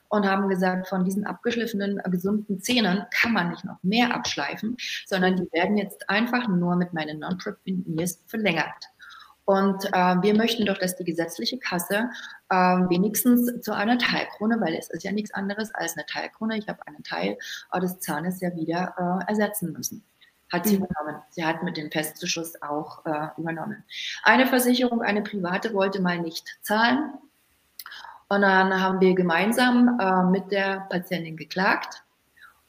und 0.08 0.26
haben 0.26 0.48
gesagt, 0.48 0.88
von 0.88 1.04
diesen 1.04 1.26
abgeschliffenen, 1.26 1.98
äh, 1.98 2.10
gesunden 2.10 2.60
Zähnen 2.60 3.04
kann 3.10 3.32
man 3.32 3.50
nicht 3.50 3.64
noch 3.64 3.82
mehr 3.82 4.14
abschleifen, 4.14 4.76
sondern 5.06 5.36
die 5.36 5.52
werden 5.52 5.76
jetzt 5.76 6.08
einfach 6.08 6.48
nur 6.48 6.76
mit 6.76 6.92
meinen 6.92 7.20
Non-Trip 7.20 7.56
verlängert. 8.26 8.88
Und 9.44 9.84
äh, 9.92 10.16
wir 10.22 10.34
möchten 10.34 10.64
doch, 10.64 10.78
dass 10.78 10.96
die 10.96 11.04
gesetzliche 11.04 11.58
Kasse 11.58 12.10
äh, 12.48 12.54
wenigstens 12.54 13.60
zu 13.60 13.74
einer 13.74 13.98
Teilkrone, 13.98 14.58
weil 14.60 14.74
es 14.74 14.88
ist 14.88 15.04
ja 15.04 15.12
nichts 15.12 15.32
anderes 15.34 15.74
als 15.74 15.96
eine 15.96 16.06
Teilkrone, 16.06 16.56
ich 16.56 16.68
habe 16.68 16.86
einen 16.86 17.02
Teil 17.02 17.36
äh, 17.72 17.80
des 17.80 17.98
Zahnes 18.00 18.40
ja 18.40 18.54
wieder 18.54 18.94
äh, 18.96 19.30
ersetzen 19.30 19.72
müssen. 19.72 20.02
Hat 20.50 20.66
sie 20.66 20.78
mhm. 20.78 20.84
übernommen. 20.84 21.22
Sie 21.30 21.44
hat 21.44 21.62
mit 21.62 21.76
dem 21.76 21.90
Festzuschuss 21.90 22.60
auch 22.62 23.04
äh, 23.04 23.28
übernommen. 23.36 23.84
Eine 24.22 24.46
Versicherung, 24.46 25.02
eine 25.02 25.22
private, 25.22 25.74
wollte 25.74 26.00
mal 26.00 26.18
nicht 26.18 26.58
zahlen. 26.62 27.12
Und 28.28 28.42
dann 28.42 28.80
haben 28.80 29.00
wir 29.00 29.14
gemeinsam 29.14 29.98
äh, 30.00 30.22
mit 30.30 30.50
der 30.50 30.86
Patientin 30.88 31.36
geklagt. 31.36 32.02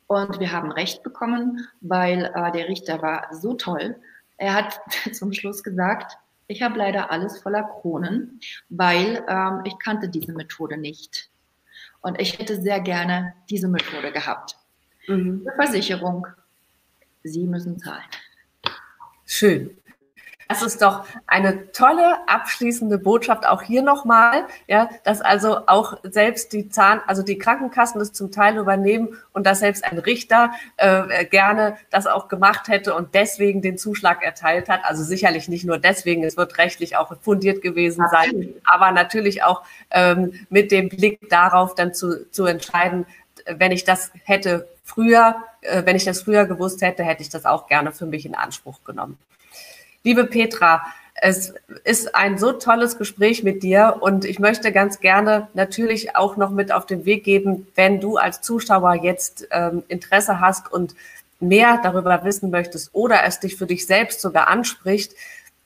Und 0.08 0.40
wir 0.40 0.52
haben 0.52 0.72
Recht 0.72 1.04
bekommen, 1.04 1.68
weil 1.82 2.26
äh, 2.36 2.52
der 2.52 2.68
Richter 2.68 3.02
war 3.02 3.28
so 3.34 3.54
toll. 3.54 3.96
Er 4.38 4.54
hat 4.54 4.80
zum 5.14 5.32
Schluss 5.32 5.64
gesagt, 5.64 6.18
ich 6.48 6.62
habe 6.62 6.78
leider 6.78 7.12
alles 7.12 7.40
voller 7.40 7.64
Kronen, 7.64 8.40
weil 8.70 9.24
ähm, 9.28 9.62
ich 9.66 9.78
kannte 9.80 10.10
diese 10.10 10.34
Methode 10.34 10.78
nicht. 10.78 11.30
Und 12.02 12.22
ich 12.22 12.38
hätte 12.38 12.62
sehr 12.62 12.80
gerne 12.80 13.34
diese 13.50 13.68
Methode 13.68 14.12
gehabt. 14.12 14.56
Mhm. 15.08 15.48
Versicherung, 15.56 16.28
Sie 17.24 17.48
müssen 17.48 17.80
zahlen. 17.80 18.04
Schön. 19.26 19.78
Das 20.48 20.62
ist 20.62 20.82
doch 20.82 21.06
eine 21.26 21.72
tolle 21.72 22.18
abschließende 22.28 23.00
Botschaft 23.00 23.48
auch 23.48 23.62
hier 23.62 23.82
nochmal, 23.82 24.46
ja, 24.68 24.90
dass 25.04 25.22
also 25.22 25.68
auch 25.68 25.98
selbst 26.04 26.54
die 26.54 26.70
Zahn, 26.70 27.02
also 27.08 27.24
die 27.24 27.38
Krankenkassen 27.38 28.00
das 28.00 28.14
zum 28.14 28.32
Teil 28.32 28.58
übernehmen 28.58 29.18
und 29.34 29.46
dass 29.48 29.60
selbst 29.60 29.84
ein 29.84 29.98
Richter 29.98 30.52
äh, 30.78 31.26
gerne 31.26 31.78
das 31.90 32.06
auch 32.06 32.28
gemacht 32.28 32.68
hätte 32.68 32.94
und 32.94 33.16
deswegen 33.16 33.62
den 33.62 33.78
Zuschlag 33.78 34.24
erteilt 34.24 34.70
hat. 34.70 34.82
Also 34.84 35.04
sicherlich 35.04 35.50
nicht 35.50 35.66
nur 35.66 35.80
deswegen, 35.80 36.24
es 36.24 36.38
wird 36.38 36.58
rechtlich 36.58 36.96
auch 36.96 37.12
fundiert 37.22 37.62
gewesen 37.62 38.06
sein, 38.12 38.54
aber 38.66 38.92
natürlich 38.92 39.44
auch 39.44 39.64
ähm, 39.90 40.46
mit 40.50 40.72
dem 40.72 40.90
Blick 40.90 41.30
darauf 41.30 41.74
dann 41.74 41.94
zu, 41.94 42.30
zu 42.30 42.46
entscheiden, 42.46 43.06
wenn 43.48 43.72
ich 43.72 43.84
das 43.84 44.12
hätte 44.24 44.68
früher, 44.84 45.36
äh, 45.62 45.84
wenn 45.86 45.96
ich 45.96 46.06
das 46.06 46.22
früher 46.22 46.46
gewusst 46.46 46.82
hätte, 46.82 47.04
hätte 47.04 47.22
ich 47.24 47.30
das 47.30 47.46
auch 47.46 47.68
gerne 47.68 47.92
für 47.92 48.06
mich 48.06 48.26
in 48.26 48.36
Anspruch 48.36 48.84
genommen. 48.84 49.18
Liebe 50.06 50.26
Petra, 50.26 50.84
es 51.16 51.56
ist 51.84 52.14
ein 52.14 52.38
so 52.38 52.52
tolles 52.52 53.00
Gespräch 53.00 53.42
mit 53.42 53.64
dir 53.64 53.98
und 54.02 54.24
ich 54.24 54.38
möchte 54.38 54.72
ganz 54.72 55.00
gerne 55.00 55.48
natürlich 55.56 56.16
auch 56.16 56.38
noch 56.38 56.52
mit 56.52 56.72
auf 56.72 56.86
den 56.86 57.06
Weg 57.06 57.24
geben, 57.24 57.66
wenn 57.74 58.00
du 58.00 58.18
als 58.18 58.42
Zuschauer 58.42 58.94
jetzt 59.02 59.48
ähm, 59.50 59.82
Interesse 59.88 60.40
hast 60.40 60.72
und 60.72 60.94
mehr 61.40 61.80
darüber 61.82 62.24
wissen 62.24 62.52
möchtest 62.52 62.92
oder 62.94 63.24
es 63.26 63.40
dich 63.40 63.56
für 63.56 63.66
dich 63.66 63.88
selbst 63.88 64.22
sogar 64.22 64.48
anspricht, 64.48 65.16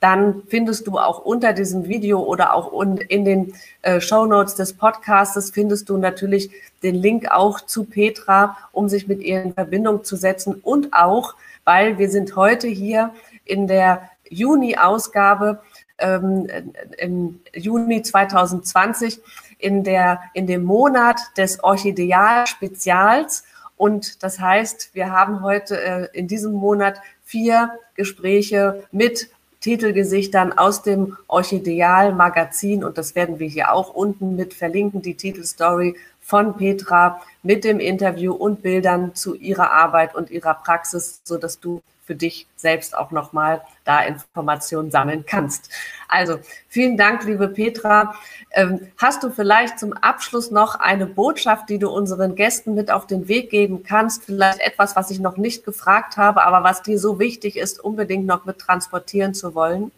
dann 0.00 0.42
findest 0.48 0.86
du 0.86 0.96
auch 0.96 1.18
unter 1.18 1.52
diesem 1.52 1.86
Video 1.86 2.20
oder 2.20 2.54
auch 2.54 2.72
in 2.82 3.26
den 3.26 3.52
äh, 3.82 4.00
Show 4.00 4.24
Notes 4.24 4.54
des 4.54 4.72
Podcasts 4.72 5.50
findest 5.50 5.90
du 5.90 5.98
natürlich 5.98 6.50
den 6.82 6.94
Link 6.94 7.30
auch 7.30 7.60
zu 7.60 7.84
Petra, 7.84 8.56
um 8.72 8.88
sich 8.88 9.06
mit 9.06 9.20
ihr 9.20 9.42
in 9.42 9.52
Verbindung 9.52 10.02
zu 10.02 10.16
setzen 10.16 10.54
und 10.54 10.94
auch, 10.94 11.34
weil 11.64 11.98
wir 11.98 12.08
sind 12.08 12.36
heute 12.36 12.68
hier 12.68 13.12
in 13.44 13.66
der 13.66 14.08
Juni-Ausgabe 14.30 15.60
ähm, 15.98 16.48
im 16.96 17.40
Juni 17.54 18.02
2020 18.02 19.20
in 19.58 19.84
der 19.84 20.22
in 20.32 20.46
dem 20.46 20.64
Monat 20.64 21.20
des 21.36 21.62
Orchideal-Spezials 21.62 23.44
und 23.76 24.22
das 24.22 24.38
heißt, 24.38 24.90
wir 24.92 25.10
haben 25.10 25.42
heute 25.42 25.80
äh, 25.80 26.08
in 26.12 26.28
diesem 26.28 26.52
Monat 26.52 27.00
vier 27.24 27.78
Gespräche 27.94 28.84
mit 28.92 29.30
Titelgesichtern 29.60 30.52
aus 30.52 30.82
dem 30.82 31.16
Orchideal 31.28 32.14
Magazin 32.14 32.84
und 32.84 32.98
das 32.98 33.14
werden 33.14 33.38
wir 33.38 33.48
hier 33.48 33.72
auch 33.72 33.94
unten 33.94 34.36
mit 34.36 34.54
verlinken, 34.54 35.00
die 35.00 35.14
Titelstory 35.14 35.96
von 36.30 36.56
Petra 36.56 37.20
mit 37.42 37.64
dem 37.64 37.80
Interview 37.80 38.32
und 38.32 38.62
Bildern 38.62 39.16
zu 39.16 39.34
ihrer 39.34 39.72
Arbeit 39.72 40.14
und 40.14 40.30
ihrer 40.30 40.54
Praxis, 40.54 41.20
so 41.24 41.36
dass 41.38 41.58
du 41.58 41.82
für 42.04 42.14
dich 42.14 42.46
selbst 42.56 42.96
auch 42.96 43.10
nochmal 43.10 43.62
da 43.84 44.02
Informationen 44.02 44.92
sammeln 44.92 45.24
kannst. 45.26 45.70
Also 46.08 46.38
vielen 46.68 46.96
Dank, 46.96 47.24
liebe 47.24 47.48
Petra. 47.48 48.14
Ähm, 48.52 48.92
hast 48.96 49.24
du 49.24 49.30
vielleicht 49.30 49.80
zum 49.80 49.92
Abschluss 49.92 50.52
noch 50.52 50.76
eine 50.76 51.06
Botschaft, 51.06 51.68
die 51.68 51.78
du 51.78 51.88
unseren 51.90 52.36
Gästen 52.36 52.74
mit 52.74 52.92
auf 52.92 53.08
den 53.08 53.26
Weg 53.26 53.50
geben 53.50 53.82
kannst? 53.82 54.24
Vielleicht 54.24 54.60
etwas, 54.60 54.94
was 54.94 55.10
ich 55.10 55.18
noch 55.18 55.36
nicht 55.36 55.64
gefragt 55.64 56.16
habe, 56.16 56.44
aber 56.44 56.62
was 56.62 56.82
dir 56.82 56.98
so 56.98 57.18
wichtig 57.18 57.56
ist, 57.56 57.80
unbedingt 57.80 58.26
noch 58.26 58.44
mit 58.44 58.58
transportieren 58.58 59.34
zu 59.34 59.54
wollen? 59.56 59.90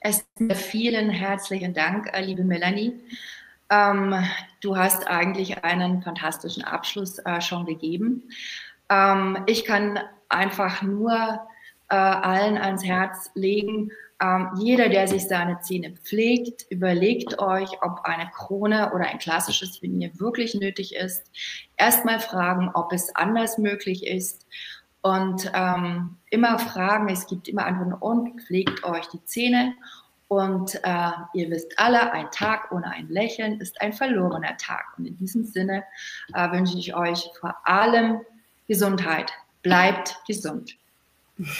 Erstmal 0.00 0.56
vielen 0.56 1.10
herzlichen 1.10 1.74
Dank, 1.74 2.10
äh, 2.14 2.22
liebe 2.22 2.42
Melanie. 2.42 2.98
Ähm, 3.70 4.14
du 4.60 4.76
hast 4.76 5.06
eigentlich 5.06 5.64
einen 5.64 6.02
fantastischen 6.02 6.64
Abschluss 6.64 7.18
äh, 7.18 7.40
schon 7.40 7.66
gegeben. 7.66 8.30
Ähm, 8.88 9.38
ich 9.46 9.64
kann 9.64 9.98
einfach 10.28 10.82
nur 10.82 11.40
äh, 11.88 11.94
allen 11.94 12.58
ans 12.58 12.84
Herz 12.84 13.30
legen, 13.34 13.90
ähm, 14.22 14.50
jeder, 14.58 14.90
der 14.90 15.08
sich 15.08 15.26
seine 15.26 15.60
Zähne 15.60 15.92
pflegt, 15.92 16.66
überlegt 16.68 17.38
euch, 17.38 17.70
ob 17.82 18.00
eine 18.04 18.30
Krone 18.30 18.92
oder 18.92 19.06
ein 19.06 19.18
klassisches 19.18 19.80
Venier 19.80 20.10
wirklich 20.20 20.54
nötig 20.54 20.94
ist. 20.94 21.30
Erstmal 21.78 22.20
fragen, 22.20 22.70
ob 22.74 22.92
es 22.92 23.14
anders 23.16 23.56
möglich 23.56 24.06
ist. 24.06 24.46
Und 25.02 25.50
ähm, 25.54 26.18
immer 26.28 26.58
fragen, 26.58 27.08
es 27.08 27.26
gibt 27.26 27.48
immer 27.48 27.64
Antworten 27.64 27.94
und 27.94 28.42
pflegt 28.42 28.84
euch 28.84 29.06
die 29.08 29.24
Zähne. 29.24 29.74
Und 30.30 30.76
äh, 30.84 31.10
ihr 31.34 31.50
wisst 31.50 31.76
alle, 31.76 32.12
ein 32.12 32.30
Tag 32.30 32.70
ohne 32.70 32.88
ein 32.88 33.08
Lächeln 33.08 33.60
ist 33.60 33.80
ein 33.80 33.92
verlorener 33.92 34.56
Tag. 34.58 34.84
Und 34.96 35.06
in 35.06 35.18
diesem 35.18 35.42
Sinne 35.42 35.82
äh, 36.32 36.52
wünsche 36.52 36.78
ich 36.78 36.94
euch 36.94 37.28
vor 37.40 37.56
allem 37.64 38.20
Gesundheit. 38.68 39.32
Bleibt 39.62 40.16
gesund. 40.28 40.76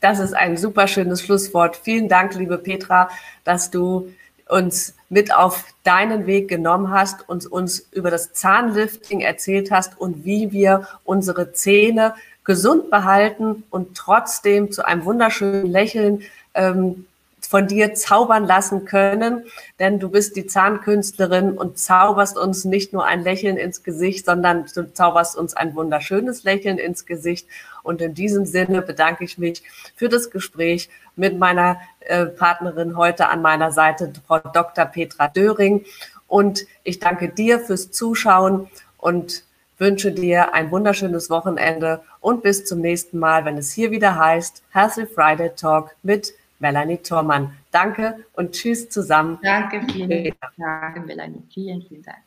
Das 0.00 0.20
ist 0.20 0.32
ein 0.32 0.56
super 0.56 0.88
schönes 0.88 1.22
Schlusswort. 1.22 1.76
Vielen 1.76 2.08
Dank, 2.08 2.34
liebe 2.34 2.58
Petra, 2.58 3.10
dass 3.44 3.70
du 3.70 4.12
uns 4.48 4.94
mit 5.08 5.34
auf 5.34 5.66
deinen 5.82 6.26
Weg 6.26 6.48
genommen 6.48 6.90
hast 6.90 7.28
und 7.28 7.46
uns 7.46 7.80
über 7.92 8.10
das 8.10 8.32
Zahnlifting 8.32 9.20
erzählt 9.20 9.70
hast 9.70 9.98
und 10.00 10.24
wie 10.24 10.52
wir 10.52 10.88
unsere 11.04 11.52
Zähne 11.52 12.14
gesund 12.42 12.90
behalten 12.90 13.64
und 13.70 13.96
trotzdem 13.96 14.72
zu 14.72 14.84
einem 14.84 15.04
wunderschönen 15.04 15.66
Lächeln 15.66 16.22
ähm, 16.54 17.06
von 17.54 17.68
dir 17.68 17.94
zaubern 17.94 18.46
lassen 18.46 18.84
können, 18.84 19.44
denn 19.78 20.00
du 20.00 20.08
bist 20.08 20.34
die 20.34 20.48
Zahnkünstlerin 20.48 21.56
und 21.56 21.78
zauberst 21.78 22.36
uns 22.36 22.64
nicht 22.64 22.92
nur 22.92 23.06
ein 23.06 23.22
Lächeln 23.22 23.56
ins 23.58 23.84
Gesicht, 23.84 24.26
sondern 24.26 24.66
du 24.74 24.92
zauberst 24.92 25.36
uns 25.36 25.54
ein 25.54 25.76
wunderschönes 25.76 26.42
Lächeln 26.42 26.78
ins 26.78 27.06
Gesicht. 27.06 27.46
Und 27.84 28.02
in 28.02 28.12
diesem 28.12 28.44
Sinne 28.44 28.82
bedanke 28.82 29.22
ich 29.22 29.38
mich 29.38 29.62
für 29.94 30.08
das 30.08 30.32
Gespräch 30.32 30.90
mit 31.14 31.38
meiner 31.38 31.78
äh, 32.00 32.26
Partnerin 32.26 32.96
heute 32.96 33.28
an 33.28 33.40
meiner 33.40 33.70
Seite, 33.70 34.12
Frau 34.26 34.40
Dr. 34.40 34.86
Petra 34.86 35.28
Döring. 35.28 35.84
Und 36.26 36.66
ich 36.82 36.98
danke 36.98 37.28
dir 37.28 37.60
fürs 37.60 37.92
Zuschauen 37.92 38.66
und 38.98 39.44
wünsche 39.78 40.10
dir 40.10 40.54
ein 40.54 40.72
wunderschönes 40.72 41.30
Wochenende 41.30 42.00
und 42.18 42.42
bis 42.42 42.64
zum 42.64 42.80
nächsten 42.80 43.20
Mal, 43.20 43.44
wenn 43.44 43.58
es 43.58 43.70
hier 43.70 43.92
wieder 43.92 44.18
heißt 44.18 44.64
Healthy 44.72 45.06
Friday 45.06 45.50
Talk 45.54 45.94
mit 46.02 46.34
Melanie 46.58 46.98
Thormann. 46.98 47.56
Danke 47.70 48.24
und 48.32 48.52
tschüss 48.52 48.88
zusammen. 48.88 49.38
Danke, 49.42 49.82
vielen 49.92 50.34
Dank, 50.56 51.06
Melanie. 51.06 51.42
Vielen, 51.52 51.82
vielen 51.82 52.02
Dank. 52.02 52.18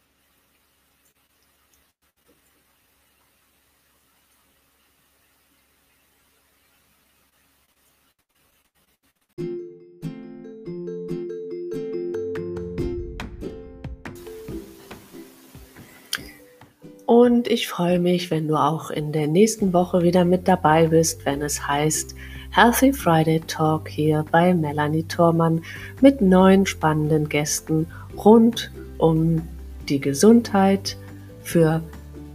Und 17.07 17.47
ich 17.47 17.69
freue 17.69 17.99
mich, 17.99 18.31
wenn 18.31 18.49
du 18.49 18.57
auch 18.57 18.91
in 18.91 19.13
der 19.13 19.27
nächsten 19.27 19.71
Woche 19.71 20.03
wieder 20.03 20.25
mit 20.25 20.45
dabei 20.45 20.87
bist, 20.87 21.25
wenn 21.25 21.41
es 21.41 21.65
heißt 21.65 22.15
Healthy 22.57 22.91
Friday 22.91 23.39
Talk 23.41 23.87
hier 23.87 24.25
bei 24.31 24.51
Melanie 24.51 25.03
Thormann 25.03 25.61
mit 26.01 26.21
neun 26.21 26.65
spannenden 26.65 27.29
Gästen 27.29 27.85
rund 28.17 28.71
um 28.97 29.47
die 29.87 30.01
Gesundheit 30.01 30.97
für 31.43 31.83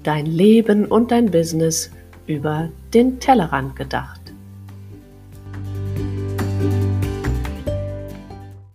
dein 0.05 0.27
Leben 0.27 0.87
und 0.87 1.11
dein 1.11 1.33
Business 1.33 1.91
über 2.29 2.69
den 2.95 3.19
Tellerrand 3.19 3.75
gedacht. 3.75 4.22